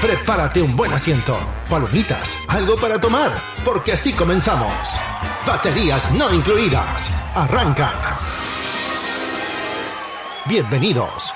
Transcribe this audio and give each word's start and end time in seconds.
Prepárate 0.00 0.62
un 0.62 0.76
buen 0.76 0.92
asiento, 0.92 1.36
palomitas, 1.68 2.44
algo 2.46 2.76
para 2.76 3.00
tomar, 3.00 3.32
porque 3.64 3.90
así 3.90 4.12
comenzamos. 4.12 4.96
Baterías 5.44 6.12
no 6.14 6.32
incluidas. 6.32 7.10
Arranca. 7.34 7.90
Bienvenidos. 10.46 11.34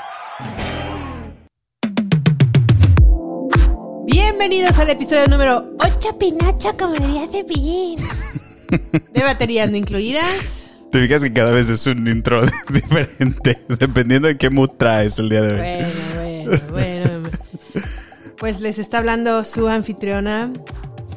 Bienvenidos 4.07 4.79
al 4.79 4.91
episodio 4.91 5.27
número 5.27 5.67
8 5.81 6.19
Pinocho, 6.21 6.77
como 6.79 6.95
diría 6.95 7.27
Cepillín. 7.33 7.99
De 9.13 9.25
baterías 9.25 9.73
no 9.73 9.77
incluidas. 9.77 10.71
Te 10.93 11.01
fijas 11.01 11.23
que 11.23 11.33
cada 11.33 11.51
vez 11.51 11.69
es 11.69 11.85
un 11.89 12.07
intro 12.07 12.43
diferente, 12.69 13.61
dependiendo 13.77 14.29
de 14.29 14.37
qué 14.39 14.51
mood 14.51 14.71
traes 14.79 15.19
el 15.19 15.31
día 15.31 15.43
de 15.43 15.55
hoy. 15.55 15.59
Bueno, 16.21 16.61
bueno, 16.71 17.21
bueno. 17.23 17.31
Pues 18.43 18.61
les 18.61 18.81
está 18.81 18.99
hablando 18.99 19.45
su 19.45 19.69
anfitriona, 19.69 20.51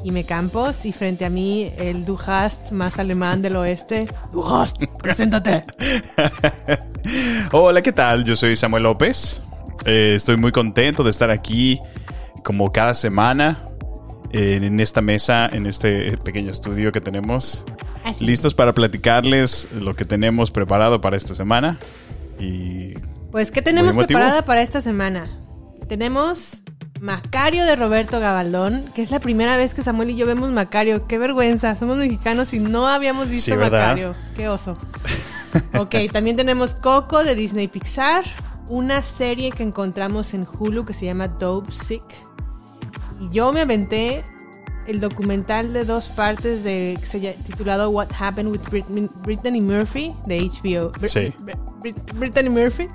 Jime 0.04 0.26
Campos, 0.26 0.86
y 0.86 0.94
frente 0.94 1.26
a 1.26 1.32
mí 1.32 1.72
el 1.80 2.06
Du 2.06 2.20
hast 2.23 2.70
más 2.70 3.00
alemán 3.00 3.42
del 3.42 3.56
oeste. 3.56 4.08
Du 4.32 4.45
hast, 4.45 4.78
preséntate. 5.02 5.64
Hola, 7.52 7.82
¿qué 7.82 7.92
tal? 7.92 8.26
Yo 8.26 8.36
soy 8.36 8.56
Samuel 8.56 8.84
López. 8.84 9.42
Eh, 9.86 10.14
estoy 10.16 10.38
muy 10.38 10.52
contento 10.52 11.04
de 11.04 11.09
estar 11.09 11.32
aquí 11.32 11.80
como 12.44 12.72
cada 12.72 12.94
semana 12.94 13.66
eh, 14.32 14.60
en 14.62 14.80
esta 14.80 15.02
mesa, 15.02 15.48
en 15.48 15.66
este 15.66 16.20
pequeño 16.20 16.52
estudio 16.52 16.92
que 16.92 17.02
tenemos. 17.02 17.66
Así. 18.04 18.23
Listos 18.23 18.54
para 18.54 18.72
platicarles 18.72 19.67
lo 19.73 19.95
que 19.95 20.06
tenemos 20.06 20.52
preparado 20.52 21.02
para 21.02 21.17
esta 21.17 21.34
semana. 21.34 21.80
Y 22.39 22.94
Pues, 23.32 23.50
¿qué 23.50 23.64
tenemos 23.64 23.95
preparada 23.95 24.45
para 24.45 24.62
esta 24.62 24.80
semana? 24.80 25.39
Tenemos 25.88 26.62
Macario 27.06 27.66
de 27.66 27.75
Roberto 27.75 28.20
Gabaldón, 28.20 28.86
que 28.95 29.03
es 29.03 29.11
la 29.11 29.20
primera 29.20 29.58
vez 29.58 29.75
que 29.75 29.84
Samuel 29.84 30.09
y 30.09 30.16
yo 30.16 30.25
vemos 30.25 30.52
Macario. 30.52 31.06
Qué 31.06 31.20
vergüenza, 31.20 31.75
somos 31.75 31.98
mexicanos 31.98 32.52
y 32.53 32.59
no 32.59 32.88
habíamos 32.88 33.30
visto. 33.30 33.56
Macario. 33.56 34.16
Qué 34.36 34.50
oso. 34.50 34.75
ok, 35.80 35.95
también 36.11 36.36
tenemos 36.36 36.73
Coco 36.73 37.23
de 37.23 37.36
Disney 37.36 37.67
Pixar, 37.67 38.23
una 38.70 39.04
serie 39.04 39.52
que 39.52 39.61
encontramos 39.61 40.33
en 40.33 40.48
Hulu 40.58 40.83
que 40.83 40.95
se 40.95 41.05
llama 41.05 41.27
Dope 41.27 41.71
Sick. 41.71 42.02
Y 43.22 43.30
yo 43.30 43.54
me 43.54 43.61
aventé 43.61 44.23
el 44.87 44.99
documental 44.99 45.73
de 45.73 45.86
dos 45.86 46.10
partes 46.10 46.64
de 46.64 46.98
que 46.99 47.05
se 47.05 47.20
llama- 47.20 47.37
titulado 47.43 47.92
What 47.92 48.08
Happened 48.20 48.52
with 48.52 48.61
Brittany 49.23 49.61
Murphy 49.61 50.11
de 50.26 50.39
HBO. 50.39 50.92
Br- 50.93 51.08
Sí. 51.08 51.33
Br- 51.43 51.55
Brit- 51.82 52.14
Brittany 52.16 52.49
Murphy 52.49 52.87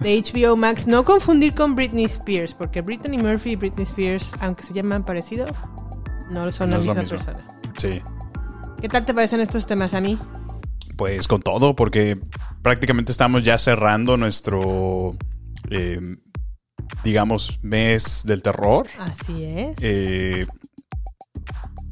de 0.00 0.22
HBO 0.22 0.56
Max. 0.56 0.86
No 0.86 1.04
confundir 1.04 1.54
con 1.54 1.74
Britney 1.74 2.04
Spears, 2.04 2.54
porque 2.54 2.80
Brittany 2.82 3.18
Murphy 3.18 3.50
y 3.52 3.56
Britney 3.56 3.84
Spears, 3.84 4.32
aunque 4.40 4.62
se 4.62 4.72
llaman 4.74 5.04
parecido, 5.04 5.46
no 6.30 6.50
son 6.52 6.70
No 6.70 6.76
la 6.76 6.82
misma 6.84 6.94
mismo. 7.00 7.16
persona. 7.18 7.44
sí, 7.76 8.00
¿Qué 8.80 8.88
tal 8.88 9.04
te 9.04 9.12
parecen 9.14 9.40
estos 9.40 9.66
temas 9.66 9.94
a 9.94 10.00
mí? 10.00 10.18
pues 10.96 11.28
con 11.28 11.40
todo, 11.42 11.76
porque 11.76 12.18
prácticamente 12.60 13.12
estamos 13.12 13.44
ya 13.44 13.56
cerrando 13.56 14.16
nuestro, 14.16 15.16
eh, 15.70 16.00
digamos, 17.04 17.60
mes 17.62 18.24
del 18.26 18.42
terror. 18.42 18.88
Así 18.98 19.44
es. 19.44 19.76
Eh, 19.80 20.44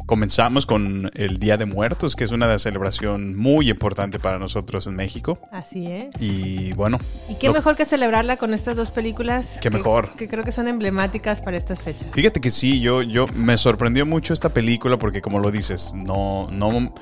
comenzamos 0.06 0.66
con 0.66 1.10
el 1.14 1.38
Día 1.38 1.56
de 1.56 1.66
Muertos, 1.66 2.14
que 2.16 2.24
es 2.24 2.30
una 2.32 2.56
celebración 2.58 3.36
muy 3.36 3.68
importante 3.70 4.18
para 4.18 4.38
nosotros 4.38 4.86
en 4.86 4.94
México. 4.96 5.38
Así 5.52 5.84
es. 5.86 6.06
Y 6.20 6.72
bueno, 6.74 6.98
Y 7.28 7.34
qué 7.34 7.48
lo- 7.48 7.54
mejor 7.54 7.76
que 7.76 7.84
celebrarla 7.84 8.36
con 8.36 8.54
estas 8.54 8.76
dos 8.76 8.90
películas. 8.92 9.58
Qué 9.60 9.68
que- 9.68 9.76
mejor. 9.76 10.12
Que 10.12 10.28
creo 10.28 10.44
que 10.44 10.52
son 10.52 10.68
emblemáticas 10.68 11.40
para 11.40 11.56
estas 11.56 11.82
fechas. 11.82 12.08
fíjate 12.12 12.40
que 12.40 12.50
sí, 12.50 12.80
yo, 12.80 13.02
yo 13.02 13.26
me 13.34 13.56
sorprendió 13.56 14.06
mucho 14.06 14.32
esta 14.32 14.48
película 14.50 14.96
porque 14.98 15.20
como 15.20 15.40
lo 15.40 15.50
dices, 15.50 15.92
no, 15.94 16.48
no, 16.52 16.94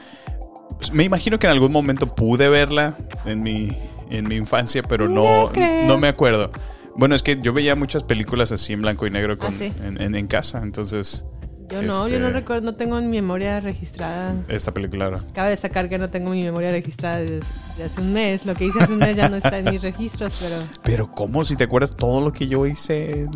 pues, 0.78 0.92
me 0.92 1.04
imagino 1.04 1.38
que 1.38 1.46
en 1.46 1.52
algún 1.52 1.72
momento 1.72 2.06
pude 2.14 2.48
verla 2.48 2.96
en 3.26 3.42
mi, 3.42 3.76
en 4.10 4.26
mi 4.28 4.36
infancia, 4.36 4.82
pero 4.82 5.08
no, 5.08 5.50
No 5.86 5.98
me 5.98 6.08
acuerdo. 6.08 6.50
Bueno, 6.96 7.14
es 7.16 7.22
que 7.22 7.38
yo 7.42 7.52
veía 7.52 7.74
muchas 7.74 8.02
películas 8.04 8.52
así 8.52 8.72
en 8.72 8.80
blanco 8.82 9.06
y 9.06 9.10
negro 9.10 9.36
con, 9.36 9.52
Ah, 9.52 9.56
sí. 9.58 9.72
en, 9.84 10.00
en- 10.00 10.14
en 10.14 10.26
casa, 10.26 10.60
entonces 10.62 11.24
Yo 11.70 11.82
no, 11.82 12.06
yo 12.08 12.18
no 12.20 12.26
este- 12.26 12.38
recuerdo, 12.40 12.62
no 12.66 12.72
tengo 12.74 13.00
mi 13.00 13.08
memoria 13.08 13.58
registrada. 13.60 14.34
esta 14.48 14.72
película 14.72 15.06
era- 15.06 15.24
Cabe 15.32 15.50
destacar 15.50 15.88
que 15.88 15.98
no 15.98 16.10
tengo 16.10 16.30
mi 16.30 16.42
memoria 16.42 16.70
registrada 16.70 17.16
desde, 17.16 17.40
desde 17.70 17.84
hace 17.84 18.00
un 18.00 18.12
mes. 18.12 18.44
Lo 18.44 18.54
que 18.54 18.66
hice 18.66 18.80
hace 18.80 18.92
un 18.92 18.98
mes 18.98 19.16
ya 19.16 19.28
no 19.28 19.36
está 19.36 19.58
en 19.58 19.70
mis 19.70 19.82
registros, 19.82 20.36
pero 20.40 20.56
Pero 20.82 21.10
¿cómo? 21.10 21.44
Si 21.44 21.56
te 21.56 21.64
acuerdas 21.64 21.96
todo 21.96 22.20
lo 22.20 22.32
que 22.32 22.46
yo 22.48 22.66
hice 22.66 23.26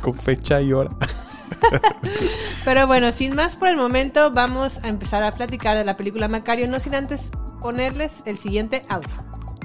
con 0.00 0.14
fecha 0.14 0.60
y 0.62 0.72
hora. 0.72 0.90
Pero 2.64 2.86
bueno, 2.86 3.12
sin 3.12 3.34
más 3.34 3.56
por 3.56 3.68
el 3.68 3.76
momento, 3.76 4.30
vamos 4.32 4.82
a 4.82 4.88
empezar 4.88 5.22
a 5.22 5.32
platicar 5.32 5.76
de 5.76 5.84
la 5.84 5.96
película 5.96 6.28
Macario, 6.28 6.66
no 6.68 6.80
sin 6.80 6.94
antes 6.94 7.30
ponerles 7.60 8.22
el 8.26 8.38
siguiente 8.38 8.84
audio. 8.88 9.08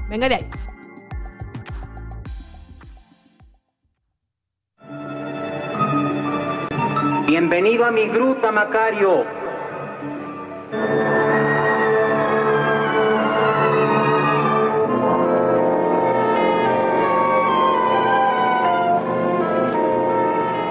Venga 0.09 0.27
de 0.29 0.35
ahí. 0.35 0.47
Bienvenido 7.29 7.85
a 7.85 7.91
mi 7.91 8.07
gruta, 8.07 8.51
Macario. 8.51 9.23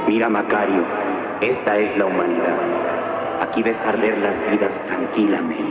Mira, 0.09 0.29
Macario, 0.29 0.83
esta 1.43 1.79
es 1.79 1.97
la 1.97 2.07
humanidad. 2.07 2.59
Aquí 3.43 3.63
ves 3.63 3.79
arder 3.87 4.19
las 4.19 4.51
vidas 4.51 4.73
tranquilamente. 4.89 5.63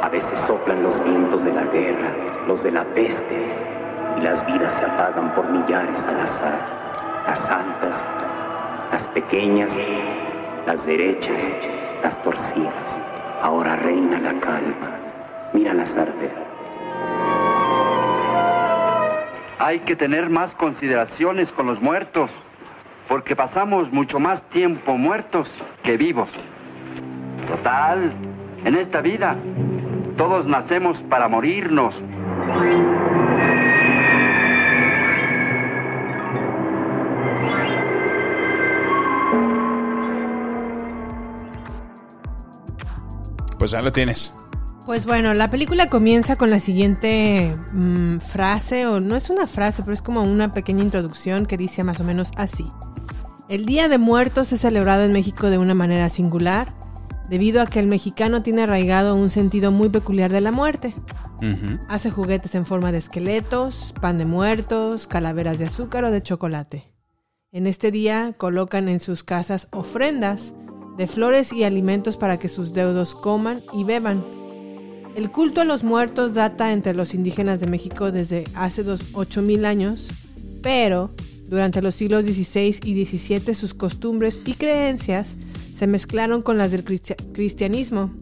A 0.00 0.08
veces 0.08 0.38
soplan 0.46 0.82
los 0.82 1.04
vientos 1.04 1.44
de 1.44 1.52
la 1.52 1.64
guerra, 1.64 2.08
los 2.48 2.62
de 2.62 2.70
la 2.70 2.84
peste, 2.94 3.48
y 4.16 4.20
las 4.22 4.46
vidas 4.46 4.72
se 4.78 4.84
apagan 4.86 5.34
por 5.34 5.46
millares 5.50 6.02
al 6.04 6.20
azar. 6.20 6.74
Las 7.26 7.40
las 7.50 8.23
pequeñas, 9.14 9.70
las 10.66 10.84
derechas, 10.84 11.40
las 12.02 12.20
torcidas. 12.22 12.74
Ahora 13.40 13.76
reina 13.76 14.18
la 14.18 14.40
calma. 14.40 14.98
Mira 15.52 15.72
las 15.72 15.96
artes. 15.96 16.32
Hay 19.58 19.78
que 19.80 19.96
tener 19.96 20.28
más 20.28 20.52
consideraciones 20.54 21.50
con 21.52 21.66
los 21.66 21.80
muertos, 21.80 22.30
porque 23.08 23.36
pasamos 23.36 23.90
mucho 23.92 24.18
más 24.18 24.42
tiempo 24.50 24.98
muertos 24.98 25.48
que 25.82 25.96
vivos. 25.96 26.28
Total, 27.46 28.12
en 28.64 28.74
esta 28.74 29.00
vida, 29.00 29.36
todos 30.16 30.46
nacemos 30.46 30.98
para 31.08 31.28
morirnos. 31.28 31.94
Pues 43.64 43.70
ya 43.70 43.80
lo 43.80 43.92
tienes. 43.92 44.34
Pues 44.84 45.06
bueno, 45.06 45.32
la 45.32 45.50
película 45.50 45.88
comienza 45.88 46.36
con 46.36 46.50
la 46.50 46.60
siguiente 46.60 47.56
mm, 47.72 48.18
frase, 48.18 48.86
o 48.86 49.00
no 49.00 49.16
es 49.16 49.30
una 49.30 49.46
frase, 49.46 49.82
pero 49.82 49.94
es 49.94 50.02
como 50.02 50.22
una 50.22 50.52
pequeña 50.52 50.82
introducción 50.82 51.46
que 51.46 51.56
dice 51.56 51.82
más 51.82 51.98
o 51.98 52.04
menos 52.04 52.30
así. 52.36 52.66
El 53.48 53.64
Día 53.64 53.88
de 53.88 53.96
Muertos 53.96 54.52
es 54.52 54.60
celebrado 54.60 55.02
en 55.04 55.14
México 55.14 55.48
de 55.48 55.56
una 55.56 55.72
manera 55.72 56.10
singular. 56.10 56.74
debido 57.30 57.62
a 57.62 57.66
que 57.66 57.80
el 57.80 57.86
mexicano 57.86 58.42
tiene 58.42 58.64
arraigado 58.64 59.14
un 59.14 59.30
sentido 59.30 59.72
muy 59.72 59.88
peculiar 59.88 60.30
de 60.30 60.42
la 60.42 60.52
muerte. 60.52 60.94
Ujú. 61.38 61.78
Hace 61.88 62.10
juguetes 62.10 62.54
en 62.54 62.66
forma 62.66 62.92
de 62.92 62.98
esqueletos, 62.98 63.94
pan 63.98 64.18
de 64.18 64.26
muertos, 64.26 65.06
calaveras 65.06 65.58
de 65.58 65.64
azúcar 65.64 66.04
o 66.04 66.10
de 66.10 66.22
chocolate. 66.22 66.92
En 67.50 67.66
este 67.66 67.90
día 67.90 68.34
colocan 68.36 68.90
en 68.90 69.00
sus 69.00 69.24
casas 69.24 69.68
ofrendas 69.70 70.52
de 70.96 71.06
flores 71.06 71.52
y 71.52 71.64
alimentos 71.64 72.16
para 72.16 72.38
que 72.38 72.48
sus 72.48 72.72
deudos 72.72 73.14
coman 73.14 73.62
y 73.72 73.84
beban. 73.84 74.24
El 75.16 75.30
culto 75.30 75.60
a 75.60 75.64
los 75.64 75.84
muertos 75.84 76.34
data 76.34 76.72
entre 76.72 76.94
los 76.94 77.14
indígenas 77.14 77.60
de 77.60 77.66
México 77.66 78.10
desde 78.12 78.44
hace 78.54 78.82
dos, 78.82 79.00
8000 79.14 79.64
años, 79.64 80.08
pero 80.62 81.12
durante 81.48 81.82
los 81.82 81.94
siglos 81.94 82.24
XVI 82.24 82.76
y 82.84 83.04
XVII 83.04 83.54
sus 83.54 83.74
costumbres 83.74 84.40
y 84.44 84.54
creencias 84.54 85.36
se 85.74 85.86
mezclaron 85.86 86.42
con 86.42 86.58
las 86.58 86.70
del 86.70 86.84
cristia- 86.84 87.16
cristianismo, 87.32 88.12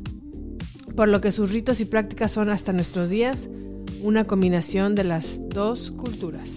por 0.97 1.09
lo 1.09 1.21
que 1.21 1.33
sus 1.33 1.51
ritos 1.51 1.81
y 1.81 1.85
prácticas 1.87 2.33
son 2.33 2.51
hasta 2.51 2.73
nuestros 2.73 3.09
días 3.09 3.49
una 4.03 4.25
combinación 4.25 4.95
de 4.95 5.05
las 5.05 5.41
dos 5.49 5.93
culturas. 5.93 6.51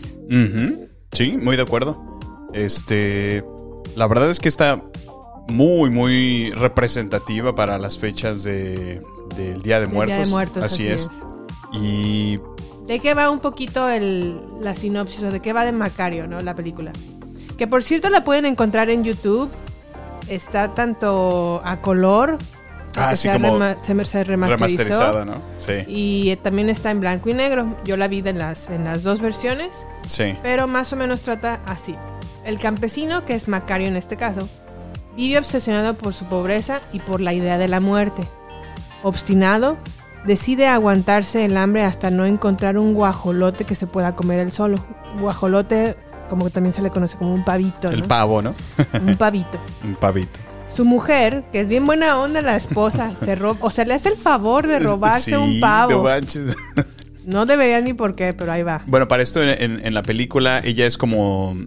Sí, 1.11 1.31
muy 1.33 1.55
de 1.55 1.61
acuerdo. 1.61 2.19
Este, 2.53 3.43
la 3.95 4.07
verdad 4.07 4.29
es 4.29 4.39
que 4.39 4.49
está 4.49 4.83
muy, 5.47 5.89
muy 5.89 6.51
representativa 6.51 7.53
para 7.55 7.77
las 7.77 7.97
fechas 7.99 8.43
de, 8.43 9.01
del 9.35 9.61
Día 9.61 9.79
de 9.79 9.87
Muertos. 9.87 10.17
Día 10.17 10.25
de 10.25 10.31
Muertos, 10.31 10.63
así, 10.63 10.89
así 10.89 11.03
es. 11.03 11.09
Y 11.73 12.39
¿De 12.87 12.99
qué 12.99 13.13
va 13.13 13.29
un 13.29 13.39
poquito 13.39 13.89
el, 13.89 14.39
la 14.61 14.75
sinopsis 14.75 15.23
o 15.23 15.31
de 15.31 15.39
qué 15.39 15.53
va 15.53 15.65
de 15.65 15.71
Macario, 15.71 16.27
¿no? 16.27 16.39
La 16.41 16.53
película. 16.55 16.91
Que 17.57 17.67
por 17.67 17.83
cierto 17.83 18.09
la 18.09 18.23
pueden 18.23 18.45
encontrar 18.45 18.89
en 18.89 19.03
YouTube. 19.03 19.49
Está 20.27 20.73
tanto 20.73 21.61
a 21.63 21.81
color, 21.81 22.37
Ah, 22.97 23.13
sí, 23.15 23.27
se, 23.27 23.33
como 23.33 23.59
rema- 23.59 24.05
se, 24.05 24.23
remasterizada, 24.23 25.25
¿no? 25.25 25.39
Sí, 25.59 25.73
Y 25.87 26.35
también 26.37 26.69
está 26.69 26.91
en 26.91 27.01
blanco 27.01 27.29
y 27.29 27.33
negro. 27.33 27.75
Yo 27.83 27.97
la 27.97 28.07
vi 28.07 28.21
de 28.21 28.33
las, 28.33 28.69
en 28.69 28.85
las 28.85 29.03
dos 29.03 29.19
versiones, 29.19 29.85
sí. 30.05 30.35
pero 30.41 30.65
más 30.67 30.93
o 30.93 30.95
menos 30.95 31.21
trata 31.21 31.59
así. 31.65 31.93
El 32.45 32.57
campesino, 32.59 33.25
que 33.25 33.35
es 33.35 33.47
Macario 33.47 33.87
en 33.87 33.97
este 33.97 34.15
caso, 34.15 34.47
vive 35.15 35.37
obsesionado 35.39 35.93
por 35.95 36.13
su 36.13 36.25
pobreza 36.25 36.81
y 36.93 36.99
por 36.99 37.21
la 37.21 37.33
idea 37.33 37.57
de 37.57 37.67
la 37.67 37.79
muerte. 37.79 38.27
Obstinado, 39.03 39.77
decide 40.25 40.67
aguantarse 40.67 41.45
el 41.45 41.57
hambre 41.57 41.83
hasta 41.83 42.09
no 42.09 42.25
encontrar 42.25 42.77
un 42.77 42.93
guajolote 42.93 43.65
que 43.65 43.75
se 43.75 43.87
pueda 43.87 44.15
comer 44.15 44.39
él 44.39 44.51
solo. 44.51 44.83
Guajolote, 45.19 45.95
como 46.29 46.45
que 46.45 46.51
también 46.51 46.73
se 46.73 46.81
le 46.81 46.89
conoce 46.89 47.17
como 47.17 47.33
un 47.33 47.43
pavito, 47.45 47.89
El 47.89 48.01
¿no? 48.01 48.07
pavo, 48.07 48.41
¿no? 48.41 48.55
un 49.01 49.15
pavito. 49.15 49.59
Un 49.83 49.95
pavito. 49.95 50.39
Su 50.73 50.83
mujer, 50.83 51.45
que 51.53 51.61
es 51.61 51.69
bien 51.69 51.85
buena 51.85 52.19
onda 52.19 52.41
la 52.41 52.57
esposa, 52.57 53.13
se 53.15 53.35
roba, 53.35 53.57
o 53.61 53.69
sea, 53.69 53.85
le 53.85 53.93
hace 53.93 54.09
el 54.09 54.17
favor 54.17 54.67
de 54.67 54.79
robarse 54.79 55.31
Sí, 55.31 55.35
un 55.37 55.59
no 55.59 55.61
pavo. 55.65 56.03
manches. 56.03 56.55
No 57.25 57.47
debería 57.47 57.81
ni 57.81 57.93
por 57.95 58.15
qué, 58.15 58.33
pero 58.33 58.51
ahí 58.51 58.61
va. 58.61 58.83
Bueno, 58.85 59.07
para 59.07 59.23
esto 59.23 59.41
en, 59.41 59.49
en- 59.59 59.83
en 59.83 59.93
la 59.95 60.03
película 60.03 60.61
ella 60.63 60.85
es 60.85 60.95
como, 60.95 61.57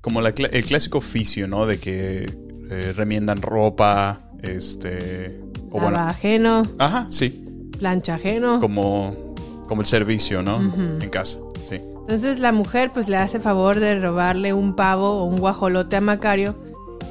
como 0.00 0.22
la 0.22 0.30
el 0.30 0.64
clásico 0.64 0.96
oficio, 0.98 1.46
¿no? 1.46 1.66
De 1.66 1.78
que 1.78 2.34
eh, 2.72 2.92
remiendan 2.92 3.42
ropa, 3.42 4.18
este... 4.42 5.40
O 5.70 5.80
bueno, 5.80 5.98
ajeno, 6.00 6.62
ajá, 6.78 7.06
sí. 7.08 7.70
plancha 7.78 8.16
ajeno. 8.16 8.60
Como, 8.60 9.34
como 9.68 9.80
el 9.80 9.86
servicio, 9.86 10.42
¿no? 10.42 10.56
Ujú. 10.58 10.98
En 11.00 11.08
casa, 11.08 11.38
sí. 11.68 11.76
Entonces 11.82 12.38
la 12.40 12.52
mujer 12.52 12.90
pues 12.92 13.08
le 13.08 13.16
hace 13.16 13.40
favor 13.40 13.80
de 13.80 13.98
robarle 13.98 14.52
un 14.52 14.76
pavo 14.76 15.10
o 15.20 15.24
un 15.24 15.38
guajolote 15.38 15.96
a 15.96 16.00
Macario. 16.02 16.56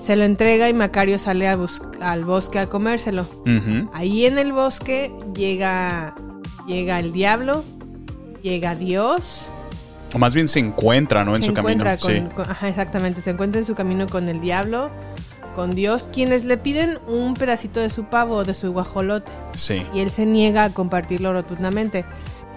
Se 0.04 0.16
lo 0.16 0.26
entrega 0.26 0.70
y 0.70 0.74
Macario 0.74 1.18
sale 1.18 1.48
a 1.48 1.58
al 2.02 2.26
bosque 2.26 2.60
a 2.60 2.68
comérselo. 2.68 3.22
Ujú. 3.24 3.90
Ahí 3.94 4.26
en 4.26 4.38
el 4.38 4.52
bosque 4.52 5.12
llega, 5.36 6.14
llega 6.68 7.00
el 7.00 7.14
diablo, 7.14 7.64
llega 8.44 8.76
Dios. 8.76 9.50
O 10.14 10.20
más 10.20 10.36
bien 10.36 10.48
se 10.48 10.60
encuentra, 10.60 11.24
¿no? 11.24 11.36
En 11.36 11.42
se 11.42 11.48
su 11.48 11.54
camino. 11.54 11.84
encuentra 11.86 11.98
con, 11.98 12.12
sí. 12.14 12.36
con- 12.36 12.52
ajá, 12.52 12.68
exactamente, 12.70 13.22
se 13.22 13.30
encuentra 13.32 13.60
en 13.62 13.66
su 13.66 13.76
camino 13.76 14.08
con 14.08 14.28
el 14.28 14.42
diablo, 14.42 14.90
con 15.56 15.72
Dios, 15.72 16.10
quienes 16.14 16.46
le 16.46 16.58
piden 16.58 17.00
un 17.08 17.34
pedacito 17.34 17.80
de 17.80 17.90
su 17.90 18.06
pavo 18.06 18.38
o 18.38 18.44
de 18.44 18.54
su 18.54 18.72
guajolote. 18.72 19.32
Sí. 19.54 19.86
y 19.94 20.00
él 20.00 20.10
se 20.12 20.26
niega 20.26 20.64
a 20.66 20.70
compartirlo 20.70 21.34
rotundamente. 21.34 22.06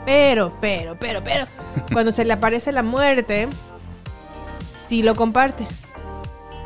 Pero, 0.06 0.52
pero, 0.60 0.96
pero, 0.98 1.22
pero, 1.24 1.46
cuando 1.92 2.12
se 2.12 2.24
le 2.24 2.32
aparece 2.34 2.72
la 2.72 2.82
muerte, 2.82 3.48
sí 4.88 5.02
lo 5.02 5.14
comparte. 5.14 5.66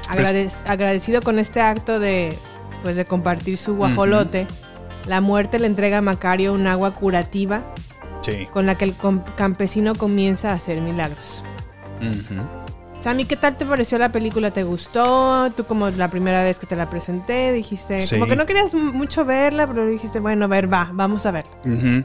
Agradec- 0.08 0.62
agradecido 0.66 1.20
con 1.22 1.38
este 1.38 1.60
acto 1.60 1.98
de, 2.00 2.36
pues, 2.82 2.96
de 2.96 3.04
compartir 3.04 3.58
su 3.58 3.76
guajolote, 3.76 4.46
la 5.06 5.20
muerte 5.20 5.58
le 5.58 5.66
entrega 5.66 5.98
a 5.98 6.02
Macario 6.02 6.52
un 6.52 6.66
agua 6.66 6.92
curativa 6.94 7.62
Sí. 8.22 8.46
con 8.52 8.66
la 8.66 8.76
que 8.76 8.84
el 8.84 8.94
campesino 9.36 9.94
comienza 9.94 10.50
a 10.50 10.54
hacer 10.54 10.80
milagros. 10.80 11.44
Ujú. 12.00 12.42
Sammy, 13.02 13.24
¿qué 13.26 13.36
tal 13.36 13.56
te 13.56 13.64
pareció 13.64 13.96
la 13.96 14.10
película? 14.10 14.50
¿Te 14.50 14.64
gustó? 14.64 15.50
Tú 15.56 15.64
como 15.64 15.88
la 15.90 16.08
primera 16.10 16.42
vez 16.42 16.58
que 16.58 16.66
te 16.66 16.74
la 16.76 16.90
presenté 16.90 17.52
dijiste, 17.52 18.02
Sí. 18.02 18.16
como 18.16 18.26
que 18.26 18.34
no 18.36 18.44
querías 18.44 18.74
mucho 18.74 19.24
verla, 19.24 19.66
pero 19.66 19.86
dijiste, 19.86 20.18
bueno, 20.20 20.46
a 20.46 20.48
ver, 20.48 20.70
va, 20.72 20.90
vamos 20.92 21.24
a 21.24 21.30
verla. 21.30 22.04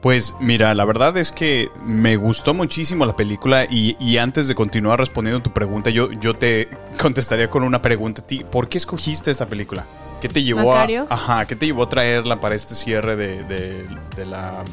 Pues 0.00 0.34
mira, 0.40 0.74
la 0.74 0.84
verdad 0.84 1.16
es 1.16 1.30
que 1.30 1.68
me 1.84 2.16
gustó 2.16 2.54
muchísimo 2.54 3.06
la 3.06 3.14
película 3.14 3.66
y, 3.70 3.96
y 4.04 4.18
antes 4.18 4.48
de 4.48 4.56
continuar 4.56 4.98
respondiendo 4.98 5.40
tu 5.42 5.52
pregunta, 5.52 5.90
yo, 5.90 6.10
yo 6.10 6.34
te 6.34 6.68
contestaría 7.00 7.48
con 7.48 7.62
una 7.62 7.80
pregunta 7.80 8.20
a 8.20 8.26
ti. 8.26 8.44
¿Por 8.50 8.68
qué 8.68 8.78
escogiste 8.78 9.30
esta 9.30 9.46
película? 9.46 9.84
¿Qué 10.20 10.28
te 10.28 10.42
llevó 10.42 10.72
Macario. 10.74 11.06
a, 11.08 11.14
ajá, 11.14 11.44
¿qué 11.46 11.54
te 11.54 11.66
llevó 11.66 11.84
a 11.84 11.88
traerla 11.88 12.40
para 12.40 12.56
este 12.56 12.74
cierre 12.74 13.14
de, 13.14 13.44
de- 13.44 13.86
de 14.16 14.26
la 14.26 14.64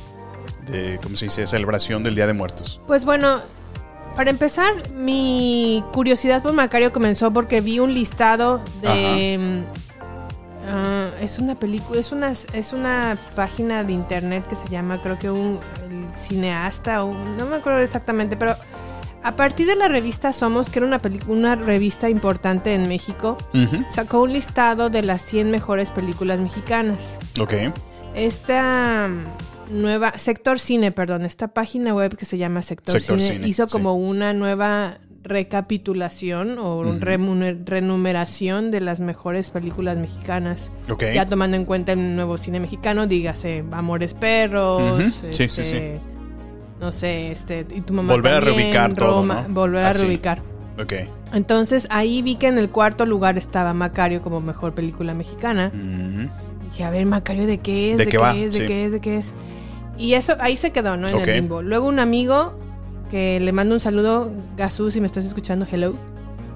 de, 0.66 1.00
¿cómo 1.02 1.16
se 1.16 1.26
dice? 1.26 1.46
celebración 1.46 2.02
del 2.04 2.16
Día 2.16 2.26
de 2.26 2.34
Muertos? 2.34 2.82
Pues 2.88 3.06
bueno, 3.06 3.42
para 4.20 4.32
empezar, 4.32 4.74
mi 4.92 5.82
curiosidad 5.94 6.44
por 6.44 6.52
Macario 6.52 6.92
comenzó 6.92 7.32
porque 7.32 7.62
vi 7.62 7.80
un 7.80 7.94
listado 7.94 8.62
de... 8.82 9.64
ah, 10.68 11.08
es 11.22 11.40
una 11.40 11.56
película, 11.56 12.02
es 12.02 12.12
una, 12.12 12.32
es 12.32 12.74
una 12.74 13.18
página 13.34 13.86
de 13.86 13.94
internet 13.94 14.46
que 14.46 14.58
se 14.58 14.68
llama, 14.68 15.02
creo 15.02 15.18
que 15.18 15.32
un 15.32 15.62
el 15.86 16.06
cineasta, 16.18 17.06
o 17.06 17.14
no 17.14 17.46
me 17.46 17.56
acuerdo 17.56 17.80
exactamente, 17.80 18.36
pero 18.36 18.58
a 19.24 19.36
partir 19.38 19.68
de 19.68 19.78
la 19.78 19.88
revista 19.88 20.34
Somos, 20.34 20.70
que 20.70 20.80
era 20.80 20.86
una, 20.88 21.00
una 21.30 21.56
revista 21.56 22.10
importante 22.10 22.74
en 22.74 22.90
México, 22.90 23.38
sacó 23.88 24.24
un 24.24 24.34
listado 24.34 24.90
de 24.90 25.02
las 25.02 25.22
100 25.22 25.50
mejores 25.50 25.92
películas 25.92 26.42
mexicanas. 26.42 27.20
Ok. 27.40 27.54
Esta 28.16 29.10
nueva, 29.70 30.14
Sector 30.18 30.60
Cine, 30.60 30.92
perdón, 30.92 31.26
esta 31.26 31.50
página 31.50 31.94
web 31.94 32.16
que 32.16 32.26
se 32.26 32.38
llama 32.38 32.62
Sector, 32.62 32.94
Sector 33.00 33.20
Cine, 33.20 33.36
Cine, 33.36 33.48
hizo 33.48 33.68
sí. 33.68 33.72
como 33.72 33.96
una 33.96 34.34
nueva 34.34 34.98
recapitulación 35.24 36.58
o 36.60 36.80
Ujú. 36.80 37.00
remuner- 37.00 37.64
renumeración 37.66 38.72
de 38.72 38.82
las 38.82 39.00
mejores 39.00 39.50
películas 39.50 39.98
mexicanas. 39.98 40.72
Ok. 40.90 41.04
Ya 41.14 41.26
tomando 41.26 41.58
en 41.58 41.66
cuenta 41.66 41.92
el 41.92 42.16
nuevo 42.16 42.38
cine 42.38 42.60
mexicano, 42.60 43.06
dígase 43.08 43.64
Amores 43.72 44.14
Perros, 44.14 45.02
Ujú, 45.02 45.10
sí, 45.10 45.34
sí, 45.34 45.44
este, 45.44 45.64
sí. 45.64 45.80
no 46.80 46.92
sé, 46.92 47.32
este, 47.32 47.66
y 47.76 47.82
tu 47.82 47.94
mamá 47.94 48.14
Volver 48.14 48.34
a 48.34 48.40
también, 48.40 48.58
reubicar 48.58 48.94
todo, 48.94 49.10
Roma, 49.22 49.46
¿no? 49.48 49.54
Volver 49.54 49.84
a 49.86 49.90
Así. 49.90 50.02
reubicar. 50.04 50.42
Ok. 50.82 50.94
Entonces 51.34 51.88
ahí 51.92 52.22
vi 52.22 52.36
que 52.36 52.48
en 52.48 52.58
el 52.58 52.70
cuarto 52.70 53.06
lugar 53.06 53.38
estaba 53.38 53.74
Macario 53.74 54.22
como 54.22 54.40
mejor 54.42 54.74
película 54.74 55.14
mexicana. 55.14 55.72
Ujú. 55.74 56.30
Dije, 56.70 56.84
a 56.86 56.90
ver, 56.90 57.06
Macario, 57.06 57.46
¿de 57.46 57.58
qué 57.58 57.92
es? 57.92 57.98
¿De 57.98 58.06
¿De, 58.06 58.12
qué 58.12 58.18
qué, 58.18 58.24
va? 58.24 58.36
es? 58.36 58.54
¿De 58.54 58.60
Sí. 58.62 58.66
qué 58.68 58.86
es? 58.86 58.92
¿De 58.94 59.00
qué 59.02 59.18
es? 59.18 59.34
Y 60.00 60.14
eso, 60.16 60.36
ahí 60.40 60.58
se 60.58 60.72
quedó, 60.72 60.98
¿no? 60.98 61.08
En 61.08 61.16
Ok. 61.16 61.28
el 61.28 61.36
limbo. 61.36 61.62
Luego 61.62 61.88
un 61.88 62.00
amigo 62.00 62.58
que 63.12 63.40
le 63.40 63.52
mando 63.52 63.76
un 63.76 63.82
saludo, 63.82 64.32
Gasú, 64.58 64.90
si 64.92 65.02
me 65.02 65.08
estás 65.08 65.26
escuchando, 65.26 65.68
hello. 65.72 65.94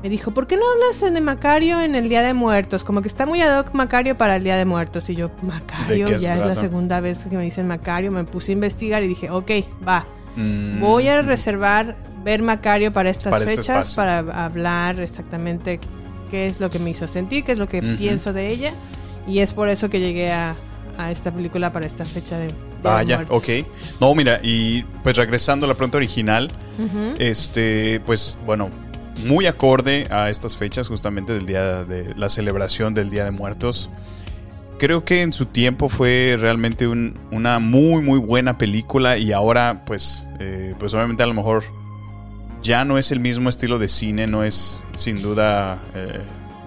Me 0.02 0.10
dijo, 0.10 0.32
¿por 0.32 0.48
qué 0.48 0.58
no 0.58 0.64
hablas 0.74 1.00
de 1.14 1.22
Macario 1.22 1.80
en 1.82 1.96
el 1.96 2.10
Día 2.10 2.22
de 2.24 2.34
Muertos? 2.34 2.84
Como 2.84 3.02
que 3.02 3.08
está 3.08 3.26
muy 3.26 3.42
ad 3.42 3.60
hoc 3.60 3.74
Macario 3.74 4.18
para 4.18 4.36
el 4.36 4.44
Día 4.44 4.58
de 4.58 4.66
Muertos. 4.66 5.10
Y 5.10 5.16
yo, 5.16 5.30
Macario, 5.42 6.08
¿De 6.08 6.12
qué 6.14 6.20
se 6.20 6.26
ya 6.26 6.34
es 6.40 6.46
la 6.46 6.56
segunda 6.56 7.00
vez 7.00 7.20
que 7.20 7.36
me 7.38 7.44
dicen 7.44 7.68
Macario. 7.68 8.12
Me 8.12 8.24
puse 8.26 8.52
a 8.52 8.54
investigar 8.54 9.02
y 9.04 9.08
dije, 9.08 9.30
ok, 9.30 9.52
va. 9.88 10.06
Mm. 10.36 10.80
Voy 10.82 11.08
a 11.08 11.22
reservar 11.22 11.96
ver 12.24 12.42
Macario 12.42 12.92
para 12.92 13.10
estas 13.10 13.32
Para 13.32 13.44
este 13.46 13.58
fechas, 13.58 13.90
espacio. 13.90 13.96
para 13.96 14.46
hablar 14.46 15.00
exactamente 15.00 15.80
qué 16.32 16.48
es 16.48 16.60
lo 16.60 16.70
que 16.70 16.80
me 16.80 16.90
hizo 16.90 17.08
sentir, 17.08 17.44
qué 17.46 17.54
es 17.54 17.58
lo 17.58 17.68
que 17.70 17.80
Ujú. 17.80 17.98
pienso 17.98 18.34
de 18.34 18.48
ella. 18.50 18.72
Y 19.26 19.40
es 19.40 19.54
por 19.54 19.70
eso 19.70 19.90
que 19.90 20.00
llegué 20.02 20.32
a, 20.34 20.56
a 20.98 21.12
esta 21.12 21.32
película 21.32 21.72
para 21.72 21.86
esta 21.86 22.04
fecha 22.06 22.38
de... 22.38 22.48
Vaya, 22.84 23.26
ok. 23.30 23.48
No, 24.02 24.14
mira, 24.16 24.40
y 24.44 24.84
pues 25.04 25.16
regresando 25.18 25.66
a 25.66 25.70
la 25.70 25.76
pregunta 25.76 25.98
original, 25.98 26.52
este, 27.20 28.02
pues 28.06 28.38
bueno, 28.46 28.70
muy 29.26 29.46
acorde 29.46 30.08
a 30.12 30.30
estas 30.30 30.58
fechas 30.58 30.88
justamente 30.88 31.34
del 31.34 31.46
día 31.46 31.84
de 31.84 32.14
la 32.16 32.30
celebración 32.30 32.94
del 32.94 33.10
Día 33.10 33.24
de 33.26 33.32
Muertos. 33.32 33.90
Creo 34.80 35.06
que 35.06 35.22
en 35.22 35.32
su 35.32 35.46
tiempo 35.46 35.88
fue 35.88 36.36
realmente 36.38 36.88
un- 36.88 37.18
una 37.32 37.60
muy 37.60 38.02
muy 38.02 38.20
buena 38.20 38.58
película 38.58 39.18
y 39.18 39.32
ahora 39.32 39.84
pues, 39.86 40.28
eh, 40.40 40.74
pues 40.80 40.94
obviamente 40.94 41.24
a 41.24 41.28
lo 41.28 41.34
mejor 41.36 41.64
ya 42.64 42.84
no 42.84 42.98
es 42.98 43.12
el 43.12 43.20
mismo 43.20 43.50
estilo 43.50 43.78
de 43.78 43.88
cine, 43.88 44.26
no 44.28 44.44
es 44.44 44.84
sin 44.96 45.22
duda 45.22 45.80
eh, 45.94 46.20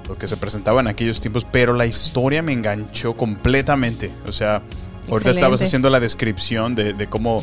lo 0.09 0.17
que 0.17 0.29
se 0.29 0.37
presentaba 0.37 0.81
en 0.81 0.87
aquellos 0.87 1.21
tiempos, 1.21 1.45
pero 1.51 1.73
la 1.75 1.85
historia 1.85 2.41
me 2.43 2.53
enganchó 2.53 3.15
completamente. 3.17 4.11
O 4.29 4.33
sea, 4.33 4.63
ahorita 5.09 5.31
estabas 5.31 5.61
haciendo 5.63 5.91
la 5.91 6.01
descripción 6.01 6.75
de, 6.75 6.93
de 6.93 7.07
cómo 7.07 7.43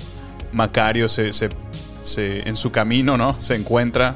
Macario 0.51 1.07
se, 1.09 1.33
se- 1.33 1.49
se- 2.01 2.47
en 2.47 2.55
su 2.55 2.71
camino, 2.71 3.17
¿no? 3.17 3.39
Se 3.39 3.55
encuentra 3.55 4.15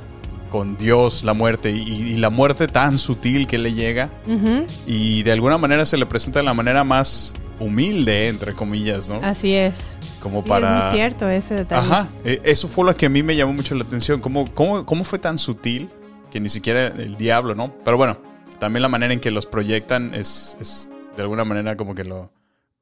con 0.49 0.77
Dios, 0.77 1.23
la 1.23 1.33
muerte, 1.33 1.71
y, 1.71 1.81
y 1.81 2.15
la 2.15 2.29
muerte 2.29 2.67
tan 2.67 2.97
sutil 2.97 3.47
que 3.47 3.57
le 3.57 3.73
llega, 3.73 4.09
Ujú, 4.25 4.65
y 4.85 5.23
de 5.23 5.31
alguna 5.33 5.57
manera 5.57 5.85
se 5.85 5.97
le 5.97 6.05
presenta 6.05 6.39
de 6.39 6.45
la 6.45 6.53
manera 6.53 6.83
más 6.85 7.33
humilde, 7.59 8.27
entre 8.29 8.53
comillas, 8.53 9.09
¿no? 9.09 9.15
Así 9.23 9.53
es. 9.53 9.89
Como 10.21 10.43
Sí, 10.43 10.49
para... 10.49 10.77
Es 10.79 10.85
muy 10.85 10.93
cierto 10.93 11.27
ese 11.29 11.55
detalle. 11.55 11.85
Ajá, 11.85 12.07
eh, 12.23 12.39
eso 12.43 12.67
fue 12.67 12.85
lo 12.85 12.95
que 12.95 13.07
a 13.07 13.09
mí 13.09 13.23
me 13.23 13.35
llamó 13.35 13.53
mucho 13.53 13.75
la 13.75 13.83
atención. 13.83 14.21
¿Cómo, 14.21 14.45
cómo, 14.53 14.85
cómo 14.85 15.03
fue 15.03 15.19
tan 15.19 15.37
sutil 15.37 15.89
que 16.31 16.39
ni 16.39 16.49
siquiera 16.49 16.87
el 16.87 17.17
diablo, 17.17 17.53
¿no? 17.55 17.73
Pero 17.83 17.97
bueno, 17.97 18.17
también 18.59 18.83
la 18.83 18.87
manera 18.89 19.13
en 19.13 19.19
que 19.19 19.31
los 19.31 19.45
proyectan 19.47 20.13
es, 20.13 20.55
es 20.61 20.91
de 21.15 21.23
alguna 21.23 21.43
manera 21.45 21.75
como 21.75 21.93
que 21.95 22.03
lo... 22.03 22.31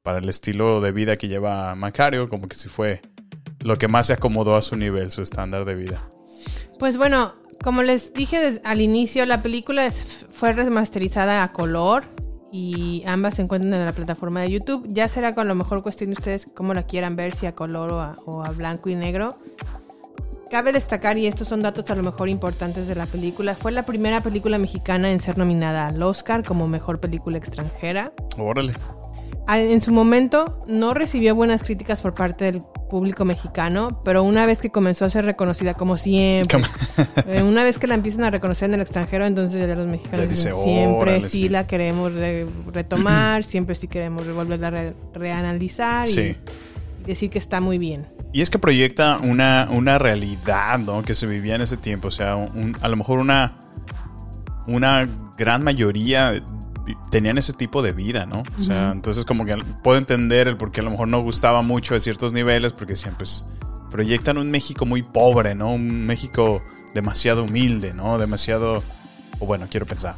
Para 0.06 0.18
el 0.18 0.28
estilo 0.28 0.80
de 0.80 0.92
vida 0.92 1.16
que 1.16 1.26
lleva 1.26 1.74
Macario, 1.74 2.28
como 2.28 2.46
que 2.46 2.54
sí 2.54 2.68
fue 2.68 3.02
lo 3.58 3.76
que 3.76 3.88
más 3.88 4.06
se 4.06 4.12
acomodó 4.12 4.54
a 4.54 4.62
su 4.62 4.76
nivel, 4.76 5.10
su 5.10 5.20
estándar 5.20 5.64
de 5.64 5.74
vida. 5.74 5.98
Pues 6.78 6.96
bueno, 6.96 7.34
como 7.64 7.82
les 7.82 8.14
dije 8.14 8.60
al 8.62 8.80
inicio, 8.80 9.26
la 9.26 9.42
película 9.42 9.88
fue 10.30 10.52
remasterizada 10.52 11.42
a 11.42 11.52
color 11.52 12.04
y 12.52 13.02
ambas 13.04 13.34
se 13.34 13.42
encuentran 13.42 13.74
en 13.74 13.84
la 13.84 13.90
plataforma 13.90 14.42
de 14.42 14.52
YouTube. 14.52 14.86
Ya 14.86 15.08
será 15.08 15.34
con 15.34 15.48
lo 15.48 15.56
mejor 15.56 15.82
cuestión 15.82 16.10
de 16.10 16.18
ustedes 16.18 16.46
cómo 16.54 16.72
la 16.72 16.84
quieran 16.84 17.16
ver, 17.16 17.34
si 17.34 17.46
a 17.46 17.56
color 17.56 17.92
o 17.92 18.00
a, 18.00 18.14
o 18.26 18.44
a 18.44 18.50
blanco 18.50 18.88
y 18.88 18.94
negro. 18.94 19.36
Cabe 20.52 20.70
destacar, 20.70 21.18
y 21.18 21.26
estos 21.26 21.48
son 21.48 21.62
datos 21.62 21.90
a 21.90 21.96
lo 21.96 22.04
mejor 22.04 22.28
importantes 22.28 22.86
de 22.86 22.94
la 22.94 23.06
película, 23.06 23.56
fue 23.56 23.72
la 23.72 23.84
primera 23.84 24.22
película 24.22 24.56
mexicana 24.56 25.10
en 25.10 25.18
ser 25.18 25.36
nominada 25.36 25.88
al 25.88 26.00
Oscar 26.00 26.44
como 26.44 26.68
mejor 26.68 27.00
película 27.00 27.38
extranjera. 27.38 28.12
Órale. 28.38 28.72
En 29.48 29.80
su 29.80 29.92
momento 29.92 30.58
no 30.66 30.92
recibió 30.92 31.34
buenas 31.36 31.62
críticas 31.62 32.00
por 32.00 32.14
parte 32.14 32.46
del 32.46 32.62
público 32.90 33.24
mexicano, 33.24 34.00
pero 34.04 34.22
una 34.24 34.44
vez 34.44 34.58
que 34.58 34.70
comenzó 34.70 35.04
a 35.04 35.10
ser 35.10 35.24
reconocida 35.24 35.74
como 35.74 35.96
siempre, 35.96 36.62
eh, 37.28 37.42
una 37.42 37.62
vez 37.62 37.78
que 37.78 37.86
la 37.86 37.94
empiezan 37.94 38.24
a 38.24 38.30
reconocer 38.30 38.68
en 38.68 38.74
el 38.74 38.80
extranjero, 38.80 39.24
entonces 39.24 39.60
ya 39.60 39.74
los 39.74 39.86
mexicanos 39.86 40.28
dice, 40.28 40.48
dicen, 40.50 40.62
siempre 40.64 40.98
"Órale, 40.98 41.20
sí, 41.22 41.28
sí". 41.28 41.48
la 41.48 41.66
queremos 41.66 42.12
re- 42.12 42.46
retomar, 42.72 43.44
siempre 43.44 43.76
sí 43.76 43.86
queremos 43.86 44.26
volverla 44.32 44.66
a 44.66 44.70
re- 44.70 44.94
reanalizar 45.14 46.08
Sí. 46.08 46.34
y 47.02 47.06
decir 47.06 47.30
que 47.30 47.38
está 47.38 47.60
muy 47.60 47.78
bien. 47.78 48.04
Y 48.32 48.42
es 48.42 48.50
que 48.50 48.58
proyecta 48.58 49.18
una, 49.22 49.68
una 49.70 49.98
realidad, 49.98 50.78
¿no? 50.80 51.02
Que 51.02 51.14
se 51.14 51.26
vivía 51.26 51.54
en 51.54 51.62
ese 51.62 51.76
tiempo. 51.76 52.08
O 52.08 52.10
sea, 52.10 52.34
un- 52.36 52.76
a 52.82 52.88
lo 52.88 52.96
mejor 52.96 53.20
una, 53.20 53.58
una 54.66 55.08
gran 55.38 55.62
mayoría 55.62 56.42
tenían 57.10 57.38
ese 57.38 57.52
tipo 57.52 57.82
de 57.82 57.92
vida, 57.92 58.26
¿no? 58.26 58.42
O 58.56 58.60
sea, 58.60 58.90
entonces 58.92 59.24
como 59.24 59.44
que 59.44 59.56
puedo 59.82 59.98
entender 59.98 60.48
el 60.48 60.56
por 60.56 60.70
qué 60.70 60.80
a 60.80 60.84
lo 60.84 60.90
mejor 60.90 61.08
no 61.08 61.20
gustaba 61.20 61.62
mucho 61.62 61.94
de 61.94 62.00
ciertos 62.00 62.32
niveles, 62.32 62.72
porque 62.72 62.92
decían, 62.92 63.14
pues, 63.18 63.46
proyectan 63.90 64.38
un 64.38 64.50
México 64.50 64.86
muy 64.86 65.02
pobre, 65.02 65.54
¿no? 65.54 65.74
Un 65.74 66.06
México 66.06 66.62
demasiado 66.94 67.44
humilde, 67.44 67.94
¿no? 67.94 68.18
Demasiado... 68.18 68.82
O 69.38 69.46
bueno, 69.46 69.66
quiero 69.70 69.86
pensar. 69.86 70.16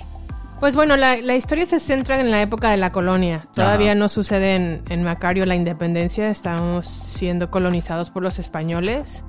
Pues 0.60 0.74
bueno, 0.74 0.96
la, 0.96 1.16
la 1.18 1.36
historia 1.36 1.66
se 1.66 1.78
centra 1.78 2.20
en 2.20 2.30
la 2.30 2.42
época 2.42 2.70
de 2.70 2.76
la 2.76 2.90
colonia. 2.90 3.42
Todavía 3.54 3.94
no 3.94 4.08
sucede 4.08 4.56
en, 4.56 4.82
en 4.88 5.04
Macario 5.04 5.46
la 5.46 5.54
independencia, 5.54 6.30
estamos 6.30 6.86
siendo 6.86 7.50
colonizados 7.50 8.10
por 8.10 8.24
los 8.24 8.40
españoles. 8.40 9.24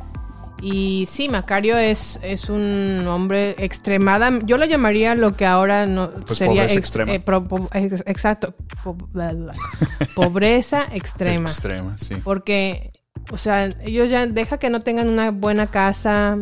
Y 0.61 1.05
sí, 1.07 1.29
Macario 1.29 1.77
es, 1.77 2.19
es 2.23 2.49
un 2.49 3.05
hombre 3.07 3.55
extremada. 3.59 4.31
Yo 4.43 4.57
lo 4.57 4.65
llamaría 4.65 5.15
lo 5.15 5.35
que 5.35 5.45
ahora 5.45 5.85
no 5.85 6.11
Pues 6.11 6.37
sería 6.39 6.63
pobreza 6.63 6.73
ex- 6.73 6.77
extrema. 6.77 7.13
eh, 7.13 7.19
pro- 7.19 7.47
po- 7.47 7.69
ex- 7.73 8.03
exacto, 8.05 8.53
po- 8.83 8.93
bla, 8.93 9.33
bla. 9.33 9.53
pobreza 10.15 10.83
extrema. 10.91 11.49
Extrema, 11.49 11.97
sí. 11.97 12.15
Porque, 12.23 12.91
o 13.31 13.37
sea, 13.37 13.65
ellos 13.83 14.09
ya 14.09 14.25
deja 14.27 14.57
que 14.57 14.69
no 14.69 14.81
tengan 14.81 15.07
una 15.07 15.31
buena 15.31 15.67
casa, 15.67 16.37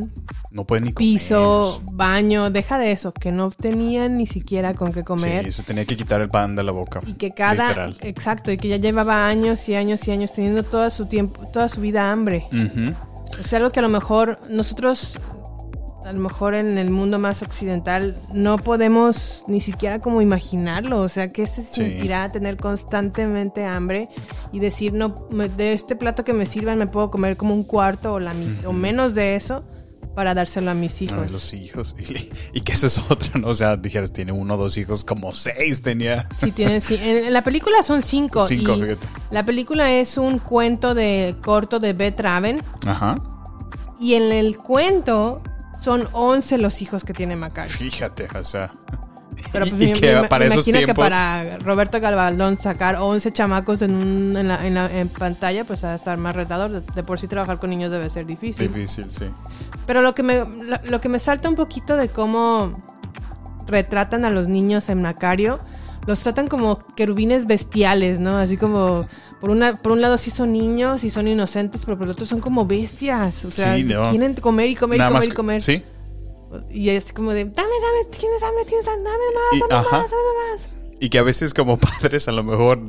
No 0.51 0.65
pueden 0.65 0.85
ni 0.85 0.93
comer. 0.93 1.09
piso, 1.09 1.81
baño, 1.91 2.49
deja 2.49 2.77
de 2.79 2.91
eso, 2.91 3.13
que 3.13 3.31
no 3.31 3.51
tenían 3.51 4.17
ni 4.17 4.25
siquiera 4.25 4.73
con 4.73 4.91
qué 4.93 5.03
comer. 5.03 5.45
Sí, 5.45 5.51
se 5.51 5.63
tenía 5.63 5.85
que 5.85 5.95
quitar 5.97 6.21
el 6.21 6.29
pan 6.29 6.55
de 6.55 6.63
la 6.63 6.71
boca. 6.71 7.01
Y 7.05 7.13
que 7.13 7.31
cada, 7.31 7.67
Literal. 7.67 7.97
exacto, 8.01 8.51
y 8.51 8.57
que 8.57 8.67
ya 8.69 8.77
llevaba 8.77 9.27
años 9.27 9.67
y 9.69 9.75
años 9.75 10.07
y 10.07 10.11
años 10.11 10.31
teniendo 10.33 10.63
toda 10.63 10.89
su 10.89 11.05
tiempo, 11.05 11.45
toda 11.51 11.69
su 11.69 11.81
vida 11.81 12.11
hambre. 12.11 12.45
O 13.13 13.16
sea, 13.43 13.57
algo 13.57 13.71
que 13.71 13.79
a 13.79 13.83
lo 13.83 13.89
mejor 13.89 14.39
nosotros, 14.49 15.17
a 16.05 16.11
lo 16.13 16.19
mejor 16.19 16.55
en 16.55 16.77
el 16.77 16.89
mundo 16.91 17.19
más 17.19 17.41
occidental, 17.41 18.15
no 18.33 18.57
podemos 18.57 19.43
ni 19.47 19.59
siquiera 19.61 19.99
como 19.99 20.21
imaginarlo. 20.21 21.01
O 21.01 21.09
sea, 21.09 21.29
¿qué 21.29 21.45
se 21.47 21.61
Sí. 21.61 21.73
sentirá 21.83 22.29
tener 22.29 22.57
constantemente 22.57 23.65
hambre 23.65 24.09
y 24.51 24.59
decir, 24.59 24.93
no, 24.93 25.09
de 25.57 25.73
este 25.73 25.95
plato 25.95 26.23
que 26.23 26.33
me 26.33 26.45
sirvan 26.45 26.77
me 26.77 26.87
puedo 26.87 27.11
comer 27.11 27.35
como 27.37 27.53
un 27.53 27.63
cuarto 27.63 28.13
o, 28.13 28.19
la, 28.19 28.33
mi- 28.33 28.57
o 28.65 28.71
menos 28.73 29.15
de 29.15 29.35
eso 29.35 29.63
para 30.17 30.33
dárselo 30.33 30.71
a 30.71 30.73
mis 30.73 30.99
hijos? 31.03 31.19
Ay, 31.27 31.29
los 31.29 31.53
hijos. 31.53 31.95
Y, 31.99 32.57
y 32.57 32.61
que 32.61 32.73
esa 32.73 32.87
es 32.87 32.97
otra, 32.97 33.39
¿no? 33.39 33.49
O 33.49 33.53
sea, 33.53 33.77
dijeras, 33.77 34.11
tiene 34.11 34.31
uno 34.31 34.55
o 34.55 34.57
dos 34.57 34.75
hijos, 34.79 35.03
como 35.03 35.31
seis 35.31 35.83
tenía. 35.83 36.27
Sí, 36.35 36.51
tiene, 36.51 36.81
sí. 36.81 36.95
En, 36.95 37.27
en 37.27 37.33
la 37.33 37.43
película 37.43 37.83
son 37.83 38.01
cinco. 38.01 38.47
Cinco, 38.47 38.73
y 38.73 38.81
fíjate. 38.81 39.07
La 39.29 39.45
película 39.45 39.91
es 39.93 40.17
un 40.17 40.39
cuento 40.39 40.95
de 40.95 41.35
corto 41.43 41.79
de 41.79 41.93
Beth 41.93 42.19
Raven. 42.19 42.63
Ajá. 42.87 43.13
Y 43.99 44.15
en 44.15 44.31
el 44.31 44.57
cuento 44.57 45.43
son 45.83 46.07
11 46.11 46.57
los 46.57 46.81
hijos 46.81 47.03
que 47.03 47.13
tiene 47.13 47.35
Macario. 47.35 47.71
Fíjate, 47.71 48.27
o 48.35 48.43
sea. 48.43 48.71
Pero 49.51 49.65
y, 49.65 49.69
pues, 49.71 49.81
y 49.89 49.93
me- 49.93 49.99
que 49.99 50.15
me- 50.15 50.27
para 50.27 50.45
me 50.45 50.53
esos 50.53 50.67
imagino 50.67 50.85
tiempos. 50.85 51.05
que 51.05 51.09
para 51.11 51.57
Roberto 51.59 51.99
Galvaldón 51.99 52.57
sacar 52.57 52.95
11 52.97 53.31
chamacos 53.31 53.81
en, 53.81 53.95
un- 53.95 54.37
en, 54.37 54.47
la, 54.47 54.65
en, 54.67 54.73
la- 54.75 54.91
en 54.91 55.09
pantalla, 55.09 55.63
pues 55.65 55.83
va 55.83 55.93
a 55.93 55.95
estar 55.95 56.17
más 56.17 56.35
retador. 56.35 56.71
De, 56.71 56.81
de 56.95 57.03
por 57.03 57.19
sí 57.19 57.27
trabajar 57.27 57.59
con 57.59 57.69
niños 57.69 57.91
debe 57.91 58.09
ser 58.09 58.25
difícil. 58.25 58.67
Difícil, 58.67 59.11
sí. 59.11 59.25
Pero 59.85 60.01
lo 60.01 60.13
que 60.15 60.23
me 60.23 60.39
lo, 60.39 60.77
lo 60.89 61.01
que 61.01 61.09
me 61.09 61.19
salta 61.19 61.49
un 61.49 61.55
poquito 61.55 61.95
de 61.97 62.09
cómo 62.09 62.83
retratan 63.67 64.25
a 64.25 64.29
los 64.29 64.47
niños 64.47 64.89
en 64.89 65.01
Macario, 65.01 65.59
los 66.05 66.21
tratan 66.21 66.47
como 66.47 66.79
querubines 66.95 67.45
bestiales, 67.45 68.19
¿no? 68.19 68.37
Así 68.37 68.57
como 68.57 69.05
por 69.41 69.49
una 69.49 69.75
por 69.75 69.91
un 69.91 70.01
lado 70.01 70.17
sí 70.17 70.31
son 70.31 70.51
niños 70.53 71.03
y 71.03 71.09
son 71.09 71.27
inocentes, 71.27 71.81
pero 71.85 71.97
por 71.97 72.05
el 72.05 72.11
otro 72.11 72.25
son 72.25 72.39
como 72.39 72.65
bestias, 72.65 73.43
o 73.45 73.51
sea, 73.51 73.75
Sí, 73.75 73.83
no. 73.83 74.03
quieren 74.09 74.33
comer 74.35 74.69
y 74.69 74.75
comer 74.75 74.99
Nada 74.99 75.09
y 75.11 75.13
comer 75.13 75.29
y 75.29 75.33
comer. 75.33 75.61
Sí. 75.61 75.83
Y 76.69 76.89
es 76.89 77.11
como 77.13 77.33
de, 77.33 77.43
dame, 77.45 77.53
dame, 77.55 78.05
tienes 78.17 78.41
hambre, 78.43 78.65
tienes 78.65 78.87
hambre, 78.87 79.03
dame 79.11 79.17
más, 79.35 79.53
Y- 79.53 79.59
dame 79.69 79.73
ajá. 79.87 79.97
más, 79.99 80.11
dame 80.11 80.51
más. 80.53 80.69
Y 80.99 81.09
que 81.09 81.19
a 81.19 81.23
veces, 81.23 81.53
como 81.53 81.77
padres, 81.77 82.27
a 82.27 82.31
lo 82.31 82.43
mejor 82.43 82.79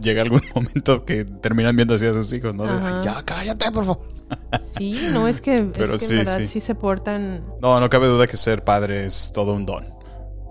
llega 0.00 0.22
algún 0.22 0.40
momento 0.54 1.04
que 1.04 1.24
terminan 1.24 1.76
viendo 1.76 1.94
así 1.94 2.06
a 2.06 2.12
sus 2.12 2.32
hijos, 2.32 2.54
¿no? 2.56 2.64
De, 2.64 2.70
Ajá. 2.70 2.96
"Ay, 2.98 3.02
ya, 3.04 3.22
cállate, 3.24 3.70
por 3.70 3.84
favor. 3.84 4.00
Sí, 4.78 5.08
no, 5.12 5.28
es 5.28 5.40
que, 5.40 5.58
es 5.58 5.68
Pero 5.74 5.92
que 5.92 5.98
sí, 5.98 6.12
en 6.12 6.18
verdad 6.20 6.38
sí. 6.38 6.46
sí 6.46 6.60
se 6.60 6.74
portan 6.74 7.44
No, 7.60 7.78
no 7.80 7.90
cabe 7.90 8.06
duda 8.06 8.26
que 8.26 8.36
ser 8.36 8.64
padre 8.64 9.04
es 9.04 9.30
todo 9.34 9.52
un 9.52 9.66
don. 9.66 9.92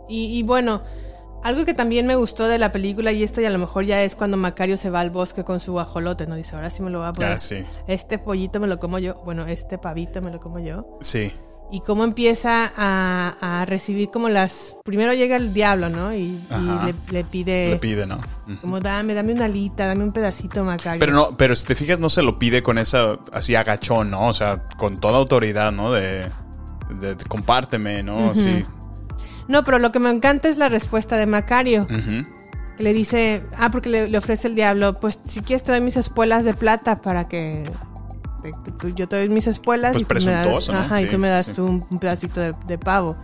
Y, 0.07 0.37
y 0.37 0.43
bueno, 0.43 0.83
algo 1.43 1.65
que 1.65 1.73
también 1.73 2.05
me 2.05 2.15
gustó 2.15 2.47
de 2.47 2.59
la 2.59 2.71
película, 2.71 3.11
y 3.11 3.23
esto 3.23 3.41
y 3.41 3.45
a 3.45 3.49
lo 3.49 3.57
mejor 3.59 3.85
ya 3.85 4.03
es 4.03 4.15
cuando 4.15 4.37
Macario 4.37 4.77
se 4.77 4.89
va 4.89 4.99
al 4.99 5.09
bosque 5.09 5.43
con 5.43 5.59
su 5.59 5.71
guajolote, 5.71 6.27
¿no? 6.27 6.35
Dice, 6.35 6.55
ahora 6.55 6.69
sí 6.69 6.83
me 6.83 6.89
lo 6.91 6.99
voy 6.99 7.07
a 7.07 7.13
poner. 7.13 7.31
Ah, 7.33 7.39
sí. 7.39 7.63
Este 7.87 8.19
pollito 8.19 8.59
me 8.59 8.67
lo 8.67 8.77
como 8.79 8.99
yo, 8.99 9.15
bueno, 9.25 9.45
este 9.47 9.77
pavito 9.77 10.21
me 10.21 10.31
lo 10.31 10.39
como 10.39 10.59
yo. 10.59 10.97
Sí. 11.01 11.31
Y 11.71 11.81
cómo 11.81 12.03
empieza 12.03 12.71
a, 12.75 13.35
a 13.61 13.65
recibir 13.65 14.09
como 14.09 14.27
las... 14.27 14.75
Primero 14.83 15.13
llega 15.13 15.35
el 15.35 15.53
diablo, 15.53 15.89
¿no? 15.89 16.13
Y, 16.15 16.39
le, 16.85 16.95
le 17.11 17.23
pide... 17.23 17.69
Le 17.69 17.75
pide, 17.77 18.07
¿no? 18.07 18.19
Como 18.61 18.79
dame, 18.79 19.13
dame 19.13 19.33
una 19.33 19.45
alita, 19.45 19.85
dame 19.85 20.03
un 20.03 20.11
pedacito, 20.11 20.63
Macario. 20.65 20.99
Pero 20.99 21.13
no, 21.13 21.37
pero 21.37 21.55
si 21.55 21.67
te 21.67 21.75
fijas, 21.75 21.99
no 21.99 22.09
se 22.09 22.23
lo 22.23 22.39
pide 22.39 22.63
con 22.63 22.79
esa 22.79 23.19
así 23.31 23.53
agachón, 23.55 24.09
¿no? 24.09 24.27
O 24.29 24.33
sea, 24.33 24.63
con 24.77 24.97
toda 24.99 25.19
autoridad, 25.19 25.71
¿no? 25.71 25.91
De, 25.91 26.27
de- 26.99 27.13
de 27.13 27.25
compárteme, 27.25 28.01
¿no? 28.01 28.31
Así. 28.31 28.65
No, 29.47 29.63
pero 29.63 29.77
lo 29.77 29.91
que 29.91 29.99
me 29.99 30.09
encanta 30.09 30.47
es 30.49 30.57
la 30.57 30.69
respuesta 30.69 31.17
de 31.17 31.27
Macario. 31.27 31.85
Que 31.85 32.83
le 32.83 32.93
dice, 32.93 33.43
ah, 33.57 33.69
porque 33.71 33.89
le, 33.89 34.07
le 34.09 34.17
ofrece 34.17 34.47
el 34.47 34.55
diablo, 34.55 34.95
pues 34.95 35.19
si 35.23 35.41
quieres 35.41 35.63
te 35.63 35.71
doy 35.71 35.81
mis 35.81 35.97
espuelas 35.97 36.45
de 36.45 36.53
plata 36.55 36.95
para 36.95 37.27
que 37.27 37.69
tú- 38.79 38.89
yo 38.89 39.07
te 39.07 39.17
doy 39.17 39.29
mis 39.29 39.47
espuelas 39.47 39.91
Pues 39.93 40.03
y, 40.03 40.05
tú 40.05 40.25
me 40.25 40.31
das, 40.31 40.67
¿no? 40.69 40.77
ajá, 40.79 41.01
y 41.01 41.05
Sí, 41.05 41.09
tú 41.11 41.17
me 41.17 41.27
das 41.29 41.45
sí. 41.47 41.61
un, 41.61 41.85
un 41.89 41.99
pedacito 41.99 42.39
de, 42.41 42.53
de 42.67 42.77
pavo. 42.77 43.17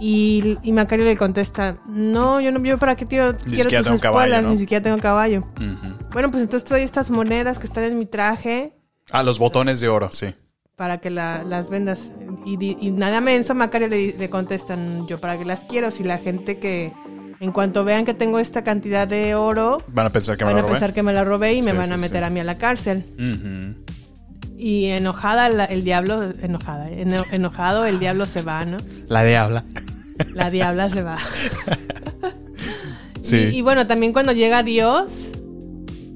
Y, 0.00 0.56
y 0.62 0.72
Macario 0.72 1.04
le 1.04 1.16
contesta, 1.16 1.76
no, 1.88 2.40
yo 2.40 2.52
no 2.52 2.62
yo 2.62 2.78
para 2.78 2.94
qué 2.94 3.04
tío, 3.04 3.36
quiero 3.36 3.48
siquiera 3.64 3.80
tus 3.80 3.86
tengo 3.88 4.00
caballo, 4.00 4.26
espuelas, 4.26 4.44
¿no? 4.44 4.50
ni 4.50 4.58
siquiera 4.58 4.80
tengo 4.82 4.98
caballo. 4.98 5.40
Ujú. 5.40 5.94
Bueno, 6.12 6.30
pues 6.30 6.44
entonces 6.44 6.68
doy 6.68 6.82
estas 6.82 7.10
monedas 7.10 7.58
que 7.58 7.66
están 7.66 7.84
en 7.84 7.98
mi 7.98 8.06
traje 8.06 8.72
Ah, 9.10 9.22
los 9.24 9.38
botones 9.40 9.80
de 9.80 9.88
oro, 9.88 10.10
sí. 10.12 10.34
para 10.76 10.98
que 10.98 11.10
la- 11.10 11.42
las 11.42 11.68
vendas. 11.68 12.00
Y, 12.46 12.76
y 12.86 12.90
nada 12.92 13.20
menso, 13.20 13.54
Macario 13.56 13.88
le, 13.88 14.12
le 14.16 14.30
contestan, 14.30 15.06
yo 15.08 15.20
para 15.20 15.36
qué 15.36 15.44
las 15.44 15.60
quiero, 15.60 15.90
si 15.90 16.04
la 16.04 16.18
gente 16.18 16.58
que 16.60 16.92
en 17.40 17.50
cuanto 17.50 17.82
vean 17.84 18.04
que 18.04 18.14
tengo 18.14 18.38
esta 18.38 18.62
cantidad 18.62 19.08
de 19.08 19.34
oro, 19.34 19.82
Van 19.88 20.06
a 20.06 20.10
pensar 20.10 20.36
que 20.36 20.44
me 20.44 20.52
van 20.52 20.56
lo 20.56 20.60
a 20.60 20.62
robé. 20.62 20.72
pensar 20.74 20.94
que 20.94 21.02
me 21.02 21.12
la 21.12 21.24
robé 21.24 21.54
y 21.54 21.62
me 21.62 21.72
Sí, 21.72 21.76
van 21.76 21.92
a 21.92 21.96
meter 21.96 22.18
sí. 22.20 22.24
a 22.24 22.30
mí 22.30 22.38
a 22.38 22.44
la 22.44 22.56
cárcel. 22.58 23.04
Ujú. 23.18 23.96
Y 24.60 24.86
enojada 24.86 25.48
la- 25.50 25.64
el 25.66 25.84
diablo, 25.84 26.30
enojada, 26.42 26.90
eno- 26.90 27.24
enojado 27.30 27.86
el 27.86 28.00
diablo 28.00 28.26
se 28.26 28.42
va, 28.42 28.64
¿no? 28.64 28.76
La 29.06 29.22
diabla. 29.22 29.64
la 30.34 30.50
diabla 30.50 30.90
se 30.90 31.02
va. 31.02 31.16
Sí. 33.20 33.36
Y, 33.52 33.58
y 33.58 33.62
bueno, 33.62 33.86
también 33.86 34.12
cuando 34.12 34.32
llega 34.32 34.62
Dios 34.62 35.28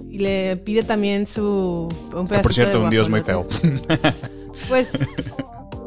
y 0.08 0.18
le 0.18 0.56
pide 0.56 0.82
también 0.82 1.26
su 1.26 1.88
un 2.14 2.22
Que, 2.24 2.28
pedacito 2.28 2.42
por 2.42 2.54
cierto, 2.54 2.78
de 2.78 2.84
un 2.84 2.90
dios 2.90 3.08
muy 3.08 3.22
feo. 3.22 3.46
Pues, 4.68 4.90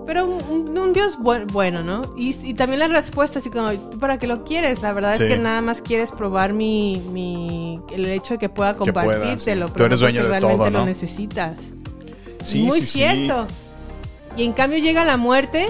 pero 0.06 0.26
un, 0.26 0.78
un 0.78 0.92
dios 0.94 1.18
buen- 1.18 1.48
bueno, 1.48 1.82
¿no? 1.84 2.02
Y, 2.18 2.36
y 2.44 2.54
también 2.56 2.80
la 2.80 2.88
respuesta, 2.88 3.40
así 3.40 3.50
como, 3.50 3.72
¿tú 3.72 3.98
para 4.00 4.18
qué 4.20 4.28
lo 4.28 4.44
quieres? 4.44 4.82
La 4.82 4.92
verdad 4.92 5.16
Sí. 5.16 5.24
es 5.24 5.30
que 5.30 5.38
nada 5.38 5.62
más 5.62 5.82
quieres 5.82 6.12
probar 6.12 6.52
mi, 6.52 7.02
mi 7.12 7.80
el 7.94 8.06
hecho 8.08 8.34
de 8.34 8.38
que 8.40 8.50
pueda 8.50 8.74
Que 8.74 8.92
pueda, 8.92 9.06
compartírtelo. 9.06 9.68
sí. 9.68 9.74
pero 9.74 9.84
Tú 9.84 9.84
eres 9.86 10.00
dueño 10.02 10.24
de 10.24 10.30
realmente 10.30 10.58
todo, 10.58 10.70
lo 10.70 10.86
necesitas. 10.86 11.54
Sí, 12.46 12.60
Muy 12.64 12.80
sí, 12.80 12.86
sí. 12.86 12.94
cierto. 13.00 13.48
Y 14.38 14.44
en 14.44 14.54
cambio 14.54 14.80
llega 14.80 15.04
la 15.04 15.18
muerte. 15.18 15.68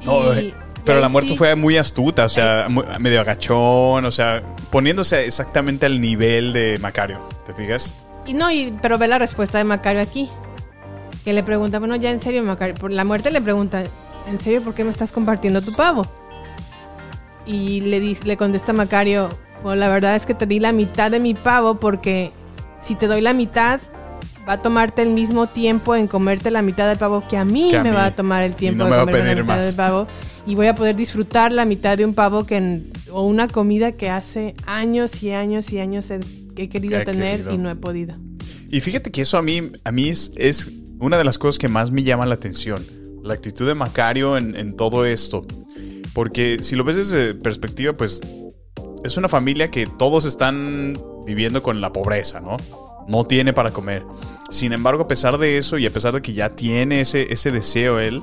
y- 0.00 0.06
No, 0.06 0.38
y 0.38 0.54
pero 0.84 1.00
la 1.00 1.08
muerte 1.10 1.32
sí- 1.32 1.36
fue 1.36 1.54
muy 1.56 1.76
astuta, 1.76 2.24
o 2.24 2.28
sea, 2.28 2.66
mu- 2.70 2.82
medio 2.98 3.20
agachón, 3.20 4.04
o 4.04 4.10
sea, 4.10 4.42
poniéndose 4.70 5.26
exactamente 5.26 5.84
al 5.86 6.00
nivel 6.00 6.52
de 6.54 6.78
Macario, 6.80 7.20
¿te 7.44 7.52
fijas? 7.52 7.94
Y 8.24 8.32
no, 8.34 8.50
y, 8.50 8.74
pero 8.80 8.96
ve 8.96 9.08
la 9.08 9.18
respuesta 9.18 9.58
de 9.58 9.64
Macario 9.64 10.00
aquí. 10.00 10.28
Que 11.24 11.32
le 11.34 11.42
pregunta, 11.42 11.78
bueno, 11.78 11.96
ya 11.96 12.10
en 12.10 12.20
serio, 12.20 12.42
Macario. 12.42 12.74
Por 12.76 12.92
la 12.92 13.04
muerte 13.04 13.30
le 13.30 13.42
pregunta, 13.42 13.82
¿en 14.26 14.40
serio 14.40 14.62
por 14.62 14.72
qué 14.74 14.84
me 14.84 14.90
estás 14.90 15.12
compartiendo 15.12 15.60
tu 15.60 15.74
pavo? 15.74 16.06
Y 17.46 17.80
le, 17.82 18.00
dice, 18.00 18.24
le 18.24 18.36
contesta 18.36 18.72
Macario, 18.72 19.28
bueno, 19.62 19.80
la 19.80 19.88
verdad 19.88 20.16
es 20.16 20.24
que 20.26 20.34
te 20.34 20.46
di 20.46 20.60
la 20.60 20.72
mitad 20.72 21.10
de 21.10 21.20
mi 21.20 21.34
pavo 21.34 21.74
porque 21.76 22.32
si 22.80 22.94
te 22.94 23.06
doy 23.06 23.20
la 23.20 23.32
mitad, 23.34 23.80
va 24.50 24.54
a 24.54 24.62
tomarte 24.62 25.02
el 25.02 25.10
mismo 25.10 25.46
tiempo 25.46 25.94
en 25.94 26.08
comerte 26.08 26.50
la 26.50 26.60
mitad 26.60 26.88
del 26.88 26.98
pavo 26.98 27.22
que 27.28 27.36
a 27.36 27.44
mí 27.44 27.68
Que 27.70 27.76
a 27.78 27.82
me 27.84 27.90
mí. 27.90 27.96
va 27.96 28.06
a 28.06 28.16
tomar 28.16 28.42
el 28.42 28.54
tiempo 28.56 28.84
no 28.84 28.90
de 28.90 28.98
comerme 29.00 29.34
la 29.36 29.42
mitad 29.42 29.56
más. 29.56 29.66
del 29.66 29.76
pavo. 29.76 30.06
Y 30.46 30.54
voy 30.56 30.66
a 30.66 30.74
poder 30.74 30.96
disfrutar 30.96 31.52
la 31.52 31.64
mitad 31.64 31.96
de 31.96 32.04
un 32.04 32.14
pavo 32.14 32.44
que 32.44 32.56
en- 32.56 32.90
o 33.12 33.24
una 33.26 33.46
comida 33.46 33.92
que 33.92 34.10
hace 34.10 34.54
años 34.66 35.22
y 35.22 35.30
años 35.30 35.70
y 35.72 35.78
años 35.78 36.10
he, 36.10 36.18
que 36.56 36.64
he 36.64 36.68
querido 36.68 36.98
he 36.98 37.04
tener 37.04 37.36
querido. 37.36 37.54
y 37.54 37.58
no 37.58 37.70
he 37.70 37.76
podido. 37.76 38.16
Y 38.68 38.80
fíjate 38.80 39.10
que 39.12 39.20
eso 39.22 39.38
a 39.38 39.42
mí, 39.42 39.70
a 39.84 39.92
mí 39.92 40.08
es, 40.08 40.32
es 40.36 40.70
una 40.98 41.16
de 41.16 41.24
las 41.24 41.38
cosas 41.38 41.58
que 41.58 41.68
más 41.68 41.90
me 41.92 42.02
llama 42.02 42.26
la 42.26 42.34
atención. 42.34 42.82
La 43.22 43.34
actitud 43.34 43.66
de 43.68 43.74
Macario 43.76 44.36
en, 44.36 44.56
en 44.56 44.74
todo 44.76 45.04
esto. 45.04 45.46
Porque 46.12 46.58
si 46.60 46.74
lo 46.74 46.82
ves 46.82 46.96
desde 46.96 47.34
perspectiva, 47.34 47.92
pues 47.92 48.20
es 49.04 49.16
una 49.16 49.28
familia 49.28 49.70
que 49.70 49.86
todos 49.86 50.24
están 50.24 50.98
viviendo 51.26 51.62
con 51.62 51.80
la 51.80 51.92
pobreza, 51.92 52.40
¿no? 52.40 52.56
No 53.08 53.24
tiene 53.24 53.52
para 53.52 53.70
comer. 53.70 54.04
Sin 54.50 54.72
embargo, 54.72 55.04
a 55.04 55.08
pesar 55.08 55.38
de 55.38 55.58
eso 55.58 55.78
y 55.78 55.86
a 55.86 55.90
pesar 55.92 56.14
de 56.14 56.22
que 56.22 56.32
ya 56.32 56.50
tiene 56.50 57.00
ese, 57.00 57.32
ese 57.32 57.50
deseo 57.52 58.00
él, 58.00 58.22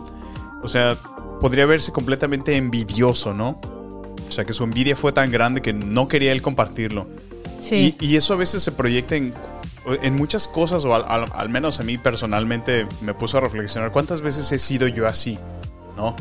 o 0.64 0.68
sea, 0.68 0.98
podría 1.40 1.66
verse 1.66 1.92
completamente 1.92 2.56
envidioso, 2.58 3.34
¿no? 3.34 3.60
O 4.28 4.32
sea, 4.32 4.44
que 4.44 4.54
su 4.54 4.64
envidia 4.64 4.96
fue 4.96 5.14
tan 5.14 5.32
grande 5.32 5.62
que 5.62 5.72
no 5.74 6.08
quería 6.08 6.32
él 6.32 6.42
compartirlo. 6.42 7.08
Sí. 7.62 7.96
Y, 8.00 8.06
y 8.08 8.16
eso 8.18 8.34
a 8.34 8.38
veces 8.38 8.62
se 8.62 8.72
proyecta 8.74 9.16
en, 9.16 9.34
en 10.02 10.16
muchas 10.16 10.48
cosas, 10.50 10.84
o 10.84 10.94
al, 10.94 11.06
al- 11.08 11.32
al 11.34 11.50
menos 11.50 11.80
a 11.80 11.84
mí 11.84 11.98
personalmente 11.98 12.86
me 13.02 13.14
puso 13.14 13.38
a 13.38 13.42
reflexionar 13.42 13.92
cuántas 13.92 14.22
veces 14.22 14.52
he 14.52 14.60
sido 14.60 14.88
yo 14.88 15.08
así, 15.08 15.40
¿no? 15.96 16.16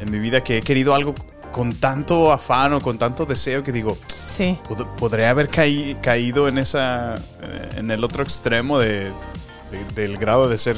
En 0.00 0.10
mi 0.10 0.18
vida 0.18 0.42
que 0.42 0.58
he 0.58 0.62
querido 0.62 0.94
algo 0.94 1.14
con 1.52 1.72
tanto 1.74 2.32
afán 2.32 2.72
o 2.72 2.80
con 2.80 2.98
tanto 2.98 3.24
deseo 3.26 3.62
que 3.62 3.70
digo, 3.72 3.96
Sí. 4.26 4.58
pod- 4.68 4.86
podría 4.96 5.30
haber 5.30 5.48
caí- 5.48 5.96
caído 6.00 6.48
en 6.48 6.58
esa, 6.58 7.14
eh, 7.42 7.68
en 7.76 7.90
el 7.90 8.02
otro 8.02 8.22
extremo 8.22 8.78
de, 8.78 9.10
de- 9.70 9.84
del 9.94 10.16
grado 10.16 10.48
de 10.48 10.56
ser 10.58 10.76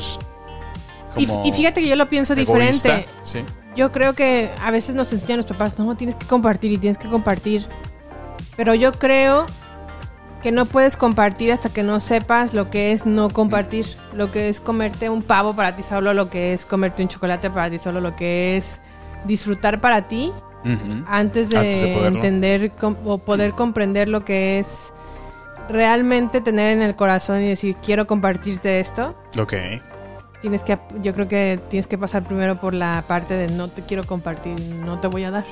Y, 1.17 1.27
como 1.27 1.45
y 1.47 1.53
fíjate 1.53 1.81
que 1.81 1.89
yo 1.89 1.97
lo 1.97 2.09
pienso 2.09 2.35
egoísta. 2.35 2.89
diferente. 2.97 3.09
Sí. 3.23 3.45
Yo 3.77 3.91
creo 3.93 4.15
que 4.15 4.51
a 4.63 4.71
veces 4.71 4.95
nos 4.95 5.13
enseñan 5.13 5.39
los 5.39 5.47
papás, 5.47 5.79
no, 5.79 5.97
tienes 5.97 6.17
que 6.17 6.27
compartir 6.27 6.73
y 6.73 6.79
tienes 6.79 6.99
que 6.99 7.09
compartir. 7.09 7.67
Pero 8.57 8.75
yo 8.75 8.93
creo 8.93 9.47
que 10.43 10.53
no 10.53 10.67
puedes 10.67 10.97
compartir 10.97 11.51
hasta 11.53 11.71
que 11.71 11.83
no 11.83 11.99
sepas 12.01 12.53
lo 12.55 12.71
que 12.71 12.93
es 12.93 13.07
no 13.07 13.31
compartir. 13.31 13.87
Lo 14.13 14.31
que 14.31 14.49
es 14.49 14.61
comerte 14.61 15.09
un 15.09 15.23
pavo 15.23 15.55
para 15.57 15.75
ti 15.75 15.83
solo, 15.83 16.15
lo 16.15 16.29
que 16.31 16.53
es 16.53 16.67
comerte 16.67 17.03
un 17.03 17.09
chocolate 17.09 17.51
para 17.51 17.71
ti 17.71 17.79
solo, 17.79 18.01
lo 18.01 18.15
que 18.15 18.57
es 18.57 18.79
disfrutar 19.25 19.81
para 19.81 20.07
ti 20.07 20.33
Antes 21.07 21.51
de, 21.51 21.59
Antes 21.59 21.83
de 21.83 21.89
poderlo. 21.93 22.17
entender 22.19 22.71
com- 22.73 22.97
o 23.05 23.19
poder 23.19 23.53
comprender 23.53 24.09
lo 24.09 24.25
que 24.25 24.59
es 24.59 24.93
realmente 25.69 26.41
tener 26.41 26.77
en 26.77 26.83
el 26.83 26.95
corazón 26.97 27.43
y 27.43 27.49
decir 27.49 27.77
quiero 27.85 28.07
compartirte 28.07 28.81
esto. 28.81 29.15
Ok. 29.39 29.55
Tienes 30.41 30.63
que, 30.63 30.79
yo 31.03 31.15
creo 31.15 31.27
que 31.29 31.59
tienes 31.71 31.87
que 31.87 31.97
pasar 31.97 32.23
primero 32.23 32.57
por 32.61 32.75
la 32.75 33.03
parte 33.07 33.35
de 33.35 33.49
no 33.49 33.69
te 33.69 33.83
quiero 33.83 34.05
compartir, 34.05 34.61
no 34.61 35.01
te 35.01 35.09
voy 35.09 35.25
a 35.25 35.31
dar, 35.31 35.45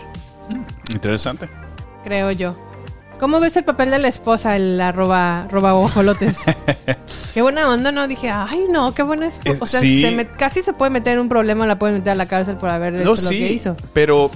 Interesante. 0.92 1.48
creo 2.05 2.31
yo. 2.31 2.55
¿Cómo 3.18 3.38
ves 3.40 3.57
el 3.57 3.64
papel 3.64 3.90
de 3.90 3.98
la 4.01 4.09
esposa, 4.09 4.57
el 4.57 4.81
arroba, 4.81 5.46
roba 5.51 5.75
ojolotes? 5.75 6.37
qué 7.35 7.40
buena 7.40 7.70
onda, 7.70 7.92
¿no? 7.92 8.09
Dije, 8.09 8.29
ay, 8.31 8.64
no, 8.68 8.92
qué 8.94 9.03
buena 9.05 9.27
esposa. 9.27 9.51
Es- 9.53 9.62
o 9.62 9.66
sea, 9.66 9.81
sí. 9.81 10.03
se 10.03 10.11
me- 10.11 10.27
casi 10.27 10.61
se 10.61 10.72
puede 10.72 10.90
meter 10.90 11.14
en 11.14 11.20
un 11.20 11.29
problema, 11.29 11.66
la 11.66 11.79
pueden 11.79 11.96
meter 11.98 12.11
a 12.12 12.14
la 12.16 12.27
cárcel 12.27 12.57
por 12.57 12.68
haber 12.68 12.94
hecho 12.96 13.05
No, 13.05 13.11
lo 13.11 13.16
sí, 13.16 13.38
que 13.38 13.53
hizo. 13.53 13.77
pero 13.92 14.31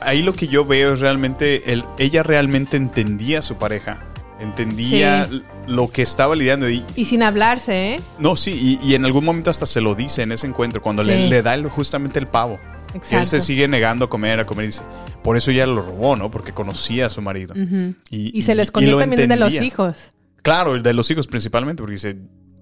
ahí 0.00 0.22
lo 0.22 0.32
que 0.32 0.48
yo 0.48 0.64
veo 0.64 0.92
es 0.94 1.00
realmente, 1.00 1.72
el, 1.72 1.84
ella 1.98 2.22
realmente 2.22 2.76
entendía 2.76 3.40
a 3.40 3.42
su 3.42 3.56
pareja, 3.56 4.04
entendía 4.40 5.26
Sí. 5.30 5.42
lo 5.66 5.88
que 5.90 6.02
estaba 6.02 6.34
lidiando 6.36 6.68
y 6.68 6.84
Y 6.96 7.04
sin 7.06 7.22
hablarse, 7.22 7.94
¿eh? 7.94 8.00
no, 8.18 8.36
sí, 8.36 8.78
y, 8.82 8.86
y 8.88 8.94
en 8.94 9.04
algún 9.04 9.24
momento 9.24 9.50
hasta 9.50 9.66
se 9.66 9.80
lo 9.80 9.94
dice 9.94 10.22
en 10.22 10.32
ese 10.32 10.46
encuentro, 10.46 10.82
cuando 10.82 11.02
le, 11.02 11.24
Sí. 11.24 11.30
le 11.30 11.42
da 11.42 11.54
el- 11.54 11.68
justamente 11.68 12.18
el 12.18 12.26
pavo. 12.26 12.58
Y 12.62 12.96
él 12.96 13.02
Exacto. 13.02 13.26
se 13.26 13.40
sigue 13.40 13.66
negando 13.66 14.04
a 14.04 14.08
comer, 14.08 14.38
a 14.38 14.44
comer 14.44 14.64
y 14.64 14.68
dice, 14.68 14.82
por 15.22 15.36
eso 15.36 15.50
ella 15.50 15.66
lo 15.66 15.82
robó, 15.82 16.14
¿no? 16.14 16.30
Porque 16.30 16.52
conocía 16.52 17.06
a 17.06 17.10
su 17.10 17.20
marido. 17.22 17.52
Ujú. 17.54 17.94
y, 18.10 18.38
Y 18.38 18.42
se 18.42 18.54
lo 18.54 18.62
y 18.62 18.64
escondió 18.64 18.92
lo 18.92 18.98
también 19.00 19.28
de 19.28 19.36
los 19.36 19.48
entendía. 19.48 19.66
hijos. 19.66 20.10
Claro, 20.42 20.74
el 20.76 20.82
de 20.82 20.92
los 20.92 21.10
hijos 21.10 21.26
principalmente, 21.26 21.82
porque 21.82 21.94
dice, 21.94 22.12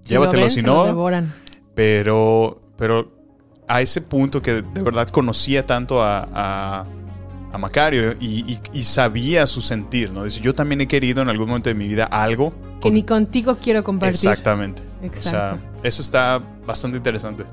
Si 0.05 0.15
lo 0.15 0.21
llévatelo 0.21 0.49
si 0.49 0.63
no, 0.63 0.85
devoran. 0.87 1.31
pero, 1.75 2.63
pero 2.79 3.13
a 3.69 3.81
ese 3.83 4.01
punto 4.01 4.41
que 4.41 4.63
de 4.63 4.83
verdad 4.83 5.09
conocía 5.09 5.67
tanto 5.67 6.03
a, 6.03 6.29
a, 6.33 6.87
a 7.53 7.59
Macario 7.59 8.17
y, 8.19 8.51
y- 8.51 8.61
y 8.73 8.83
sabía 8.85 9.47
su 9.47 9.61
sentir, 9.61 10.11
¿no? 10.11 10.25
Dice, 10.25 10.41
yo 10.41 10.55
también 10.55 10.81
he 10.81 10.89
querido 10.89 11.21
en 11.23 11.29
algún 11.29 11.49
momento 11.49 11.69
de 11.71 11.75
mi 11.75 11.87
vida 11.87 12.05
algo. 12.05 12.53
Que 12.81 12.91
ni 12.91 13.03
contigo 13.03 13.59
quiero 13.63 13.85
compartir. 13.85 14.15
Exactamente. 14.31 14.83
Exacto. 15.03 15.57
O 15.57 15.61
sea, 15.61 15.71
eso 15.83 16.03
está 16.03 16.41
bastante 16.67 16.97
interesante. 16.97 17.45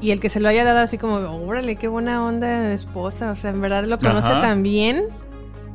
Y 0.00 0.10
el 0.10 0.20
que 0.20 0.28
se 0.28 0.40
lo 0.40 0.48
haya 0.48 0.64
dado 0.64 0.80
así 0.80 0.98
como, 0.98 1.16
órale, 1.46 1.76
qué 1.76 1.88
buena 1.88 2.24
onda 2.24 2.46
de 2.60 2.74
esposa. 2.74 3.30
O 3.30 3.36
sea, 3.36 3.50
en 3.50 3.60
verdad 3.60 3.84
lo 3.84 3.98
conoce 3.98 4.26
Ajá. 4.28 4.40
tan 4.42 4.62
bien. 4.62 5.04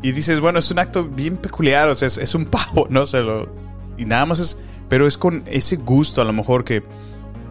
Y 0.03 0.11
dices, 0.11 0.39
bueno, 0.39 0.59
es 0.59 0.69
un 0.71 0.79
acto 0.79 1.05
bien 1.05 1.37
peculiar, 1.37 1.89
o 1.89 1.95
sea, 1.95 2.07
es, 2.07 2.17
es 2.17 2.35
un 2.35 2.45
pavo, 2.45 2.87
¿no? 2.89 3.05
Se 3.05 3.21
lo, 3.21 3.47
y 3.97 4.05
nada 4.05 4.25
más 4.25 4.39
es, 4.39 4.57
pero 4.87 5.07
es 5.07 5.17
con 5.17 5.43
ese 5.47 5.77
gusto 5.77 6.21
a 6.21 6.25
lo 6.25 6.33
mejor 6.33 6.63
que, 6.63 6.83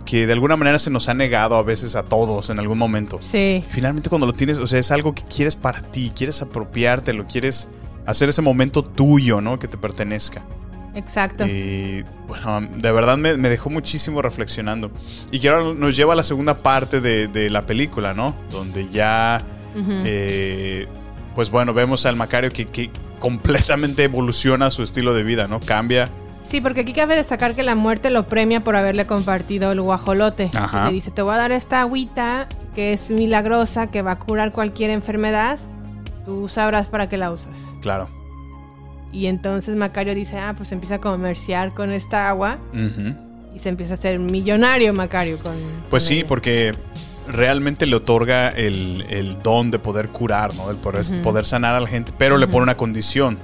que 0.08 0.26
de 0.26 0.32
alguna 0.32 0.56
manera 0.56 0.78
se 0.78 0.90
nos 0.90 1.10
ha 1.10 1.14
negado 1.14 1.56
a 1.56 1.62
veces 1.62 1.94
a 1.94 2.02
todos 2.02 2.48
en 2.48 2.58
algún 2.58 2.78
momento. 2.78 3.18
Sí. 3.20 3.62
Finalmente 3.68 4.08
cuando 4.08 4.26
lo 4.26 4.32
tienes, 4.32 4.58
o 4.58 4.66
sea, 4.66 4.78
es 4.78 4.90
algo 4.90 5.14
que 5.14 5.22
quieres 5.22 5.54
para 5.54 5.82
ti, 5.82 6.12
quieres 6.16 6.40
apropiártelo, 6.40 7.26
quieres 7.26 7.68
hacer 8.06 8.30
ese 8.30 8.40
momento 8.40 8.82
tuyo, 8.82 9.42
¿no? 9.42 9.58
Que 9.58 9.68
te 9.68 9.76
pertenezca. 9.76 10.42
Exacto. 10.94 11.46
Y 11.46 12.06
bueno, 12.26 12.66
de 12.74 12.90
verdad 12.90 13.18
me, 13.18 13.36
me 13.36 13.50
dejó 13.50 13.68
muchísimo 13.68 14.22
reflexionando. 14.22 14.90
Y 15.30 15.40
que 15.40 15.50
ahora 15.50 15.74
nos 15.74 15.94
lleva 15.94 16.14
a 16.14 16.16
la 16.16 16.22
segunda 16.22 16.54
parte 16.54 17.02
de, 17.02 17.28
de 17.28 17.50
la 17.50 17.66
película, 17.66 18.14
¿no? 18.14 18.34
Donde 18.50 18.88
ya, 18.88 19.44
eh, 19.76 20.88
pues 21.34 21.50
bueno, 21.50 21.74
vemos 21.74 22.06
al 22.06 22.16
Macario 22.16 22.50
que, 22.50 22.64
que 22.64 22.90
completamente 23.18 24.04
evoluciona 24.04 24.70
su 24.70 24.82
estilo 24.82 25.12
de 25.12 25.22
vida, 25.22 25.48
¿no? 25.48 25.60
Cambia. 25.60 26.08
Sí, 26.48 26.62
porque 26.62 26.80
aquí 26.80 26.94
cabe 26.94 27.14
destacar 27.14 27.54
que 27.54 27.62
la 27.62 27.74
muerte 27.74 28.08
lo 28.08 28.26
premia 28.26 28.64
por 28.64 28.74
haberle 28.74 29.06
compartido 29.06 29.70
el 29.70 29.82
guajolote. 29.82 30.50
Ajá. 30.54 30.86
Le 30.86 30.94
dice, 30.94 31.10
te 31.10 31.20
voy 31.20 31.34
a 31.34 31.36
dar 31.36 31.52
esta 31.52 31.82
agüita 31.82 32.48
que 32.74 32.94
es 32.94 33.10
milagrosa, 33.10 33.88
que 33.88 34.00
va 34.00 34.12
a 34.12 34.18
curar 34.18 34.52
cualquier 34.52 34.88
enfermedad. 34.88 35.58
Tú 36.24 36.48
sabrás 36.48 36.88
para 36.88 37.06
qué 37.10 37.18
la 37.18 37.30
usas. 37.30 37.74
Claro. 37.82 38.08
Y 39.12 39.26
entonces 39.26 39.76
Macario 39.76 40.14
dice, 40.14 40.38
ah, 40.38 40.54
pues 40.56 40.72
empieza 40.72 40.94
a 40.94 41.00
comerciar 41.00 41.74
con 41.74 41.92
esta 41.92 42.30
agua 42.30 42.56
y 43.54 43.58
se 43.58 43.68
empieza 43.68 43.92
a 43.92 43.96
hacer 43.98 44.18
millonario 44.18 44.94
Macario 44.94 45.38
con... 45.38 45.52
Pues 45.90 46.04
con 46.04 46.08
sí, 46.08 46.18
ella. 46.20 46.26
porque 46.28 46.74
realmente 47.30 47.84
le 47.84 47.96
otorga 47.96 48.48
el, 48.48 49.04
el 49.10 49.42
don 49.42 49.70
de 49.70 49.78
poder 49.78 50.08
curar, 50.08 50.54
¿no? 50.54 50.70
El 50.70 50.76
poder, 50.76 51.04
poder 51.22 51.44
sanar 51.44 51.74
a 51.74 51.80
la 51.80 51.88
gente, 51.88 52.10
pero 52.16 52.38
le 52.38 52.46
pone 52.46 52.62
una 52.62 52.76
condición. 52.78 53.38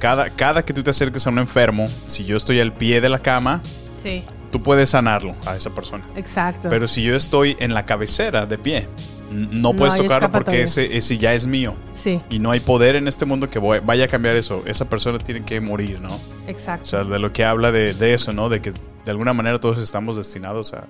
Cada, 0.00 0.30
cada 0.30 0.64
que 0.64 0.72
tú 0.72 0.82
te 0.82 0.90
acerques 0.90 1.24
a 1.26 1.30
un 1.30 1.38
enfermo, 1.38 1.86
si 2.08 2.24
yo 2.24 2.36
estoy 2.36 2.58
al 2.58 2.72
pie 2.72 3.00
de 3.00 3.08
la 3.08 3.18
cama, 3.20 3.62
Sí, 4.02 4.22
tú 4.50 4.62
puedes 4.62 4.90
sanarlo 4.90 5.36
a 5.46 5.54
esa 5.56 5.70
persona. 5.70 6.04
exacto. 6.16 6.68
Pero 6.68 6.88
si 6.88 7.02
yo 7.02 7.14
estoy 7.14 7.56
en 7.60 7.72
la 7.74 7.84
cabecera 7.86 8.46
de 8.46 8.56
pie, 8.58 8.88
no 9.30 9.74
puedes 9.74 9.94
tocarlo 9.94 10.30
porque 10.32 10.62
ese, 10.62 10.96
ese 10.96 11.16
ya 11.18 11.34
es 11.34 11.46
mío. 11.46 11.74
Sí, 11.94 12.20
Y 12.30 12.38
no 12.40 12.50
hay 12.50 12.58
poder 12.60 12.96
en 12.96 13.06
este 13.06 13.26
mundo 13.26 13.46
que 13.46 13.58
voy- 13.60 13.78
vaya 13.80 14.06
a 14.06 14.08
cambiar 14.08 14.34
eso. 14.34 14.62
Esa 14.66 14.88
persona 14.88 15.18
tiene 15.18 15.44
que 15.44 15.60
morir, 15.60 16.00
¿no? 16.00 16.08
O 16.08 16.20
exacto. 16.48 16.86
sea, 16.86 17.04
de 17.04 17.18
lo 17.20 17.30
que 17.32 17.44
habla 17.44 17.70
de, 17.70 17.94
de 17.94 18.14
eso, 18.14 18.32
¿no? 18.32 18.48
De 18.48 18.60
que 18.60 18.72
de 18.72 19.10
alguna 19.10 19.32
manera 19.34 19.60
todos 19.60 19.78
estamos 19.78 20.16
destinados 20.16 20.74
a, 20.74 20.86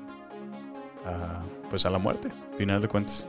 a, 1.05 1.42
pues 1.68 1.85
a 1.85 1.90
la 1.90 1.99
muerte, 1.99 2.29
final 2.57 2.81
de 2.81 2.88
cuentas. 2.88 3.27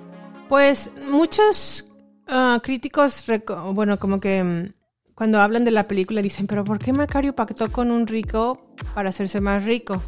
Pues 0.47 0.91
muchos 1.09 1.87
Ah, 2.33 2.59
críticos, 2.63 3.25
bueno, 3.73 3.99
como 3.99 4.21
que 4.21 4.41
mm, 4.43 4.73
cuando 5.21 5.39
hablan 5.39 5.63
de 5.65 5.69
la 5.69 5.87
película 5.87 6.23
dicen, 6.23 6.47
pero 6.47 6.63
¿por 6.63 6.79
qué 6.79 6.93
Macario 6.93 7.35
pactó 7.35 7.71
con 7.71 7.91
un 7.91 8.07
rico 8.07 8.73
para 8.95 9.09
hacerse 9.09 9.39
más 9.39 9.63
rico? 9.65 10.01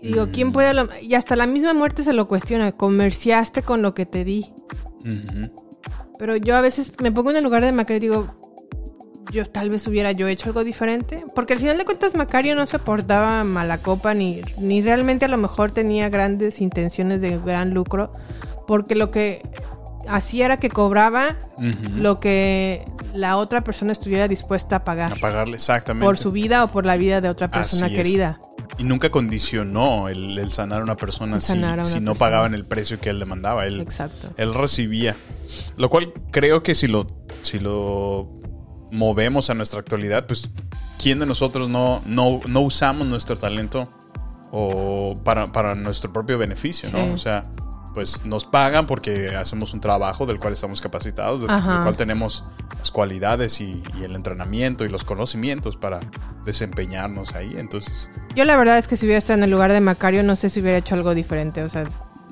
Y 0.00 0.08
digo, 0.14 0.28
¿quién 0.32 0.50
puede? 0.50 0.72
lo- 0.72 0.88
Y 0.98 1.12
hasta 1.14 1.36
la 1.36 1.46
misma 1.46 1.74
muerte 1.74 2.04
se 2.04 2.14
lo 2.14 2.26
cuestiona, 2.26 2.72
comerciaste 2.72 3.60
con 3.60 3.82
lo 3.82 3.92
que 3.92 4.06
te 4.06 4.24
di. 4.24 4.54
Pero 6.18 6.36
yo 6.36 6.56
a 6.56 6.62
veces 6.62 6.90
me 7.02 7.12
pongo 7.12 7.28
en 7.32 7.36
el 7.36 7.44
lugar 7.44 7.62
de 7.62 7.72
Macario 7.72 7.96
y 7.98 8.00
digo, 8.00 8.26
yo 9.30 9.44
tal 9.44 9.68
vez 9.68 9.86
hubiera 9.86 10.12
yo 10.12 10.26
hecho 10.26 10.48
algo 10.48 10.64
diferente. 10.64 11.22
Porque 11.34 11.52
al 11.52 11.58
final 11.58 11.76
de 11.76 11.84
cuentas 11.84 12.14
Macario 12.14 12.54
no 12.54 12.66
se 12.66 12.78
portaba 12.78 13.44
mala 13.44 13.76
copa 13.82 14.14
ni, 14.14 14.40
ni 14.56 14.80
realmente 14.80 15.26
a 15.26 15.28
lo 15.28 15.36
mejor 15.36 15.70
tenía 15.70 16.08
grandes 16.08 16.62
intenciones 16.62 17.20
de 17.20 17.38
gran 17.38 17.74
lucro. 17.74 18.10
Porque 18.66 18.94
lo 18.94 19.10
que 19.10 19.42
hacía 20.08 20.46
era 20.46 20.56
que 20.56 20.68
cobraba 20.68 21.36
lo 21.96 22.20
que 22.20 22.84
la 23.14 23.36
otra 23.36 23.62
persona 23.62 23.92
estuviera 23.92 24.28
dispuesta 24.28 24.76
a 24.76 24.84
pagar. 24.84 25.12
A 25.12 25.16
pagarle 25.16 25.56
exactamente. 25.56 26.04
Por 26.04 26.18
su 26.18 26.32
vida 26.32 26.64
o 26.64 26.68
por 26.70 26.86
la 26.86 26.96
vida 26.96 27.20
de 27.20 27.28
otra 27.28 27.48
persona 27.48 27.86
Así 27.86 27.94
es. 27.94 27.98
querida. 27.98 28.40
Y 28.78 28.84
nunca 28.84 29.10
condicionó 29.10 30.08
el, 30.08 30.38
el 30.38 30.50
sanar 30.52 30.80
a 30.80 30.82
una 30.84 30.96
persona 30.96 31.38
si, 31.40 31.48
sanar 31.48 31.70
a 31.70 31.82
una 31.82 31.84
si 31.84 32.00
no 32.00 32.12
persona. 32.12 32.18
pagaban 32.18 32.54
el 32.54 32.64
precio 32.64 32.98
que 33.00 33.10
él 33.10 33.18
demandaba. 33.18 33.66
Él, 33.66 33.80
Exacto. 33.80 34.30
él 34.36 34.54
recibía. 34.54 35.14
Lo 35.76 35.90
cual 35.90 36.12
creo 36.30 36.62
que 36.62 36.74
si 36.74 36.88
lo, 36.88 37.06
si 37.42 37.58
lo 37.58 38.28
movemos 38.90 39.50
a 39.50 39.54
nuestra 39.54 39.80
actualidad, 39.80 40.26
pues 40.26 40.50
¿quién 40.98 41.18
de 41.18 41.26
nosotros 41.26 41.68
no, 41.68 42.00
no, 42.06 42.40
no 42.46 42.60
usamos 42.60 43.06
nuestro 43.06 43.36
talento 43.36 43.92
o 44.50 45.14
para, 45.24 45.52
para 45.52 45.74
nuestro 45.74 46.12
propio 46.12 46.38
beneficio? 46.38 46.88
¿no? 46.90 47.12
O 47.12 47.16
sea, 47.18 47.42
pues 47.94 48.24
nos 48.24 48.44
pagan 48.44 48.86
porque 48.86 49.36
hacemos 49.36 49.74
un 49.74 49.80
trabajo 49.80 50.24
del 50.26 50.38
cual 50.38 50.52
estamos 50.54 50.80
capacitados, 50.80 51.42
del, 51.42 51.50
Ajá. 51.50 51.72
del 51.74 51.82
cual 51.82 51.96
tenemos 51.96 52.44
las 52.78 52.90
cualidades 52.90 53.60
y, 53.60 53.82
y 54.00 54.04
el 54.04 54.14
entrenamiento 54.16 54.84
y 54.84 54.88
los 54.88 55.04
conocimientos 55.04 55.76
para 55.76 56.00
desempeñarnos 56.44 57.34
ahí. 57.34 57.54
Entonces, 57.56 58.10
Yo 58.34 58.44
la 58.44 58.56
verdad 58.56 58.78
es 58.78 58.88
que 58.88 58.96
si 58.96 59.06
hubiera 59.06 59.18
estado 59.18 59.38
en 59.38 59.44
el 59.44 59.50
lugar 59.50 59.72
de 59.72 59.80
Macario, 59.80 60.22
no 60.22 60.36
sé 60.36 60.48
si 60.48 60.60
hubiera 60.60 60.78
hecho 60.78 60.94
algo 60.94 61.14
diferente. 61.14 61.62
O 61.64 61.68
sea, 61.68 61.84
de 61.84 61.90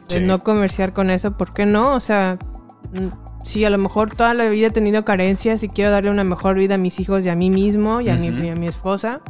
Sí. 0.09 0.21
no 0.21 0.41
comerciar 0.41 0.93
con 0.93 1.09
eso, 1.11 1.37
¿por 1.37 1.53
qué 1.53 1.67
no? 1.67 1.95
O 1.95 2.01
sea, 2.01 2.37
mm, 2.93 3.45
sí, 3.45 3.65
a 3.65 3.71
lo 3.71 3.79
mejor 3.79 4.15
toda 4.15 4.35
la 4.35 4.49
vida 4.49 4.67
he 4.69 4.71
tenido 4.73 5.05
carencias 5.05 5.63
y 5.63 5.69
quiero 5.69 5.91
darle 5.93 6.11
una 6.11 6.25
mejor 6.25 6.57
vida 6.57 6.75
a 6.75 6.79
mis 6.79 6.99
hijos 6.99 7.25
y 7.25 7.29
a 7.29 7.37
mí 7.37 7.49
mismo 7.51 8.01
y 8.01 8.09
a, 8.11 8.17
mi, 8.17 8.29
y 8.29 8.49
a 8.49 8.57
mi 8.57 8.67
esposa. 8.67 9.21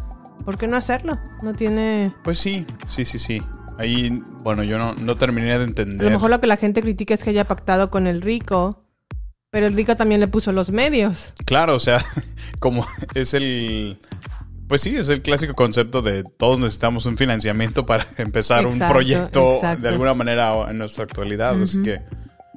¿Por 0.45 0.57
qué 0.57 0.67
no 0.69 0.79
hacerlo? 0.79 1.19
No 1.43 1.53
tiene... 1.53 2.13
Pues 2.25 2.39
sí, 2.39 2.65
sí, 2.89 3.05
sí, 3.05 3.19
sí. 3.19 3.43
Ahí, 3.81 4.23
bueno, 4.43 4.63
yo 4.63 4.77
no, 4.77 4.95
no 4.95 5.17
terminé 5.17 5.49
de 5.57 5.65
A 5.65 5.67
entender. 5.67 6.05
lo 6.05 6.11
mejor 6.11 6.29
lo 6.29 6.39
que 6.39 6.47
la 6.47 6.59
gente 6.59 6.83
critica 6.83 7.15
es 7.15 7.25
que 7.25 7.31
haya 7.31 7.45
pactado 7.47 7.91
con 7.91 8.07
el 8.07 8.21
rico, 8.21 8.85
pero 9.51 9.67
el 9.67 9.75
rico 9.75 9.97
también 9.97 10.21
le 10.21 10.29
puso 10.29 10.53
los 10.53 10.71
medios. 10.71 11.33
Claro, 11.47 11.77
o 11.77 11.79
sea, 11.79 12.05
como 12.59 12.87
es 13.15 13.33
el... 13.33 13.99
Pues 14.69 14.83
sí, 14.83 14.95
es 14.97 15.09
el 15.09 15.23
clásico 15.23 15.55
concepto 15.55 16.03
de 16.03 16.23
todos 16.23 16.61
necesitamos 16.61 17.07
un 17.07 17.17
financiamiento 17.17 17.87
para 17.87 18.07
empezar 18.19 18.67
un 18.67 18.79
proyecto 18.79 19.55
exacto. 19.55 19.83
de 19.83 19.89
alguna 19.89 20.13
manera 20.13 20.71
en 20.71 20.77
nuestra 20.77 21.05
actualidad. 21.05 21.61
Así 21.61 21.83
que 21.83 22.03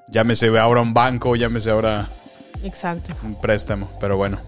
llámese 0.10 0.56
ahora 0.60 0.82
un 0.82 0.94
banco, 0.94 1.36
llámese 1.38 1.72
ahora 1.72 2.08
Exacto. 2.64 3.16
un 3.24 3.40
préstamo. 3.40 3.90
Pero 4.02 4.18
bueno, 4.18 4.40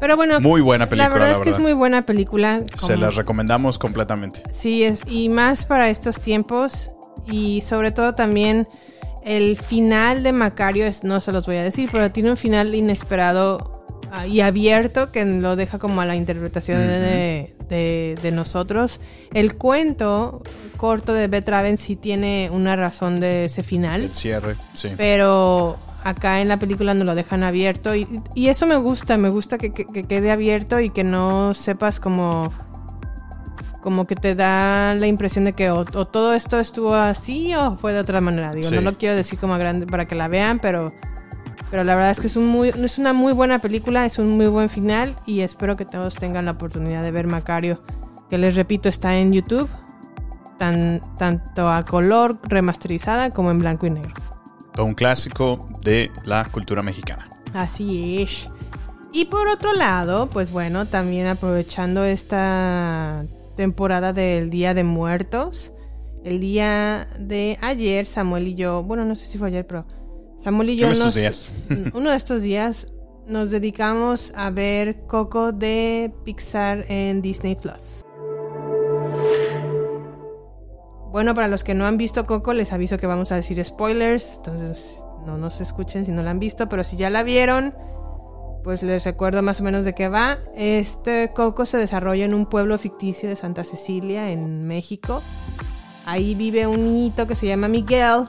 Pero 0.00 0.16
bueno, 0.16 0.40
Muy 0.40 0.60
buena 0.60 0.86
película, 0.86 1.08
La 1.08 1.14
verdad 1.14 1.30
la 1.32 1.36
es 1.36 1.40
que 1.42 1.50
es 1.50 1.58
muy 1.58 1.72
buena 1.72 2.02
película. 2.02 2.62
se 2.74 2.96
las 2.96 3.16
recomendamos 3.16 3.78
completamente. 3.78 4.42
Sí, 4.50 4.84
es, 4.84 5.02
y 5.08 5.28
más 5.28 5.64
para 5.66 5.90
estos 5.90 6.20
tiempos. 6.20 6.90
Y 7.30 7.60
sobre 7.62 7.90
todo 7.90 8.14
también 8.14 8.68
el 9.24 9.56
final 9.58 10.22
de 10.22 10.32
Macario, 10.32 10.86
es, 10.86 11.04
no 11.04 11.20
se 11.20 11.32
los 11.32 11.44
voy 11.46 11.56
a 11.56 11.62
decir, 11.64 11.88
pero 11.92 12.10
tiene 12.10 12.30
un 12.30 12.36
final 12.36 12.74
inesperado 12.74 13.84
ah, 14.12 14.26
y 14.26 14.40
abierto 14.40 15.10
que 15.12 15.24
lo 15.26 15.56
deja 15.56 15.78
como 15.78 16.00
a 16.00 16.06
la 16.06 16.16
interpretación 16.16 16.78
de, 16.78 17.54
de- 17.68 18.14
de 18.22 18.32
nosotros. 18.32 19.00
El 19.34 19.56
cuento 19.56 20.42
corto 20.78 21.12
de 21.12 21.26
Betraven 21.26 21.76
sí 21.76 21.96
tiene 21.96 22.48
una 22.52 22.76
razón 22.76 23.20
de 23.20 23.46
ese 23.46 23.62
final. 23.62 24.04
El 24.04 24.14
cierre, 24.14 24.54
sí. 24.74 24.90
Pero 24.96 25.76
acá 26.08 26.40
en 26.40 26.48
la 26.48 26.56
película 26.58 26.94
nos 26.94 27.06
lo 27.06 27.14
dejan 27.14 27.42
abierto 27.42 27.94
y, 27.94 28.06
y 28.34 28.48
eso 28.48 28.66
me 28.66 28.76
gusta, 28.76 29.16
me 29.18 29.28
gusta 29.28 29.58
que, 29.58 29.72
que- 29.72 29.86
que 29.86 30.04
quede 30.04 30.30
abierto 30.30 30.80
y 30.80 30.90
que 30.90 31.04
no 31.04 31.54
sepas 31.54 32.00
como 32.00 32.50
como 33.80 34.06
que 34.06 34.16
te 34.16 34.34
da 34.34 34.94
la 34.94 35.06
impresión 35.06 35.44
de 35.44 35.52
que 35.52 35.70
o, 35.70 35.78
o 35.94 36.06
todo 36.06 36.34
esto 36.34 36.58
estuvo 36.58 36.94
así 36.94 37.54
o 37.54 37.76
fue 37.76 37.92
de 37.92 38.00
otra 38.00 38.20
manera. 38.20 38.50
Digo, 38.52 38.68
Sí. 38.68 38.74
no 38.74 38.80
lo 38.80 38.98
quiero 38.98 39.14
decir 39.14 39.38
como 39.38 39.56
grande 39.56 39.86
para 39.86 40.06
que 40.06 40.14
la 40.16 40.28
vean, 40.28 40.58
pero 40.58 40.92
pero 41.70 41.84
la 41.84 41.94
verdad 41.94 42.10
es 42.10 42.18
que 42.20 42.26
es 42.26 42.36
un 42.36 42.46
muy 42.46 42.70
es 42.70 42.98
una 42.98 43.12
muy 43.12 43.32
buena 43.32 43.58
película, 43.60 44.04
es 44.04 44.18
un 44.18 44.30
muy 44.36 44.46
buen 44.48 44.68
final 44.68 45.14
y 45.26 45.40
espero 45.42 45.76
que 45.76 45.84
todos 45.84 46.14
tengan 46.16 46.46
la 46.46 46.52
oportunidad 46.52 47.02
de 47.02 47.10
ver 47.12 47.26
Macario, 47.28 47.80
que 48.28 48.36
les 48.38 48.56
repito 48.56 48.88
está 48.88 49.16
en 49.16 49.32
YouTube, 49.32 49.68
tan, 50.58 51.00
tanto 51.16 51.68
a 51.70 51.82
color 51.84 52.40
remasterizada 52.42 53.30
como 53.30 53.50
en 53.50 53.58
blanco 53.60 53.86
y 53.86 53.90
negro. 53.90 54.14
Todo 54.78 54.86
un 54.86 54.94
clásico 54.94 55.68
de 55.82 56.08
la 56.24 56.44
cultura 56.44 56.84
mexicana. 56.84 57.28
Así 57.52 58.22
es. 58.22 58.46
Y 59.12 59.24
por 59.24 59.48
otro 59.48 59.72
lado, 59.72 60.30
pues 60.30 60.52
bueno, 60.52 60.86
también 60.86 61.26
aprovechando 61.26 62.04
esta 62.04 63.26
temporada 63.56 64.12
del 64.12 64.50
Día 64.50 64.74
de 64.74 64.84
Muertos, 64.84 65.72
el 66.24 66.38
día 66.38 67.08
de 67.18 67.58
ayer, 67.60 68.06
Samuel 68.06 68.46
y 68.46 68.54
yo, 68.54 68.84
bueno, 68.84 69.04
no 69.04 69.16
sé 69.16 69.26
si 69.26 69.36
fue 69.36 69.48
ayer, 69.48 69.66
pero 69.66 69.84
Samuel 70.38 70.70
y 70.70 70.76
yo 70.76 70.86
Uno 70.86 70.94
de 70.94 70.94
estos 70.94 71.14
días. 71.16 71.48
uno 71.92 72.10
de 72.10 72.16
estos 72.16 72.42
días 72.42 72.86
nos 73.26 73.50
dedicamos 73.50 74.32
a 74.36 74.50
ver 74.50 75.00
Coco 75.08 75.50
de 75.50 76.14
Pixar 76.24 76.84
en 76.88 77.20
Disney 77.20 77.56
Plus. 77.56 78.04
Bueno, 81.18 81.34
para 81.34 81.48
los 81.48 81.64
que 81.64 81.74
no 81.74 81.84
han 81.84 81.96
visto 81.96 82.26
Coco, 82.26 82.54
les 82.54 82.72
aviso 82.72 82.96
que 82.96 83.08
vamos 83.08 83.32
a 83.32 83.34
decir 83.34 83.64
spoilers, 83.64 84.36
entonces 84.36 85.02
no 85.26 85.36
nos 85.36 85.60
escuchen 85.60 86.06
si 86.06 86.12
no 86.12 86.22
la 86.22 86.30
han 86.30 86.38
visto, 86.38 86.68
pero 86.68 86.84
si 86.84 86.96
ya 86.96 87.10
la 87.10 87.24
vieron, 87.24 87.74
pues 88.62 88.84
les 88.84 89.02
recuerdo 89.02 89.42
más 89.42 89.60
o 89.60 89.64
menos 89.64 89.84
de 89.84 89.96
qué 89.96 90.08
va. 90.08 90.38
Este 90.54 91.32
Coco 91.34 91.66
se 91.66 91.76
desarrolla 91.76 92.24
en 92.24 92.34
un 92.34 92.46
pueblo 92.46 92.78
ficticio 92.78 93.28
de 93.28 93.34
Santa 93.34 93.64
Cecilia, 93.64 94.30
en 94.30 94.68
México. 94.68 95.20
Ahí 96.06 96.36
vive 96.36 96.68
un 96.68 96.84
niñito 96.84 97.26
que 97.26 97.34
se 97.34 97.48
llama 97.48 97.66
Miguel, 97.66 98.26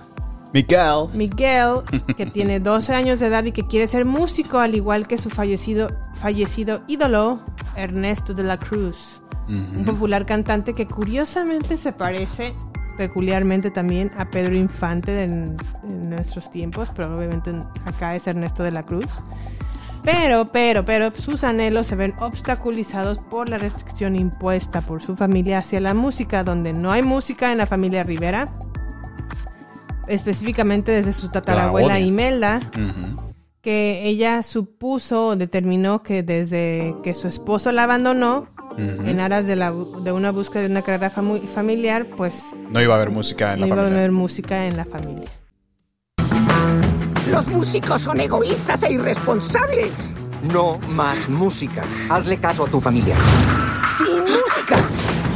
Miguel. 0.51 1.09
Miguel, 1.13 1.81
que 2.17 2.25
tiene 2.25 2.59
12 2.59 2.95
años 2.95 3.19
de 3.19 3.27
edad 3.27 3.45
y 3.45 3.51
que 3.51 3.67
quiere 3.67 3.85
ser 3.85 4.05
músico, 4.05 4.57
al 4.57 4.73
igual 4.73 5.07
que 5.07 5.19
su 5.19 5.29
fallecido, 5.29 5.91
fallecido 6.15 6.81
ídolo, 6.87 7.39
Ernesto 7.75 8.33
de 8.33 8.41
la 8.41 8.57
Cruz, 8.57 9.23
un 9.47 9.85
popular 9.85 10.25
cantante 10.25 10.73
que 10.73 10.87
curiosamente 10.87 11.77
se 11.77 11.93
parece 11.93 12.55
peculiarmente 12.99 13.71
también 13.71 14.11
a 14.17 14.29
Pedro 14.29 14.55
Infante 14.55 15.13
de, 15.13 15.23
en 15.23 15.57
nuestros 16.09 16.51
tiempos, 16.51 16.91
pero 16.93 17.15
obviamente 17.15 17.57
acá 17.85 18.13
es 18.13 18.27
Ernesto 18.27 18.61
de 18.61 18.71
la 18.71 18.85
Cruz. 18.85 19.07
Pero, 20.03 20.45
pero, 20.51 20.83
pero 20.83 21.09
sus 21.15 21.45
anhelos 21.45 21.87
se 21.87 21.95
ven 21.95 22.13
obstaculizados 22.19 23.19
por 23.19 23.47
la 23.47 23.57
restricción 23.57 24.17
impuesta 24.17 24.81
por 24.81 25.01
su 25.01 25.15
familia 25.15 25.59
hacia 25.59 25.79
la 25.79 25.93
música, 25.93 26.43
donde 26.43 26.73
no 26.73 26.91
hay 26.91 27.01
música 27.01 27.53
en 27.53 27.57
la 27.57 27.65
familia 27.65 28.03
Rivera, 28.03 28.49
específicamente 30.09 30.91
desde 30.91 31.13
su 31.13 31.29
tatarabuela. 31.29 32.01
Imelda, 32.01 32.59
que 33.61 34.03
ella 34.03 34.43
supuso 34.43 35.37
determinó 35.37 36.03
que 36.03 36.21
desde 36.21 36.95
que 37.01 37.13
su 37.13 37.29
esposo 37.29 37.71
la 37.71 37.83
abandonó, 37.83 38.45
en 39.05 39.19
aras 39.19 39.45
de, 39.45 39.55
la, 39.55 39.71
de 39.71 40.11
una 40.11 40.31
búsqueda 40.31 40.63
de 40.63 40.69
una 40.69 40.81
carrera 40.81 41.11
famu- 41.11 41.45
familiar, 41.47 42.05
pues 42.15 42.43
No 42.71 42.81
iba 42.81 42.93
a 42.93 42.97
haber 42.97 43.09
música 43.09 43.53
en 43.53 43.59
no 43.59 43.65
la 43.65 43.67
iba 43.67 43.75
a 43.75 43.79
familia. 43.79 43.99
haber 43.99 44.11
música 44.11 44.65
en 44.65 44.77
la 44.77 44.85
familia. 44.85 45.29
Los 47.31 47.47
músicos 47.47 48.01
son 48.01 48.19
egoístas 48.21 48.81
e 48.83 48.93
irresponsables. 48.93 50.13
No 50.53 50.77
más 50.89 51.27
música. 51.29 51.81
Hazle 52.09 52.37
caso 52.37 52.65
a 52.65 52.67
tu 52.69 52.79
familia. 52.79 53.15
Sin 53.97 54.21
música. 54.21 54.77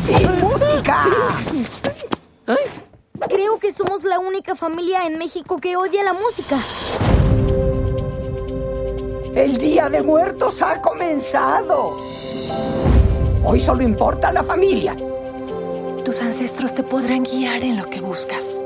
Sin 0.01 0.39
música. 0.39 1.06
Creo 3.29 3.60
que 3.60 3.71
somos 3.71 4.03
la 4.06 4.19
única 4.19 4.56
familia 4.56 5.06
en 5.06 5.17
México 5.17 5.58
que 5.58 5.75
odia 5.77 6.03
la 6.03 6.13
música. 6.13 6.58
El 9.36 9.58
Día 9.58 9.89
de 9.89 10.01
Muertos 10.03 10.62
ha 10.62 10.82
comenzado. 10.82 11.97
Hoy 13.45 13.60
solo 13.60 13.84
importa 13.84 14.32
la 14.32 14.41
familia. 14.41 14.95
Tus 16.06 16.21
ancestros 16.21 16.73
te 16.73 16.82
podrán 16.82 17.23
guiar 17.23 17.62
en 17.62 17.75
lo 17.75 17.89
que 17.89 17.99
buscas. 17.99 18.62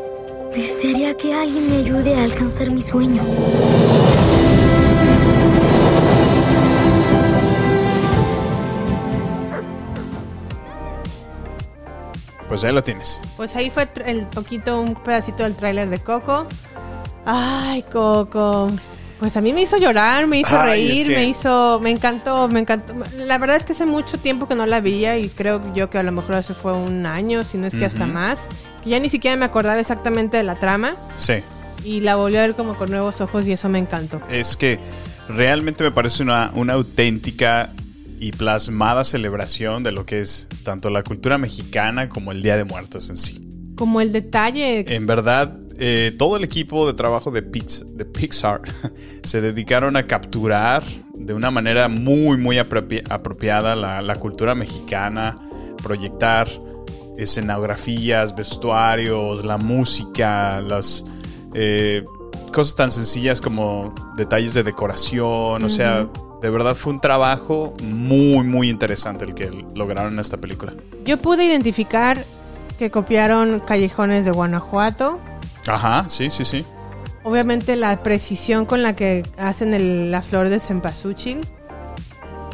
Desearía 0.53 1.17
que 1.17 1.33
alguien 1.33 1.69
me 1.69 1.77
ayude 1.77 2.13
a 2.15 2.23
alcanzar 2.23 2.71
mi 2.71 2.81
sueño. 2.81 3.23
Pues 12.47 12.63
ahí 12.63 12.71
lo 12.71 12.83
tienes. 12.83 13.19
Pues 13.35 13.55
ahí 13.55 13.71
fue 13.71 13.87
el 14.05 14.27
poquito, 14.27 14.79
un 14.79 14.93
pedacito 14.93 15.41
del 15.41 15.55
tráiler 15.55 15.89
de 15.89 15.99
Coco. 15.99 16.45
Ay, 17.25 17.81
Coco. 17.91 18.69
Pues 19.19 19.35
a 19.35 19.41
mí 19.41 19.51
me 19.51 19.63
hizo 19.63 19.77
llorar, 19.77 20.27
me 20.27 20.39
hizo 20.39 20.61
reír, 20.61 20.91
es 20.91 21.03
que- 21.09 21.15
me 21.15 21.25
hizo, 21.27 21.79
me 21.81 21.89
encantó, 21.89 22.47
me 22.47 22.59
encantó. 22.59 22.93
La 23.17 23.37
verdad 23.39 23.55
es 23.57 23.63
que 23.63 23.73
hace 23.73 23.85
mucho 23.87 24.17
tiempo 24.19 24.47
que 24.47 24.53
no 24.55 24.65
la 24.67 24.79
veía 24.79 25.17
y 25.17 25.27
creo 25.29 25.73
yo 25.73 25.89
que 25.89 25.97
a 25.97 26.03
lo 26.03 26.11
mejor 26.11 26.35
hace 26.35 26.53
fue 26.53 26.73
un 26.73 27.05
año, 27.07 27.43
si 27.43 27.57
no 27.57 27.65
es 27.65 27.73
que 27.73 27.85
hasta 27.85 28.05
más, 28.05 28.47
que 28.83 28.91
ya 28.91 28.99
ni 28.99 29.09
siquiera 29.09 29.35
me 29.35 29.45
acordaba 29.45 29.79
exactamente 29.79 30.37
de 30.37 30.43
la 30.43 30.55
trama 30.55 30.95
Sí. 31.17 31.33
y 31.83 32.01
la 32.01 32.15
volví 32.15 32.37
a 32.37 32.41
ver 32.41 32.55
como 32.55 32.77
con 32.77 32.91
nuevos 32.91 33.19
ojos 33.21 33.47
y 33.47 33.53
eso 33.53 33.69
me 33.69 33.79
encantó. 33.79 34.21
Es 34.29 34.55
que 34.55 34.77
realmente 35.27 35.83
me 35.83 35.91
parece 35.91 36.21
una, 36.21 36.51
una 36.53 36.73
auténtica 36.73 37.71
y 38.19 38.31
plasmada 38.31 39.03
celebración 39.03 39.81
de 39.83 39.91
lo 39.93 40.05
que 40.05 40.19
es 40.19 40.47
tanto 40.63 40.89
la 40.91 41.01
cultura 41.03 41.37
mexicana 41.39 42.07
como 42.09 42.31
el 42.31 42.41
Día 42.43 42.55
de 42.57 42.63
Muertos 42.65 43.09
en 43.09 43.17
sí. 43.17 43.41
Como 43.75 44.01
el 44.01 44.11
detalle, 44.11 44.85
En 44.95 45.05
verdad, 45.05 45.53
eh, 45.79 46.13
todo 46.17 46.37
el 46.37 46.43
equipo 46.43 46.87
de 46.87 46.93
trabajo 46.93 47.31
de, 47.31 47.43
Pix- 47.43 47.85
de 47.85 48.05
Pixar 48.05 48.61
se 49.23 49.41
dedicaron 49.41 49.95
a 49.95 50.03
capturar 50.03 50.83
de 51.13 51.33
una 51.33 51.51
manera 51.51 51.87
muy, 51.87 52.37
muy 52.37 52.57
apropi- 52.57 53.03
apropiada 53.09 53.75
la, 53.75 54.01
la 54.01 54.15
cultura 54.15 54.55
mexicana, 54.55 55.37
proyectar 55.83 56.47
escenografías, 57.17 58.35
vestuarios, 58.35 59.45
la 59.45 59.57
música, 59.57 60.61
las 60.61 61.03
eh, 61.53 62.03
cosas 62.53 62.75
tan 62.75 62.91
sencillas 62.91 63.41
como 63.41 63.93
detalles 64.15 64.53
de 64.53 64.63
decoración, 64.63 65.63
o 65.63 65.69
sea, 65.69 66.07
de 66.41 66.49
verdad 66.49 66.75
fue 66.75 66.93
un 66.93 67.01
trabajo 67.01 67.73
muy, 67.83 68.43
muy 68.45 68.69
interesante 68.69 69.25
el 69.25 69.33
que 69.33 69.49
lograron 69.75 70.13
en 70.13 70.19
esta 70.19 70.37
película. 70.37 70.73
yo 71.05 71.17
pude 71.17 71.45
identificar 71.45 72.23
que 72.79 72.91
copiaron 72.91 73.59
Callejones 73.61 74.23
de 74.23 74.31
Guanajuato. 74.31 75.19
Ajá, 75.67 76.05
sí, 76.09 76.29
sí, 76.31 76.45
sí. 76.45 76.65
Obviamente 77.23 77.75
la 77.75 78.01
precisión 78.03 78.65
con 78.65 78.81
la 78.83 78.95
que 78.95 79.23
hacen 79.37 79.73
el- 79.73 80.11
la 80.11 80.21
flor 80.21 80.49
de 80.49 80.59
cempasúchil, 80.59 81.39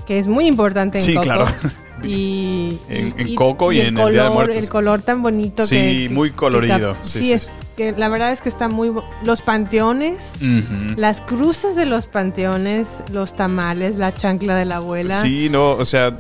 que 0.07 0.19
es 0.19 0.27
muy 0.27 0.47
importante 0.47 0.97
en 0.97 1.03
Sí, 1.03 1.13
Coco. 1.13 1.23
claro. 1.23 1.45
Y, 2.03 2.79
En- 2.89 3.13
en 3.17 3.35
Coco 3.35 3.71
y 3.71 3.79
en 3.79 3.85
el 3.87 3.93
color, 3.93 4.11
Día 4.11 4.23
de 4.23 4.29
Muertos. 4.31 4.57
El 4.57 4.67
color 4.67 5.01
tan 5.03 5.21
bonito 5.23 5.65
Sí, 5.65 5.75
que... 5.75 6.07
que- 6.07 6.09
muy 6.09 6.31
colorido. 6.31 6.97
Sí, 7.01 7.09
sí, 7.11 7.19
sí, 7.23 7.33
es 7.33 7.43
sí. 7.43 7.51
que 7.77 7.91
la 7.93 8.09
verdad 8.09 8.33
es 8.33 8.41
que 8.41 8.49
está 8.49 8.67
muy... 8.67 8.91
Los 9.23 9.41
panteones, 9.41 10.33
las 10.97 11.21
cruces 11.21 11.77
de 11.77 11.85
los 11.85 12.07
panteones, 12.07 13.01
los 13.09 13.33
tamales, 13.33 13.95
la 13.95 14.13
chancla 14.13 14.55
de 14.55 14.65
la 14.65 14.77
abuela. 14.77 15.21
Sí, 15.21 15.47
no, 15.49 15.71
o 15.73 15.85
sea, 15.85 16.19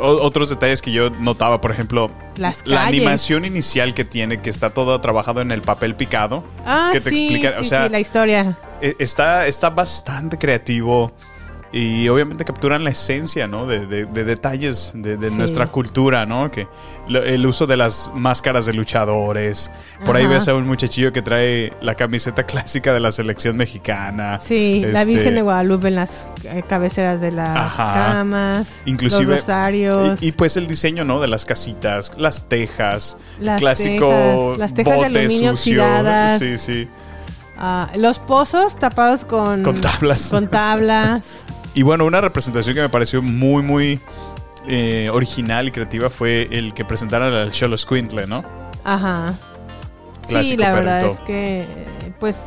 otros 0.00 0.48
detalles 0.48 0.80
que 0.82 0.92
yo 0.92 1.10
notaba, 1.10 1.60
por 1.60 1.70
ejemplo, 1.70 2.10
Las 2.36 2.66
la 2.66 2.86
animación 2.86 3.44
inicial 3.44 3.94
que 3.94 4.04
tiene, 4.04 4.40
que 4.40 4.50
está 4.50 4.70
todo 4.70 5.00
trabajado 5.00 5.40
en 5.40 5.50
el 5.52 5.62
papel 5.62 5.94
picado, 5.94 6.44
Ah, 6.66 6.90
que 6.92 7.00
te 7.00 7.10
sí, 7.10 7.16
explica, 7.24 7.50
sí, 7.54 7.60
o 7.60 7.64
sea, 7.64 7.84
sí, 7.86 7.92
la 7.92 8.00
historia. 8.00 8.58
e- 8.80 8.96
está, 8.98 9.46
está 9.46 9.70
bastante 9.70 10.38
creativo 10.38 11.12
y 11.74 12.06
obviamente 12.10 12.44
capturan 12.44 12.84
la 12.84 12.90
esencia, 12.90 13.46
¿no? 13.46 13.66
De, 13.66 13.86
de- 13.86 14.04
de 14.04 14.24
detalles 14.24 14.92
de, 14.94 15.16
de 15.16 15.30
Sí. 15.30 15.36
nuestra 15.36 15.68
cultura, 15.68 16.26
¿no? 16.26 16.50
Que 16.50 16.66
lo- 17.08 17.22
el 17.22 17.46
uso 17.46 17.66
de 17.66 17.78
las 17.78 18.10
máscaras 18.14 18.66
de 18.66 18.74
luchadores. 18.74 19.70
Por 20.04 20.16
ahí 20.16 20.26
ves 20.26 20.48
a 20.48 20.54
un 20.54 20.66
muchachillo 20.66 21.12
que 21.14 21.22
trae 21.22 21.72
la 21.80 21.94
camiseta 21.94 22.42
clásica 22.46 22.92
de 22.92 23.00
la 23.00 23.10
selección 23.10 23.56
mexicana. 23.56 24.38
Sí, 24.42 24.84
la 24.86 25.00
Este, 25.00 25.14
Virgen 25.14 25.34
de 25.34 25.40
Guadalupe 25.42 25.88
en 25.88 25.94
las 25.94 26.26
eh, 26.44 26.62
cabeceras 26.68 27.22
de 27.22 27.32
las 27.32 27.56
Ajá. 27.56 27.94
camas, 27.94 28.66
Inclusive 28.84 29.24
los 29.24 29.36
rosarios. 29.40 30.22
Y, 30.22 30.26
y, 30.28 30.32
pues 30.32 30.58
el 30.58 30.66
diseño, 30.66 31.04
¿no? 31.06 31.20
De 31.20 31.28
las 31.28 31.46
casitas, 31.46 32.12
las 32.18 32.50
tejas, 32.50 33.16
Las 33.40 33.60
clásico 33.60 34.08
tejas, 34.10 34.58
las 34.58 34.74
tejas 34.74 34.98
de 35.00 35.04
aluminio 35.06 35.56
sucio. 35.56 35.82
oxidadas. 35.82 36.38
Sí, 36.38 36.58
sí. 36.58 36.88
Ah, 37.56 37.90
los 37.96 38.18
pozos 38.18 38.76
tapados 38.78 39.24
con, 39.24 39.62
Con 39.62 39.80
tablas. 39.80 40.28
Con 40.30 40.48
tablas. 40.48 41.24
Y 41.74 41.82
bueno, 41.82 42.04
una 42.04 42.20
representación 42.20 42.74
que 42.74 42.82
me 42.82 42.88
pareció 42.88 43.22
muy, 43.22 43.62
muy 43.62 44.00
eh, 44.66 45.08
original 45.12 45.68
y 45.68 45.70
creativa 45.70 46.10
fue 46.10 46.48
el 46.50 46.74
que 46.74 46.84
presentaron 46.84 47.32
al 47.32 47.50
Cholo 47.50 47.76
Squintle, 47.76 48.26
¿no? 48.26 48.44
Ajá. 48.84 49.34
sí, 50.28 50.56
la 50.56 50.72
verdad 50.72 51.06
es 51.06 51.20
que, 51.20 51.66
pues, 52.20 52.38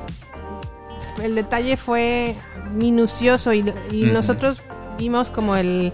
el 1.24 1.36
detalle 1.36 1.78
fue 1.78 2.36
minucioso 2.74 3.54
y, 3.54 3.64
nosotros 3.92 4.62
vimos 4.98 5.30
como 5.30 5.56
el, 5.56 5.92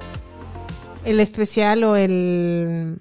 el 1.05 1.19
especial 1.19 1.83
o 1.83 1.95
el, 1.95 2.99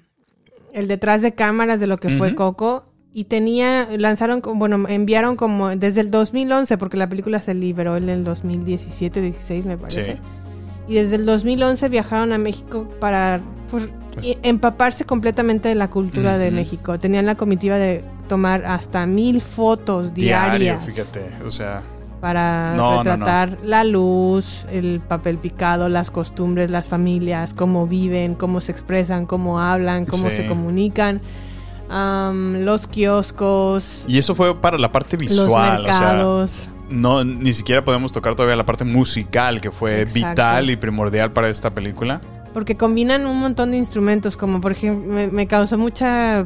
el 0.73 0.87
detrás 0.87 1.21
de 1.21 1.33
cámaras 1.33 1.79
de 1.79 1.87
lo 1.87 1.97
que 1.97 2.09
fue. 2.09 2.35
Coco. 2.35 2.85
Y 3.13 3.25
tenía, 3.25 3.87
lanzaron, 3.97 4.41
bueno, 4.55 4.85
enviaron 4.87 5.35
como 5.35 5.69
desde 5.69 5.99
el 6.01 6.11
2011, 6.11 6.77
porque 6.77 6.95
la 6.97 7.09
película 7.09 7.41
se 7.41 7.53
liberó 7.53 7.97
en 7.97 8.07
el 8.09 8.23
2017-16, 8.23 9.65
me 9.65 9.77
parece. 9.77 10.13
Sí. 10.13 10.19
Y 10.87 10.95
desde 10.95 11.15
el 11.15 11.25
2011 11.25 11.89
viajaron 11.89 12.31
a 12.31 12.37
México 12.37 12.89
para 12.99 13.41
pues, 13.69 13.89
Pues- 14.13 14.37
empaparse 14.43 15.05
completamente 15.05 15.69
de 15.69 15.75
la 15.75 15.89
cultura 15.89 16.37
de. 16.37 16.51
México. 16.51 16.99
Tenían 16.99 17.25
la 17.25 17.35
comitiva 17.35 17.77
de 17.77 18.03
tomar 18.27 18.65
hasta 18.65 19.05
mil 19.05 19.41
fotos 19.41 20.13
Diario, 20.13 20.59
diarias 20.59 20.85
fíjate. 20.85 21.21
O 21.45 21.49
sea, 21.49 21.83
para 22.19 22.73
No, 22.75 22.83
no, 22.91 22.91
no. 22.91 22.97
retratar 23.03 23.57
la 23.63 23.83
luz, 23.83 24.65
el 24.71 24.99
papel 25.01 25.37
picado, 25.37 25.87
las 25.89 26.11
costumbres, 26.11 26.69
las 26.69 26.87
familias, 26.87 27.53
cómo 27.53 27.87
viven, 27.87 28.35
cómo 28.35 28.59
se 28.61 28.71
expresan, 28.73 29.25
cómo 29.25 29.59
hablan, 29.61 30.05
cómo 30.05 30.29
Sí. 30.29 30.37
se 30.37 30.45
comunican, 30.47 31.21
los 31.91 32.87
kioscos, 32.87 34.05
y 34.07 34.17
eso 34.17 34.35
fue 34.35 34.59
para 34.59 34.77
la 34.77 34.91
parte 34.91 35.17
los 35.17 35.29
visual. 35.29 35.81
o 35.81 35.83
sea, 35.85 35.99
mercados. 35.99 36.51
no, 36.89 37.23
ni 37.23 37.53
siquiera 37.53 37.83
podemos 37.83 38.11
tocar 38.13 38.35
todavía 38.35 38.55
la 38.55 38.65
parte 38.65 38.83
musical, 38.85 39.61
que 39.61 39.71
fue 39.71 40.01
Exacto. 40.01 40.29
vital 40.29 40.69
y 40.69 40.75
primordial 40.77 41.31
para 41.31 41.49
esta 41.49 41.69
película. 41.73 42.21
Porque 42.53 42.75
combinan 42.75 43.25
un 43.25 43.39
montón 43.39 43.71
de 43.71 43.77
instrumentos, 43.77 44.35
como 44.35 44.59
por 44.61 44.73
ejemplo, 44.73 45.13
me, 45.13 45.27
me 45.27 45.47
causó 45.47 45.77
mucha 45.77 46.45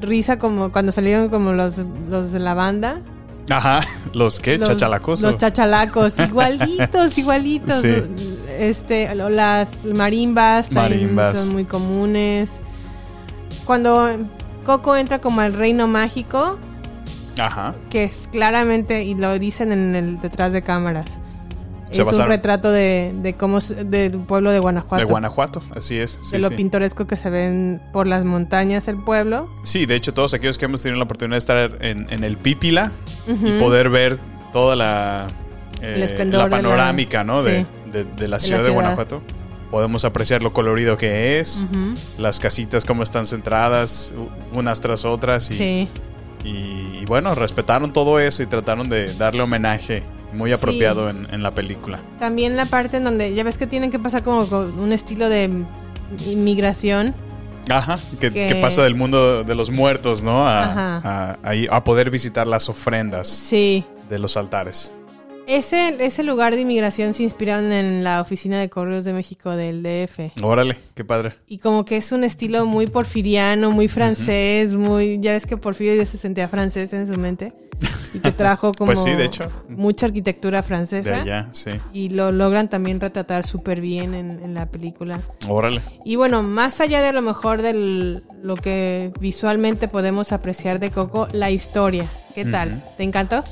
risa 0.00 0.38
como 0.38 0.70
cuando 0.70 0.92
salieron 0.92 1.28
como 1.28 1.52
los, 1.52 1.78
los 2.08 2.32
de 2.32 2.38
la 2.38 2.54
banda. 2.54 3.00
Ajá, 3.48 3.80
los 4.14 4.40
que, 4.40 4.58
chachalacos. 4.58 5.20
Los 5.22 5.38
chachalacos, 5.38 6.18
igualitos, 6.18 7.16
igualitos. 7.18 7.80
Sí. 7.80 7.94
Este, 8.58 9.14
las 9.14 9.84
marimbas 9.84 10.68
también 10.70 11.14
Marimbas. 11.14 11.38
son 11.38 11.52
muy 11.52 11.64
comunes. 11.64 12.60
Cuando 13.64 14.16
Coco 14.66 14.96
entra 14.96 15.20
como 15.20 15.40
al 15.40 15.52
reino 15.54 15.86
mágico, 15.86 16.58
Ajá. 17.38 17.74
que 17.88 18.04
es 18.04 18.28
claramente, 18.32 19.04
y 19.04 19.14
lo 19.14 19.38
dicen 19.38 19.70
en 19.72 19.94
el 19.94 20.20
detrás 20.20 20.52
de 20.52 20.62
cámaras, 20.62 21.20
Se 21.92 22.02
es 22.02 22.18
un 22.18 22.26
retrato 22.26 22.72
de, 22.72 23.14
de 23.22 23.34
cómo 23.34 23.60
del 23.60 24.18
pueblo 24.18 24.50
de 24.50 24.58
Guanajuato. 24.58 24.96
De 24.98 25.04
Guanajuato, 25.04 25.62
así 25.74 25.96
es. 25.98 26.18
sí, 26.20 26.32
de 26.32 26.38
lo 26.40 26.48
sí. 26.48 26.56
pintoresco 26.56 27.06
que 27.06 27.16
se 27.16 27.30
ven 27.30 27.80
por 27.92 28.06
las 28.08 28.24
montañas 28.24 28.88
el 28.88 28.96
pueblo. 29.02 29.48
Sí, 29.62 29.86
de 29.86 29.94
hecho, 29.94 30.12
todos 30.12 30.34
aquellos 30.34 30.58
que 30.58 30.64
hemos 30.64 30.82
tenido 30.82 30.98
la 30.98 31.04
oportunidad 31.04 31.34
de 31.36 31.38
estar 31.38 31.78
en, 31.84 32.10
en 32.10 32.24
el 32.24 32.36
Pípila 32.36 32.90
y 33.28 33.60
poder 33.60 33.88
ver 33.88 34.18
toda 34.52 34.74
la, 34.74 35.28
eh, 35.80 36.08
la 36.18 36.24
de 36.24 36.24
la- 36.32 36.48
panorámica 36.50 37.22
¿no? 37.22 37.42
de, 37.44 37.60
sí. 37.60 37.66
de- 37.92 38.04
de 38.04 38.22
la 38.22 38.36
la 38.36 38.40
ciudad 38.40 38.58
de 38.58 38.64
ciudad. 38.64 38.74
Guanajuato, 38.74 39.22
podemos 39.76 40.06
apreciar 40.06 40.42
lo 40.42 40.54
colorido 40.54 40.96
que 40.96 41.38
es, 41.38 41.62
las 42.16 42.40
casitas 42.40 42.86
cómo 42.86 43.02
están 43.02 43.26
centradas 43.26 44.14
unas 44.54 44.80
tras 44.80 45.04
otras 45.04 45.50
y, 45.50 45.54
Sí. 45.54 45.88
y, 46.44 46.48
y 46.48 47.04
bueno, 47.06 47.34
respetaron 47.34 47.92
todo 47.92 48.18
eso 48.18 48.42
y 48.42 48.46
trataron 48.46 48.88
de 48.88 49.12
darle 49.16 49.42
homenaje 49.42 50.02
muy 50.32 50.50
apropiado 50.52 51.10
en, 51.10 51.28
en 51.30 51.42
la 51.42 51.54
película. 51.54 52.00
También 52.18 52.56
la 52.56 52.64
parte 52.64 52.96
en 52.96 53.04
donde 53.04 53.34
ya 53.34 53.44
ves 53.44 53.58
que 53.58 53.66
tienen 53.66 53.90
que 53.90 53.98
pasar 53.98 54.22
como 54.22 54.46
con 54.46 54.78
un 54.78 54.92
estilo 54.92 55.28
de 55.28 55.50
inmigración. 56.26 57.14
Ajá, 57.68 57.98
que, 58.18 58.30
Que- 58.30 58.46
que 58.46 58.54
pasa 58.54 58.82
del 58.82 58.94
mundo 58.94 59.44
de 59.44 59.54
los 59.54 59.70
muertos, 59.70 60.22
¿no? 60.22 60.48
A, 60.48 61.36
a 61.70 61.84
poder 61.84 62.08
visitar 62.10 62.46
las 62.46 62.70
ofrendas 62.70 63.28
Sí. 63.28 63.84
de 64.08 64.18
los 64.18 64.38
altares. 64.38 64.90
Ese, 65.46 65.96
ese 66.04 66.22
lugar 66.24 66.54
de 66.54 66.62
inmigración 66.62 67.14
se 67.14 67.22
inspiraron 67.22 67.72
en 67.72 68.02
la 68.02 68.20
oficina 68.20 68.58
de 68.58 68.68
correos 68.68 69.04
de 69.04 69.12
México 69.12 69.50
del 69.54 69.82
DF. 69.82 70.42
Órale, 70.42 70.76
qué 70.94 71.04
padre. 71.04 71.34
Y 71.46 71.58
como 71.58 71.84
que 71.84 71.96
es 71.96 72.10
un 72.10 72.24
estilo 72.24 72.66
muy 72.66 72.86
porfiriano, 72.88 73.70
muy 73.70 73.86
francés, 73.88 74.74
muy... 74.74 75.18
Ya 75.20 75.32
ves 75.32 75.46
que 75.46 75.56
Porfirio 75.56 75.94
ya 75.94 76.04
se 76.04 76.18
sentía 76.18 76.48
francés 76.48 76.92
en 76.92 77.06
su 77.06 77.16
mente. 77.18 77.52
Y 78.14 78.18
que 78.18 78.32
trajo 78.32 78.72
como 78.72 78.86
Pues 78.92 79.02
sí, 79.02 79.10
de 79.12 79.24
hecho. 79.26 79.48
mucha 79.68 80.06
arquitectura 80.06 80.62
De 80.62 80.66
francesa. 80.66 81.20
allá, 81.20 81.48
sí. 81.52 81.70
Y 81.92 82.08
lo 82.08 82.32
logran 82.32 82.68
también 82.68 82.98
retratar 82.98 83.46
súper 83.46 83.80
bien 83.80 84.14
en, 84.14 84.30
en 84.42 84.54
la 84.54 84.66
película. 84.66 85.20
Órale. 85.48 85.82
Y 86.04 86.16
bueno, 86.16 86.42
más 86.42 86.80
allá 86.80 87.02
de 87.02 87.12
lo 87.12 87.22
mejor 87.22 87.62
de 87.62 88.20
lo 88.42 88.56
que 88.56 89.12
visualmente 89.20 89.86
podemos 89.86 90.32
apreciar 90.32 90.80
de 90.80 90.90
Coco, 90.90 91.28
la 91.32 91.50
historia. 91.52 92.06
¿Qué 92.34 92.44
tal? 92.46 92.82
¿Te 92.96 93.02
encantó? 93.04 93.44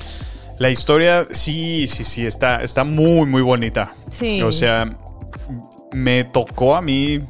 La 0.59 0.71
historia, 0.71 1.27
sí, 1.31 1.87
sí, 1.87 2.05
sí, 2.05 2.27
está, 2.27 2.63
está 2.63 2.85
muy, 2.85 3.27
muy 3.27 3.43
bonita. 3.43 3.93
Sí. 4.11 4.41
O 4.43 4.53
sea, 4.53 4.89
me 5.93 6.25
tocó 6.25 6.77
a 6.77 6.83
mí 6.83 7.21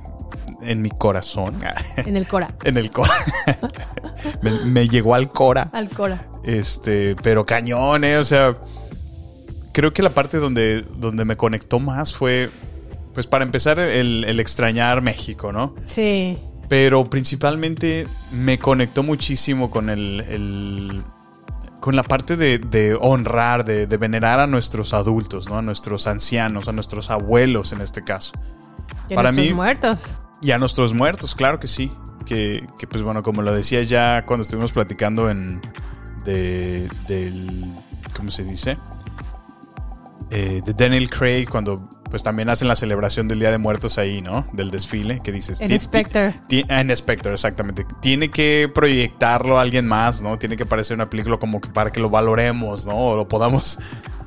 en 0.63 0.83
mi 0.83 0.91
corazón. 0.91 1.55
En 1.97 2.17
el 2.17 2.27
Cora. 2.27 2.55
en 2.65 2.77
el 2.77 2.91
cora. 2.91 3.15
me, 4.43 4.51
me 4.65 4.89
llegó 4.89 5.15
al 5.15 5.29
cora. 5.29 5.71
Al 5.73 5.89
Cora. 5.89 6.27
Este, 6.43 7.17
pero 7.23 7.45
cañón, 7.47 8.05
¿eh? 8.05 8.19
O 8.19 8.25
sea, 8.25 8.57
creo 9.73 9.93
que 9.93 10.03
la 10.03 10.11
parte 10.11 10.39
donde, 10.39 10.83
donde 10.97 11.25
me 11.25 11.37
conectó 11.37 11.81
más 11.81 12.15
fue, 12.15 12.51
pues 13.15 13.27
para 13.27 13.45
empezar, 13.45 13.79
el, 13.79 14.25
el 14.27 14.41
extrañar 14.41 15.01
México, 15.03 15.51
¿no? 15.53 15.75
Sí. 15.87 16.39
Pero 16.69 17.05
principalmente 17.05 18.07
me 18.33 18.59
conectó 18.59 19.03
muchísimo 19.03 19.71
con 19.71 19.91
el, 19.91 20.21
el- 20.29 21.03
con 21.85 21.97
la 21.97 22.03
parte 22.03 22.39
de, 22.39 22.59
de 22.59 22.97
honrar, 22.99 23.67
de, 23.67 23.87
de 23.87 23.97
venerar 23.99 24.41
a 24.41 24.47
nuestros 24.47 24.95
adultos, 24.95 25.51
¿no? 25.51 25.59
A 25.59 25.63
nuestros 25.63 26.07
ancianos, 26.07 26.67
a 26.67 26.73
nuestros 26.73 27.11
abuelos 27.11 27.75
en 27.75 27.83
este 27.83 28.03
caso. 28.03 28.33
Y 29.11 29.13
a 29.13 29.17
Para 29.17 29.33
nuestros 29.33 29.49
mí- 29.49 29.53
muertos. 29.55 29.99
Y 30.41 30.53
a 30.53 30.59
nuestros 30.59 30.95
muertos, 30.95 31.35
claro 31.35 31.61
que 31.61 31.69
sí. 31.69 31.91
Que, 32.25 32.67
que, 32.79 32.87
pues 32.87 33.03
bueno, 33.03 33.23
como 33.23 33.43
lo 33.43 33.53
decía 33.53 33.83
ya 33.83 34.25
cuando 34.25 34.45
estuvimos 34.45 34.73
platicando 34.73 35.29
en 35.29 35.61
de, 36.25 36.89
del 37.07 37.71
¿cómo 38.17 38.31
se 38.31 38.45
dice? 38.45 38.79
Eh, 40.31 40.63
de 40.65 40.73
Daniel 40.73 41.11
Craig 41.11 41.47
cuando 41.51 41.87
pues 42.15 42.23
también 42.23 42.49
hacen 42.49 42.69
la 42.69 42.77
celebración 42.77 43.27
del 43.27 43.41
Día 43.41 43.51
de 43.51 43.59
Muertos 43.59 43.99
ahí, 43.99 44.23
¿no? 44.23 44.47
Del 44.53 44.71
desfile 44.71 45.19
que 45.25 45.33
dices. 45.33 45.61
En 45.61 45.67
"Ti- 45.67 45.75
ti- 45.75 45.81
Spectre. 45.81 46.33
ah, 46.69 46.81
En 46.81 46.97
Spectre, 46.97 47.33
exactamente. 47.33 47.85
Tiene 48.01 48.31
que 48.31 48.71
proyectarlo 48.73 49.59
a 49.59 49.63
alguien 49.63 49.89
más, 49.89 50.23
¿no? 50.23 50.39
Tiene 50.39 50.57
que 50.57 50.65
parecer 50.65 50.95
una 50.95 51.07
película 51.07 51.39
como 51.39 51.61
que 51.61 51.69
para 51.71 51.91
que 51.91 51.99
lo 51.99 52.11
valoremos, 52.11 52.87
¿no? 52.87 52.95
O 52.95 53.17
lo 53.17 53.27
podamos... 53.27 53.81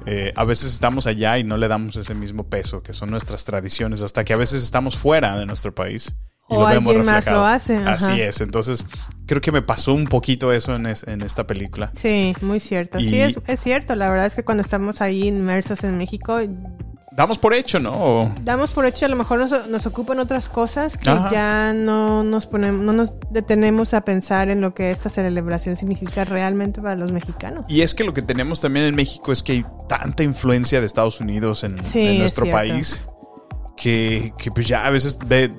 eh, 0.06 0.34
a 0.36 0.44
veces 0.44 0.74
estamos 0.74 1.08
allá 1.08 1.38
y 1.38 1.46
no 1.46 1.56
le 1.56 1.70
damos 1.70 1.96
ese 1.96 2.14
mismo 2.14 2.50
peso, 2.50 2.84
que 2.84 2.92
son 2.92 3.10
nuestras 3.10 3.46
tradiciones, 3.46 4.02
hasta 4.02 4.26
que 4.26 4.34
a 4.34 4.38
veces 4.38 4.62
estamos 4.64 4.98
fuera 4.98 5.38
de 5.38 5.46
nuestro 5.46 5.74
país. 5.74 6.14
y 6.50 6.56
O 6.56 6.62
lo 6.62 6.68
vemos 6.68 6.90
alguien 6.92 7.06
más 7.06 7.16
reflejado. 7.16 7.40
lo 7.42 7.46
hace, 7.46 7.76
ajá. 7.78 7.92
Así 7.94 8.20
es. 8.22 8.42
Entonces, 8.42 8.86
creo 9.26 9.40
que 9.42 9.52
me 9.54 9.62
pasó 9.62 9.94
un 9.94 10.08
poquito 10.08 10.52
eso 10.52 10.76
en, 10.76 10.88
es- 10.88 11.04
en 11.08 11.22
esta 11.22 11.46
película. 11.48 11.90
Sí, 11.94 12.34
muy 12.42 12.60
cierto. 12.60 13.00
Y- 13.00 13.10
Sí, 13.10 13.20
es, 13.22 13.38
es 13.48 13.60
cierto. 13.62 13.96
La 13.96 14.10
verdad 14.10 14.26
es 14.28 14.36
que 14.36 14.44
cuando 14.44 14.62
estamos 14.62 15.00
ahí 15.02 15.28
inmersos 15.28 15.84
en 15.86 15.98
México, 15.98 16.40
Damos 17.18 17.40
por 17.40 17.54
hecho, 17.56 17.80
¿no? 17.80 17.92
O- 17.94 18.32
damos 18.44 18.70
por 18.70 18.86
hecho 18.86 19.06
a 19.06 19.10
lo 19.10 19.16
mejor 19.16 19.40
nos, 19.40 19.68
nos 19.68 19.86
ocupan 19.88 20.20
otras 20.20 20.48
cosas 20.48 20.98
que 20.98 21.10
Ajá. 21.10 21.32
ya 21.32 21.74
no 21.74 22.24
nos 22.24 22.46
ponemos, 22.46 22.80
no 22.86 22.94
nos 22.94 23.14
detenemos 23.32 23.96
a 23.96 24.02
pensar 24.02 24.50
en 24.50 24.62
lo 24.62 24.76
que 24.76 24.92
esta 24.92 25.10
celebración 25.10 25.76
significa 25.78 26.26
realmente 26.26 26.80
para 26.80 26.96
los 26.96 27.12
mexicanos. 27.12 27.66
Y 27.68 27.82
es 27.82 27.96
que 27.96 28.04
lo 28.04 28.14
que 28.14 28.22
tenemos 28.22 28.62
también 28.62 28.86
en 28.86 28.94
México 28.96 29.32
es 29.32 29.42
que 29.42 29.54
hay 29.54 29.66
tanta 29.90 30.22
influencia 30.22 30.80
de 30.80 30.86
Estados 30.86 31.20
Unidos 31.20 31.64
en, 31.64 31.84
Sí, 31.84 32.02
en 32.02 32.14
es 32.14 32.20
nuestro 32.20 32.50
país 32.52 33.04
que, 33.76 34.32
que 34.38 34.52
pues 34.52 34.68
ya 34.68 34.86
a 34.86 34.92
veces 34.92 35.18
ve- 35.26 35.52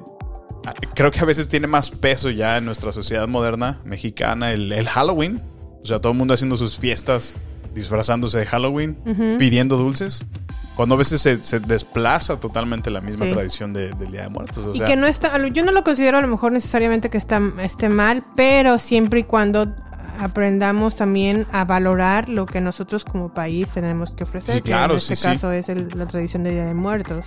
creo 0.94 1.10
que 1.10 1.18
a 1.18 1.24
veces 1.24 1.48
tiene 1.48 1.66
más 1.66 1.90
peso 1.90 2.30
ya 2.30 2.58
en 2.58 2.66
nuestra 2.66 2.92
sociedad 2.92 3.26
moderna 3.26 3.80
mexicana 3.84 4.52
el, 4.52 4.70
el 4.70 4.88
Halloween. 4.88 5.42
O 5.82 5.86
sea, 5.86 6.00
todo 6.00 6.12
el 6.12 6.18
mundo 6.18 6.34
haciendo 6.34 6.56
sus 6.56 6.78
fiestas 6.78 7.36
disfrazándose 7.74 8.38
de 8.38 8.46
Halloween, 8.46 8.96
pidiendo 9.38 9.76
dulces. 9.76 10.24
Cuando 10.78 10.94
a 10.94 10.98
veces 10.98 11.20
se, 11.20 11.42
se 11.42 11.58
desplaza 11.58 12.38
totalmente 12.38 12.88
la 12.88 13.00
misma 13.00 13.26
Sí. 13.26 13.32
tradición 13.32 13.72
de- 13.72 13.90
del 13.90 14.12
Día 14.12 14.22
de 14.22 14.28
Muertos. 14.28 14.64
O 14.64 14.72
y 14.72 14.78
que 14.78 14.94
no 14.94 15.08
está, 15.08 15.36
yo 15.48 15.64
no 15.64 15.72
lo 15.72 15.82
considero 15.82 16.18
a 16.18 16.20
lo 16.20 16.28
mejor 16.28 16.52
necesariamente 16.52 17.10
que 17.10 17.18
está, 17.18 17.42
esté 17.60 17.88
mal, 17.88 18.22
pero 18.36 18.78
siempre 18.78 19.18
y 19.18 19.24
cuando 19.24 19.74
aprendamos 20.20 20.94
también 20.94 21.46
a 21.50 21.64
valorar 21.64 22.28
lo 22.28 22.46
que 22.46 22.60
nosotros 22.60 23.04
como 23.04 23.32
país 23.32 23.72
tenemos 23.72 24.12
que 24.12 24.22
ofrecer. 24.22 24.54
Sí, 24.54 24.60
que 24.62 24.70
claro, 24.70 24.92
en 24.94 24.98
este 24.98 25.16
sí, 25.16 25.24
caso 25.24 25.50
es 25.50 25.68
el- 25.68 25.88
la 25.96 26.06
tradición 26.06 26.44
de 26.44 26.50
Día 26.52 26.66
de 26.66 26.74
Muertos. 26.74 27.24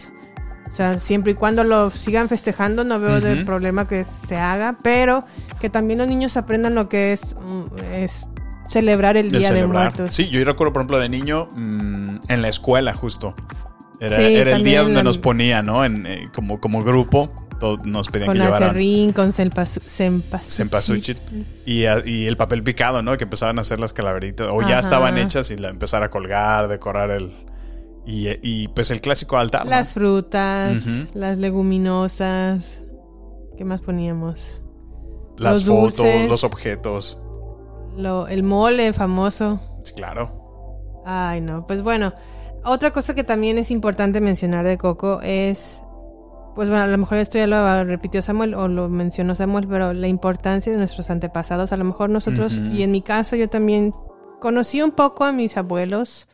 O 0.72 0.74
sea, 0.74 0.98
siempre 1.00 1.34
y 1.34 1.36
cuando 1.36 1.66
lo 1.66 1.92
sigan 1.92 2.30
festejando, 2.30 2.86
no 2.86 3.02
veo 3.02 3.20
del 3.20 3.40
Ujú. 3.40 3.46
problema 3.48 3.86
que 3.86 4.06
se 4.06 4.38
haga, 4.38 4.78
pero 4.82 5.22
que 5.60 5.70
también 5.70 6.00
los 6.00 6.08
niños 6.08 6.38
aprendan 6.38 6.74
lo 6.76 6.88
que 6.88 7.12
es, 7.12 7.36
mm, 7.36 7.64
es 7.94 8.28
celebrar 8.72 9.18
el 9.18 9.26
el 9.28 9.32
Día 9.32 9.40
de 9.40 9.46
celebrar. 9.48 9.94
Muertos. 9.96 10.16
Sí, 10.16 10.30
yo 10.30 10.44
recuerdo, 10.44 10.74
por 10.74 10.82
ejemplo, 10.82 11.00
de 11.00 11.10
niño 11.10 11.48
mm, 11.56 12.18
en 12.28 12.42
la 12.42 12.48
escuela 12.48 12.94
justo. 12.94 13.34
Era, 14.00 14.18
Sí, 14.18 14.24
era 14.36 14.56
el 14.56 14.64
día 14.64 14.82
donde 14.82 14.96
la- 14.96 15.04
nos 15.04 15.18
ponía, 15.20 15.62
¿no? 15.62 15.86
En, 15.86 16.08
eh, 16.08 16.30
como, 16.34 16.60
como 16.60 16.84
grupo, 16.84 17.32
todo- 17.60 17.78
nos 17.86 18.08
pedían 18.08 18.30
Con 18.30 18.38
que 18.38 18.44
llevaran 18.44 18.70
acerrín, 18.70 19.14
con 19.14 19.32
cempasú- 19.32 19.82
cempasúchil. 19.88 21.18
y, 21.68 21.82
y 22.10 22.26
el 22.26 22.36
papel 22.36 22.64
picado, 22.64 23.04
¿no? 23.04 23.16
Que 23.18 23.26
empezaban 23.26 23.60
a 23.60 23.62
hacer 23.62 23.80
las 23.80 23.94
calaveritas. 23.94 24.48
O 24.50 24.62
ya 24.68 24.80
estaban 24.80 25.20
hechas 25.20 25.52
y 25.52 25.58
la 25.58 25.70
empezar 25.70 26.02
a 26.02 26.10
colgar, 26.10 26.68
decorar 26.68 27.12
el... 27.12 27.32
Y, 28.08 28.30
y, 28.42 28.68
pues 28.70 28.90
el 28.90 29.00
clásico 29.00 29.38
altar. 29.38 29.66
¿no? 29.66 29.70
Las 29.70 29.94
frutas, 29.94 30.84
las 31.14 31.38
leguminosas. 31.38 32.80
¿Qué 33.58 33.64
más 33.66 33.82
poníamos? 33.82 34.60
Las 35.38 35.64
los 35.64 35.66
fotos, 35.66 35.98
dulces. 35.98 36.28
los 36.28 36.44
objetos. 36.44 37.20
Lo- 37.96 38.28
el 38.28 38.44
mole 38.44 38.94
famoso. 38.94 39.60
Sí, 39.84 39.94
claro. 39.94 40.32
Ay, 41.06 41.42
no. 41.42 41.66
Pues 41.68 41.82
bueno, 41.82 42.14
otra 42.64 42.92
cosa 42.92 43.16
que 43.16 43.24
también 43.24 43.58
es 43.58 43.72
importante 43.72 44.22
mencionar 44.22 44.66
de 44.68 44.78
Coco 44.78 45.20
es. 45.24 45.84
Pues 46.56 46.68
bueno, 46.68 46.84
a 46.84 46.88
lo 46.88 46.98
mejor 46.98 47.18
esto 47.18 47.38
ya 47.38 47.48
lo 47.48 47.84
repitió 47.86 48.22
Samuel 48.22 48.56
o 48.56 48.68
lo 48.68 48.90
mencionó 48.90 49.36
Samuel, 49.36 49.68
pero 49.70 49.94
la 49.94 50.08
importancia 50.08 50.70
de 50.72 50.78
nuestros 50.78 51.10
antepasados. 51.10 51.72
A 51.72 51.78
lo 51.78 51.86
mejor 51.86 52.10
nosotros, 52.10 52.54
y 52.58 52.84
en 52.84 52.92
mi 52.92 53.02
caso 53.02 53.38
yo 53.38 53.48
también 53.50 53.96
conocí 54.42 54.82
un 54.82 54.92
poco 54.92 55.24
a 55.24 55.32
mis 55.32 55.56
abuelos, 55.56 56.28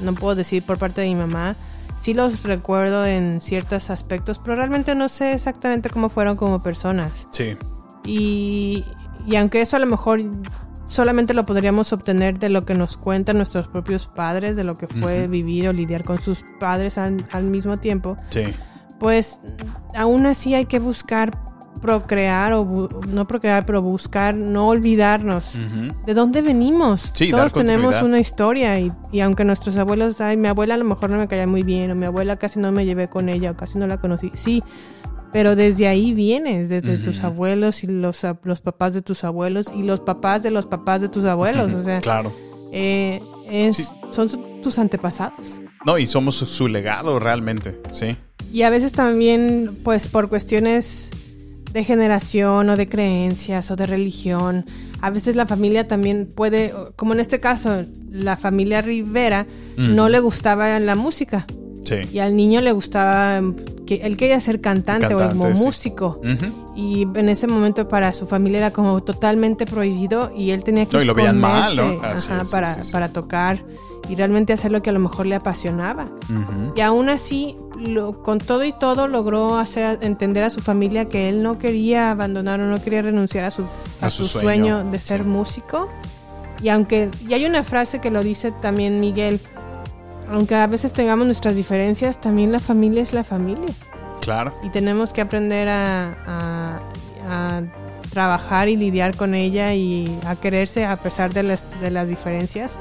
no 0.00 0.14
puedo 0.14 0.36
decir 0.36 0.62
por 0.64 0.78
parte 0.78 1.00
de 1.00 1.08
mi 1.08 1.16
mamá. 1.16 1.56
Sí 1.96 2.14
los 2.14 2.44
recuerdo 2.44 3.04
en 3.04 3.40
ciertos 3.40 3.90
aspectos, 3.90 4.38
pero 4.38 4.54
realmente 4.54 4.94
no 4.94 5.08
sé 5.08 5.32
exactamente 5.32 5.90
cómo 5.90 6.08
fueron 6.08 6.36
como 6.36 6.62
personas. 6.62 7.26
Sí. 7.32 7.56
Y, 8.04 8.84
y 9.26 9.36
aunque 9.36 9.60
eso 9.60 9.76
a 9.76 9.80
lo 9.80 9.86
mejor 9.86 10.20
solamente 10.86 11.34
lo 11.34 11.44
podríamos 11.44 11.92
obtener 11.92 12.38
de 12.38 12.48
lo 12.50 12.64
que 12.64 12.74
nos 12.74 12.96
cuentan 12.96 13.36
nuestros 13.38 13.68
propios 13.68 14.06
padres, 14.06 14.56
de 14.56 14.64
lo 14.64 14.74
que 14.76 14.86
fue 14.86 15.28
vivir 15.28 15.68
o 15.68 15.72
lidiar 15.72 16.04
con 16.04 16.20
sus 16.20 16.44
padres 16.60 16.98
al, 16.98 17.24
al 17.32 17.44
mismo 17.44 17.76
tiempo, 17.78 18.16
Sí. 18.28 18.42
pues 18.98 19.40
aún 19.94 20.26
así 20.26 20.54
hay 20.54 20.66
que 20.66 20.78
buscar 20.78 21.30
procrear 21.80 22.52
o 22.54 22.64
bu- 22.64 23.06
no 23.08 23.26
procrear, 23.26 23.66
pero 23.66 23.82
buscar 23.82 24.34
no 24.34 24.68
olvidarnos 24.68 25.58
de 26.06 26.14
dónde 26.14 26.40
venimos. 26.40 27.10
Sí, 27.12 27.30
Todos 27.30 27.52
tenemos 27.52 28.00
una 28.00 28.18
historia 28.20 28.78
y, 28.80 28.90
y 29.12 29.20
aunque 29.20 29.44
nuestros 29.44 29.76
abuelos, 29.76 30.18
ay, 30.22 30.36
mi 30.38 30.48
abuela 30.48 30.74
a 30.74 30.78
lo 30.78 30.84
mejor 30.84 31.10
no 31.10 31.18
me 31.18 31.28
caía 31.28 31.46
muy 31.46 31.62
bien 31.62 31.90
o 31.90 31.94
mi 31.94 32.06
abuela 32.06 32.36
casi 32.36 32.58
no 32.58 32.72
me 32.72 32.86
llevé 32.86 33.08
con 33.08 33.28
ella 33.28 33.50
o 33.50 33.56
casi 33.56 33.78
no 33.78 33.86
la 33.86 33.98
conocí, 33.98 34.30
sí, 34.34 34.62
pero 35.34 35.56
desde 35.56 35.88
ahí 35.88 36.14
vienes, 36.14 36.68
desde 36.68 36.96
tus 36.96 37.24
abuelos 37.24 37.82
y 37.82 37.88
los, 37.88 38.20
los 38.44 38.60
papás 38.60 38.94
de 38.94 39.02
tus 39.02 39.24
abuelos 39.24 39.66
y 39.76 39.82
los 39.82 39.98
papás 39.98 40.44
de 40.44 40.52
los 40.52 40.64
papás 40.64 41.00
de 41.00 41.08
tus 41.08 41.24
abuelos, 41.24 41.72
o 41.72 41.82
sea, 41.82 42.00
Claro. 42.02 42.32
eh, 42.70 43.20
es, 43.50 43.92
son 44.12 44.30
tus 44.62 44.78
antepasados. 44.78 45.58
No, 45.84 45.98
y 45.98 46.06
somos 46.06 46.36
su, 46.36 46.46
su 46.46 46.68
legado 46.68 47.18
realmente, 47.18 47.80
sí. 47.90 48.16
Y 48.52 48.62
a 48.62 48.70
veces 48.70 48.92
también, 48.92 49.76
pues 49.82 50.06
por 50.06 50.28
cuestiones 50.28 51.10
de 51.72 51.82
generación 51.82 52.70
o 52.70 52.76
de 52.76 52.88
creencias 52.88 53.72
o 53.72 53.76
de 53.76 53.86
religión, 53.86 54.64
a 55.00 55.10
veces 55.10 55.34
la 55.34 55.46
familia 55.46 55.88
también 55.88 56.28
puede, 56.32 56.72
como 56.94 57.12
en 57.12 57.18
este 57.18 57.40
caso, 57.40 57.84
la 58.08 58.36
familia 58.36 58.82
Rivera 58.82 59.48
no 59.76 60.08
le 60.08 60.20
gustaba 60.20 60.78
la 60.78 60.94
música 60.94 61.44
Sí. 61.84 61.96
y 62.12 62.18
al 62.18 62.34
niño 62.36 62.60
le 62.60 62.72
gustaba 62.72 63.40
que 63.86 63.96
él 63.96 64.16
quería 64.16 64.40
ser 64.40 64.60
cantante, 64.60 65.14
o 65.14 65.28
como 65.28 65.54
sí. 65.54 65.62
músico. 65.62 66.20
Y 66.76 67.02
en 67.14 67.28
ese 67.28 67.46
momento 67.46 67.88
para 67.88 68.12
su 68.12 68.26
familia 68.26 68.58
era 68.58 68.70
como 68.72 69.02
totalmente 69.02 69.66
prohibido 69.66 70.32
y 70.36 70.50
él 70.50 70.64
tenía 70.64 70.86
que 70.86 70.96
No, 70.96 71.02
y 71.02 71.06
lo 71.06 71.14
veían 71.14 71.40
mal, 71.40 71.76
¿no? 71.76 71.82
ajá, 72.02 72.14
es, 72.14 72.48
para, 72.50 72.76
para 72.90 73.08
tocar 73.12 73.62
y 74.08 74.16
realmente 74.16 74.52
hacer 74.52 74.70
lo 74.72 74.82
que 74.82 74.90
a 74.90 74.92
lo 74.92 74.98
mejor 75.00 75.24
le 75.26 75.34
apasionaba. 75.36 76.08
Y 76.76 76.80
aún 76.80 77.08
así, 77.08 77.56
lo- 77.78 78.22
con 78.22 78.38
todo 78.38 78.64
y 78.64 78.72
todo, 78.72 79.06
logró 79.08 79.56
hacer 79.56 79.98
entender 80.02 80.42
a 80.44 80.50
su 80.50 80.60
familia 80.60 81.06
que 81.08 81.28
él 81.30 81.42
no 81.42 81.58
quería 81.58 82.10
abandonar 82.10 82.60
o 82.60 82.64
no 82.66 82.82
quería 82.82 83.00
renunciar 83.02 83.44
a 83.46 83.50
su, 83.50 83.62
a 84.00 84.06
A 84.06 84.10
su 84.10 84.24
su 84.24 84.40
sueño, 84.40 84.78
sueño, 84.78 84.90
de 84.90 85.00
ser 85.00 85.22
sí. 85.22 85.28
músico. 85.28 85.88
Y 86.62 86.68
aunque, 86.68 87.10
y 87.28 87.34
hay 87.34 87.46
una 87.46 87.62
frase 87.62 88.00
que 88.00 88.10
lo 88.10 88.22
dice 88.22 88.52
también 88.52 89.00
Miguel, 89.00 89.40
aunque 90.28 90.54
a 90.54 90.66
veces 90.66 90.92
tengamos 90.92 91.26
nuestras 91.26 91.54
diferencias, 91.54 92.20
también 92.20 92.52
la 92.52 92.60
familia 92.60 93.02
es 93.02 93.12
la 93.12 93.24
familia. 93.24 93.66
Claro. 94.20 94.54
Y 94.62 94.70
tenemos 94.70 95.12
que 95.12 95.20
aprender 95.20 95.68
a, 95.68 96.12
a- 96.26 96.80
a 97.28 97.62
trabajar 98.10 98.68
y 98.68 98.76
lidiar 98.76 99.16
con 99.16 99.34
ella 99.34 99.74
y 99.74 100.18
a 100.26 100.36
quererse 100.36 100.84
a 100.84 100.96
pesar 100.96 101.32
de 101.34 101.42
las, 101.42 101.64
de 101.80 101.90
las 101.90 102.06
diferencias. 102.08 102.72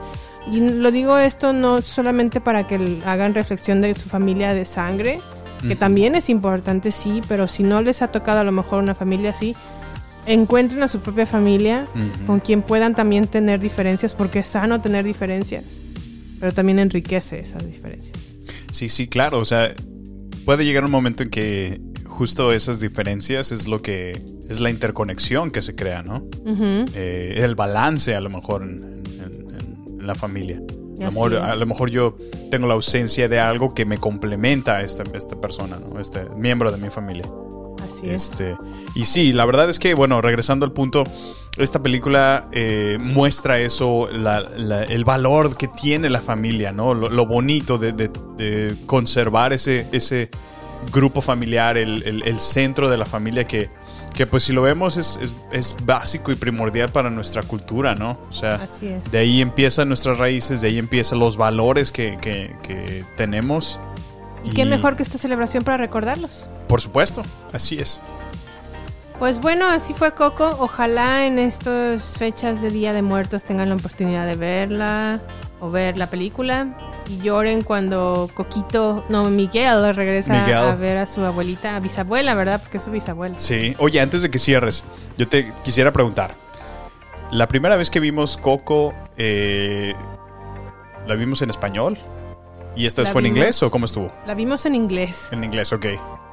Y 0.51 0.59
lo 0.59 0.91
digo 0.91 1.17
esto 1.17 1.53
no 1.53 1.81
solamente 1.81 2.39
para 2.41 2.67
que 2.67 3.01
hagan 3.05 3.33
reflexión 3.33 3.81
de 3.81 3.95
su 3.95 4.09
familia 4.09 4.53
de 4.53 4.65
sangre, 4.65 5.21
que 5.67 5.75
también 5.77 6.13
es 6.15 6.29
importante, 6.29 6.91
sí, 6.91 7.21
pero 7.29 7.47
si 7.47 7.63
no 7.63 7.81
les 7.81 8.01
ha 8.01 8.09
tocado 8.09 8.41
a 8.41 8.43
lo 8.43 8.51
mejor 8.51 8.83
una 8.83 8.93
familia 8.95 9.29
así, 9.31 9.55
encuentren 10.25 10.83
a 10.83 10.87
su 10.89 10.99
propia 10.99 11.25
familia 11.25 11.85
con 12.27 12.41
quien 12.41 12.61
puedan 12.61 12.93
también 12.95 13.27
tener 13.27 13.61
diferencias, 13.61 14.13
porque 14.13 14.39
es 14.39 14.47
sano 14.49 14.81
tener 14.81 15.05
diferencias, 15.05 15.63
pero 16.43 16.53
también 16.53 16.77
enriquece 16.79 17.39
esas 17.39 17.65
diferencias. 17.65 18.17
Sí, 18.69 18.89
sí, 18.89 19.07
claro. 19.07 19.39
O 19.39 19.45
sea, 19.45 19.73
puede 20.43 20.65
llegar 20.65 20.83
un 20.83 20.91
momento 20.91 21.23
en 21.23 21.29
que 21.29 21.79
justo 22.05 22.51
esas 22.51 22.81
diferencias 22.81 23.53
es 23.53 23.65
lo 23.65 23.81
que 23.81 24.21
es 24.49 24.59
la 24.59 24.69
interconexión 24.69 25.51
que 25.51 25.61
se 25.61 25.73
crea, 25.73 26.03
¿no? 26.03 26.25
Eh, 26.95 27.35
el 27.37 27.55
balance 27.55 28.13
a 28.13 28.19
lo 28.19 28.29
mejor 28.29 28.63
en, 28.63 29.01
en- 29.21 29.55
en- 29.55 29.99
en 30.01 30.05
la 30.05 30.15
familia. 30.15 30.61
A 30.99 31.05
lo, 31.05 31.11
mejor, 31.13 31.33
es. 31.33 31.39
a 31.39 31.55
lo 31.55 31.65
mejor 31.65 31.89
yo 31.91 32.17
tengo 32.51 32.67
la 32.67 32.73
ausencia 32.73 33.29
de 33.29 33.39
algo 33.39 33.73
que 33.73 33.85
me 33.85 33.97
complementa 33.97 34.75
a 34.75 34.83
esta, 34.83 35.03
esta 35.15 35.39
persona, 35.39 35.79
¿no? 35.79 35.97
este 36.01 36.25
miembro 36.37 36.73
de 36.73 36.77
mi 36.77 36.89
familia. 36.89 37.23
Así 37.81 38.09
es. 38.09 38.23
Este, 38.31 38.57
y 38.95 39.05
sí, 39.05 39.31
la 39.31 39.45
verdad 39.45 39.69
es 39.69 39.79
que, 39.79 39.93
bueno, 39.93 40.21
regresando 40.21 40.65
al 40.65 40.73
punto, 40.73 41.05
esta 41.57 41.81
película 41.83 42.47
eh, 42.51 42.97
muestra 42.99 43.59
eso, 43.59 44.07
la- 44.11 44.41
la- 44.41 44.83
el 44.83 45.03
valor 45.05 45.55
que 45.55 45.67
tiene 45.67 46.09
la 46.09 46.21
familia, 46.21 46.71
¿no? 46.71 46.93
Lo, 46.93 47.09
lo 47.09 47.25
bonito 47.27 47.77
de, 47.77 47.91
de- 47.91 48.11
de 48.37 48.75
conservar 48.85 49.53
ese, 49.53 49.85
ese 49.91 50.29
grupo 50.91 51.21
familiar, 51.21 51.77
el, 51.77 52.03
el- 52.03 52.23
el 52.23 52.39
centro 52.39 52.89
de 52.89 52.97
la 52.97 53.05
familia 53.05 53.45
que, 53.45 53.69
que 54.13 54.25
pues 54.27 54.43
si 54.43 54.53
lo 54.53 54.61
vemos 54.63 54.97
es, 54.97 55.19
es- 55.21 55.35
es 55.51 55.75
básico 55.85 56.31
y 56.31 56.35
primordial 56.35 56.89
para 56.89 57.09
nuestra 57.09 57.41
cultura, 57.43 57.93
¿no? 57.95 58.19
O 58.29 58.33
sea, 58.33 58.57
de 59.11 59.17
ahí 59.19 59.39
empiezan 59.41 59.87
nuestras 59.87 60.17
raíces, 60.17 60.59
de 60.61 60.69
ahí 60.69 60.77
empiezan 60.79 61.19
los 61.19 61.37
valores 61.37 61.91
que, 61.91 62.17
que- 62.19 62.55
que 62.63 63.05
tenemos. 63.15 63.79
Y 64.43 64.49
qué 64.49 64.65
mejor 64.65 64.97
que 64.97 65.03
esta 65.03 65.17
celebración 65.17 65.63
para 65.63 65.77
recordarlos. 65.77 66.49
Por 66.67 66.81
supuesto, 66.81 67.23
así 67.53 67.77
es. 67.79 68.01
Pues 69.23 69.39
bueno, 69.39 69.69
así 69.69 69.93
fue 69.93 70.13
Coco. 70.13 70.53
Ojalá 70.59 71.25
en 71.25 71.39
estas 71.39 72.17
fechas 72.17 72.61
de 72.61 72.69
Día 72.69 72.91
de 72.91 73.01
Muertos 73.01 73.45
tengan 73.45 73.69
la 73.69 73.75
oportunidad 73.75 74.25
de 74.25 74.35
verla 74.35 75.21
o 75.61 75.69
ver 75.69 75.97
la 75.97 76.07
película 76.07 76.77
y 77.07 77.19
lloren 77.19 77.61
cuando 77.61 78.29
Coquito, 78.33 79.05
no, 79.07 79.29
Miguel 79.29 79.95
regresa 79.95 80.41
Miguel. 80.41 80.57
a 80.57 80.75
ver 80.75 80.97
a 80.97 81.05
su 81.05 81.23
abuelita, 81.23 81.77
a 81.77 81.79
bisabuela, 81.79 82.35
¿verdad? 82.35 82.59
Porque 82.61 82.79
es 82.79 82.83
su 82.83 82.91
bisabuela. 82.91 83.39
Sí. 83.39 83.73
Oye, 83.79 84.01
antes 84.01 84.23
de 84.23 84.29
que 84.29 84.39
cierres, 84.39 84.83
yo 85.17 85.25
te 85.25 85.53
quisiera 85.63 85.93
preguntar. 85.93 86.35
La 87.31 87.47
primera 87.47 87.77
vez 87.77 87.89
que 87.89 88.01
vimos 88.01 88.35
Coco, 88.35 88.93
eh, 89.15 89.93
¿la 91.07 91.15
vimos 91.15 91.41
en 91.41 91.49
español? 91.49 91.97
¿Y 92.75 92.87
esta 92.87 93.03
vez 93.03 93.07
La 93.07 93.13
fue 93.13 93.21
en 93.21 93.27
inglés 93.27 93.63
o 93.63 93.71
cómo 93.71 93.85
estuvo? 93.85 94.11
La 94.25 94.35
vimos 94.35 94.65
en 94.65 94.75
inglés. 94.75 95.29
En 95.31 95.45
inglés, 95.45 95.71
ok. 95.71 95.85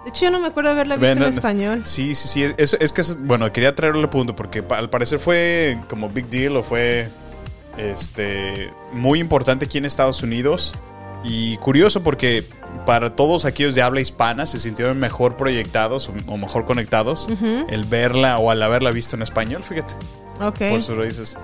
De 0.05 0.11
hecho, 0.11 0.25
yo 0.25 0.31
no 0.31 0.41
me 0.41 0.47
acuerdo 0.49 0.71
haberla 0.71 0.97
visto 0.97 1.15
Ven, 1.15 1.23
en 1.25 1.29
español. 1.29 1.83
Sí, 1.85 2.15
sí, 2.15 2.27
sí. 2.29 2.55
Es, 2.57 2.75
es 2.75 2.93
que, 2.93 3.03
es- 3.03 3.21
bueno, 3.23 3.53
quería 3.53 3.75
traerle 3.75 4.01
el 4.01 4.09
punto 4.09 4.35
porque 4.35 4.65
al 4.71 4.89
parecer 4.89 5.19
fue 5.19 5.79
como 5.89 6.09
big 6.09 6.27
deal 6.31 6.57
o 6.57 6.63
fue 6.63 7.09
este, 7.77 8.73
muy 8.93 9.19
importante 9.21 9.65
aquí 9.67 9.79
en 9.79 9.85
Estados 9.85 10.23
Unidos. 10.23 10.75
Y 11.23 11.59
curioso 11.59 12.03
porque 12.03 12.45
para 12.87 13.15
todos 13.15 13.45
aquellos 13.45 13.75
de 13.75 13.83
habla 13.83 14.01
hispana 14.01 14.47
se 14.47 14.59
sintieron 14.59 14.99
mejor 14.99 15.37
proyectados 15.37 16.09
o, 16.09 16.13
o 16.33 16.37
mejor 16.39 16.65
conectados 16.65 17.29
Ujú. 17.31 17.67
el 17.69 17.85
verla 17.85 18.39
o 18.39 18.51
al 18.51 18.63
haberla 18.63 18.91
visto 18.91 19.17
en 19.17 19.23
español, 19.23 19.63
fíjate. 19.63 19.95
Ok. 20.41 20.59
Por 20.71 20.83
sus 20.83 20.97
raíces. 20.97 21.37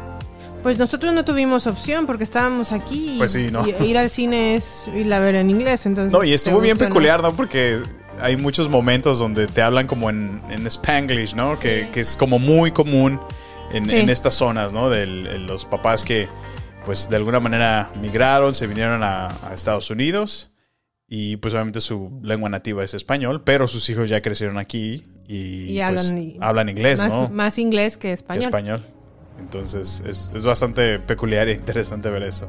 Pues 0.63 0.79
nosotros 0.79 1.13
no 1.13 1.27
tuvimos 1.27 1.67
opción 1.67 2.07
porque 2.07 2.25
estábamos 2.25 2.73
aquí. 2.73 3.17
y- 3.17 3.19
Pues 3.19 3.33
sí, 3.33 3.49
¿no? 3.53 3.65
Y 3.69 3.85
ir 3.85 3.99
al 3.99 4.09
cine 4.09 4.57
es 4.57 4.89
irla 4.95 5.19
a 5.19 5.21
ver 5.21 5.35
en 5.35 5.51
inglés, 5.51 5.85
entonces... 5.85 6.11
No, 6.11 6.25
y 6.25 6.33
estuvo 6.33 6.57
¿te 6.57 6.63
bien 6.65 6.79
peculiar, 6.79 7.23
¿no? 7.23 7.33
Porque 7.35 7.83
hay 8.21 8.37
muchos 8.37 8.69
momentos 8.69 9.19
donde 9.19 9.47
te 9.47 9.63
hablan 9.63 9.87
como 9.87 10.11
en, 10.11 10.41
en 10.51 10.67
Spanglish, 10.67 11.35
¿no? 11.35 11.59
Que, 11.59 11.89
que 11.93 12.01
es 12.01 12.17
como 12.17 12.39
muy 12.39 12.71
común 12.73 13.21
en, 13.73 13.85
Sí. 13.87 13.97
en 13.97 14.09
estas 14.11 14.35
zonas, 14.35 14.73
¿no? 14.73 14.89
De 14.91 15.07
los 15.07 15.65
papás 15.65 16.05
que, 16.05 16.29
pues, 16.85 17.09
de 17.11 17.17
alguna 17.17 17.41
manera 17.41 17.91
migraron, 18.01 18.55
se 18.55 18.67
vinieron 18.67 19.03
a, 19.03 19.29
a 19.29 19.55
Estados 19.55 19.91
Unidos 19.91 20.51
y, 21.09 21.37
pues, 21.37 21.55
obviamente 21.55 21.81
su 21.81 22.21
lengua 22.23 22.49
nativa 22.49 22.83
es 22.85 22.95
español, 22.95 23.43
pero 23.45 23.67
sus 23.69 23.89
hijos 23.91 24.09
ya 24.09 24.21
crecieron 24.23 24.59
aquí 24.59 25.05
y, 25.29 25.79
Y 25.79 25.79
pues, 25.81 25.83
hablan, 26.11 26.23
y- 26.23 26.37
hablan 26.41 26.69
inglés, 26.69 26.99
más, 27.01 27.13
¿no? 27.13 27.29
Más 27.29 27.59
inglés 27.59 27.97
que 27.97 28.09
Que 28.09 28.13
español. 28.15 28.45
español. 28.45 28.87
Entonces, 29.39 30.03
es, 30.07 30.33
es 30.35 30.45
bastante 30.45 30.99
peculiar 30.99 31.47
e 31.49 31.53
interesante 31.53 32.09
ver 32.09 32.23
eso. 32.23 32.49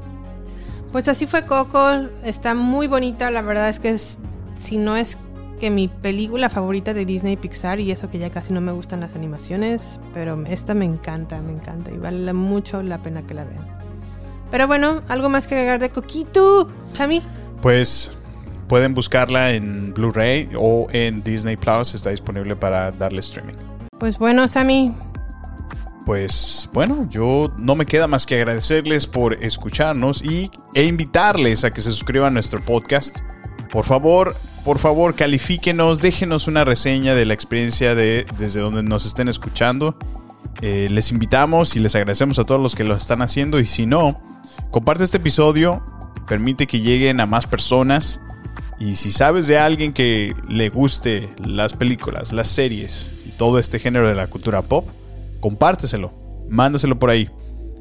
Pues 0.91 1.07
así 1.09 1.27
fue 1.27 1.45
Coco, 1.45 1.91
está 2.23 2.53
muy 2.53 2.87
bonita, 2.87 3.29
la 3.29 3.41
verdad 3.41 3.67
es 3.67 3.79
que 3.81 3.89
es, 3.89 4.19
si 4.55 4.77
no 4.77 4.95
es 4.95 5.17
que 5.57 5.69
mi 5.69 5.87
película 5.87 6.49
favorita 6.49 6.93
de 6.93 7.05
Disney 7.05 7.35
Pixar 7.35 7.79
y 7.79 7.91
eso 7.91 8.09
que 8.09 8.19
ya 8.19 8.29
casi 8.29 8.53
no 8.53 8.61
me 8.61 8.71
gustan 8.71 8.99
las 8.99 9.15
animaciones, 9.15 9.99
pero 10.13 10.41
esta 10.47 10.73
me 10.73 10.85
encanta, 10.85 11.41
me 11.41 11.51
encanta 11.51 11.91
y 11.91 11.97
vale 11.97 12.31
mucho 12.33 12.81
la 12.83 13.01
pena 13.01 13.23
que 13.25 13.33
la 13.33 13.43
vean. 13.43 13.67
Pero 14.51 14.67
bueno, 14.67 15.01
algo 15.07 15.29
más 15.29 15.47
que 15.47 15.55
agregar 15.55 15.79
de 15.79 15.89
Coquito, 15.89 16.69
Sammy. 16.87 17.21
Pues 17.61 18.17
pueden 18.67 18.93
buscarla 18.93 19.53
en 19.53 19.93
Blu-ray 19.93 20.49
o 20.57 20.87
en 20.91 21.21
Disney 21.23 21.57
Plus. 21.57 21.93
Está 21.93 22.11
disponible 22.11 22.55
para 22.55 22.91
darle 22.91 23.19
streaming. 23.19 23.55
Pues 23.99 24.17
bueno, 24.17 24.47
Sammy, 24.47 24.95
Pues 26.05 26.69
bueno, 26.71 27.09
yo 27.09 27.51
no 27.57 27.75
me 27.75 27.85
queda 27.85 28.07
más 28.07 28.25
que 28.25 28.35
agradecerles 28.35 29.07
por 29.07 29.33
escucharnos 29.43 30.23
y, 30.23 30.49
e 30.73 30.85
invitarles 30.85 31.65
a 31.65 31.71
que 31.71 31.81
se 31.81 31.91
suscriban 31.91 32.27
a 32.27 32.33
nuestro 32.35 32.61
podcast. 32.61 33.19
Por 33.69 33.83
favor, 33.83 34.35
por 34.67 34.79
favor, 34.79 35.15
califíquenos, 35.15 36.01
déjenos 36.01 36.49
una 36.49 36.65
reseña 36.65 37.15
de 37.15 37.23
la 37.23 37.33
experiencia 37.33 37.95
de 37.95 38.25
desde 38.37 38.59
donde 38.59 38.83
nos 38.83 39.05
estén 39.05 39.29
escuchando. 39.29 39.97
Eh, 40.61 40.89
les 40.91 41.13
invitamos 41.13 41.77
y 41.77 41.79
les 41.79 41.95
agradecemos 41.95 42.37
a 42.37 42.43
todos 42.43 42.59
los 42.59 42.75
que 42.75 42.83
lo 42.83 42.93
están 42.93 43.21
haciendo. 43.21 43.61
Y 43.61 43.65
si 43.65 43.85
no, 43.85 44.21
comparte 44.69 45.05
este 45.05 45.19
episodio, 45.19 45.81
permite 46.27 46.67
que 46.67 46.81
lleguen 46.81 47.21
a 47.21 47.25
más 47.25 47.47
personas. 47.47 48.21
Y 48.77 48.95
si 48.95 49.13
sabes 49.13 49.47
de 49.47 49.57
alguien 49.57 49.93
que 49.93 50.33
le 50.49 50.67
guste 50.67 51.29
las 51.41 51.71
películas, 51.71 52.33
las 52.33 52.49
series 52.49 53.13
y 53.25 53.29
todo 53.37 53.59
este 53.59 53.79
género 53.79 54.09
de 54.09 54.15
la 54.15 54.27
cultura 54.27 54.63
pop, 54.63 54.85
compárteselo, 55.39 56.11
mándaselo 56.49 56.99
por 56.99 57.09
ahí. 57.09 57.29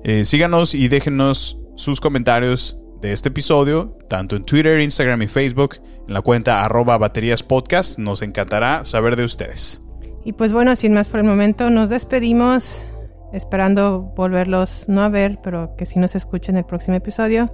Eh, 0.05 0.25
síganos 0.25 0.73
y 0.73 0.87
déjenos 0.87 1.59
sus 1.75 2.01
comentarios 2.01 2.79
de 3.07 3.13
este 3.13 3.29
episodio, 3.29 3.97
tanto 4.09 4.35
en 4.35 4.45
Twitter, 4.45 4.81
Instagram 4.81 5.23
y 5.23 5.27
Facebook, 5.29 5.77
en 6.09 6.13
la 6.13 6.23
cuenta 6.23 6.65
arroba 6.65 6.99
baterías 6.99 7.45
podcast. 7.45 8.01
Nos 8.01 8.21
encantará 8.21 8.85
saber 8.85 9.15
de 9.15 9.25
ustedes. 9.25 9.81
y 10.25 10.33
pues 10.33 10.53
bueno, 10.53 10.75
sin 10.75 10.93
más 10.93 11.07
por 11.07 11.21
el 11.21 11.27
momento, 11.27 11.71
nos 11.71 11.89
despedimos, 11.89 12.89
esperando 13.33 14.01
volverlos 14.17 14.89
no 14.89 15.03
a 15.03 15.09
ver, 15.09 15.39
pero 15.41 15.77
que 15.77 15.87
sí 15.87 16.01
nos 16.01 16.17
escuchen 16.17 16.57
el 16.57 16.65
próximo 16.65 16.97
episodio. 16.97 17.49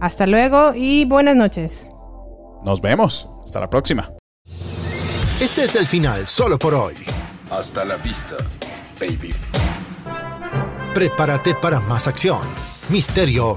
Hasta 0.00 0.26
luego 0.26 0.72
y 0.74 1.04
buenas 1.04 1.36
noches. 1.36 1.86
Nos 2.64 2.80
vemos. 2.80 3.30
Hasta 3.44 3.60
la 3.60 3.70
próxima. 3.70 4.12
Este 5.40 5.64
es 5.66 5.76
el 5.76 5.86
final 5.86 6.26
solo 6.26 6.58
por 6.58 6.74
hoy. 6.74 6.94
Hasta 7.50 7.84
la 7.84 7.96
vista, 7.96 8.36
baby. 8.98 9.32
Prepárate 10.94 11.54
para 11.54 11.78
más 11.80 12.08
acción, 12.08 12.40
misterio 12.88 13.56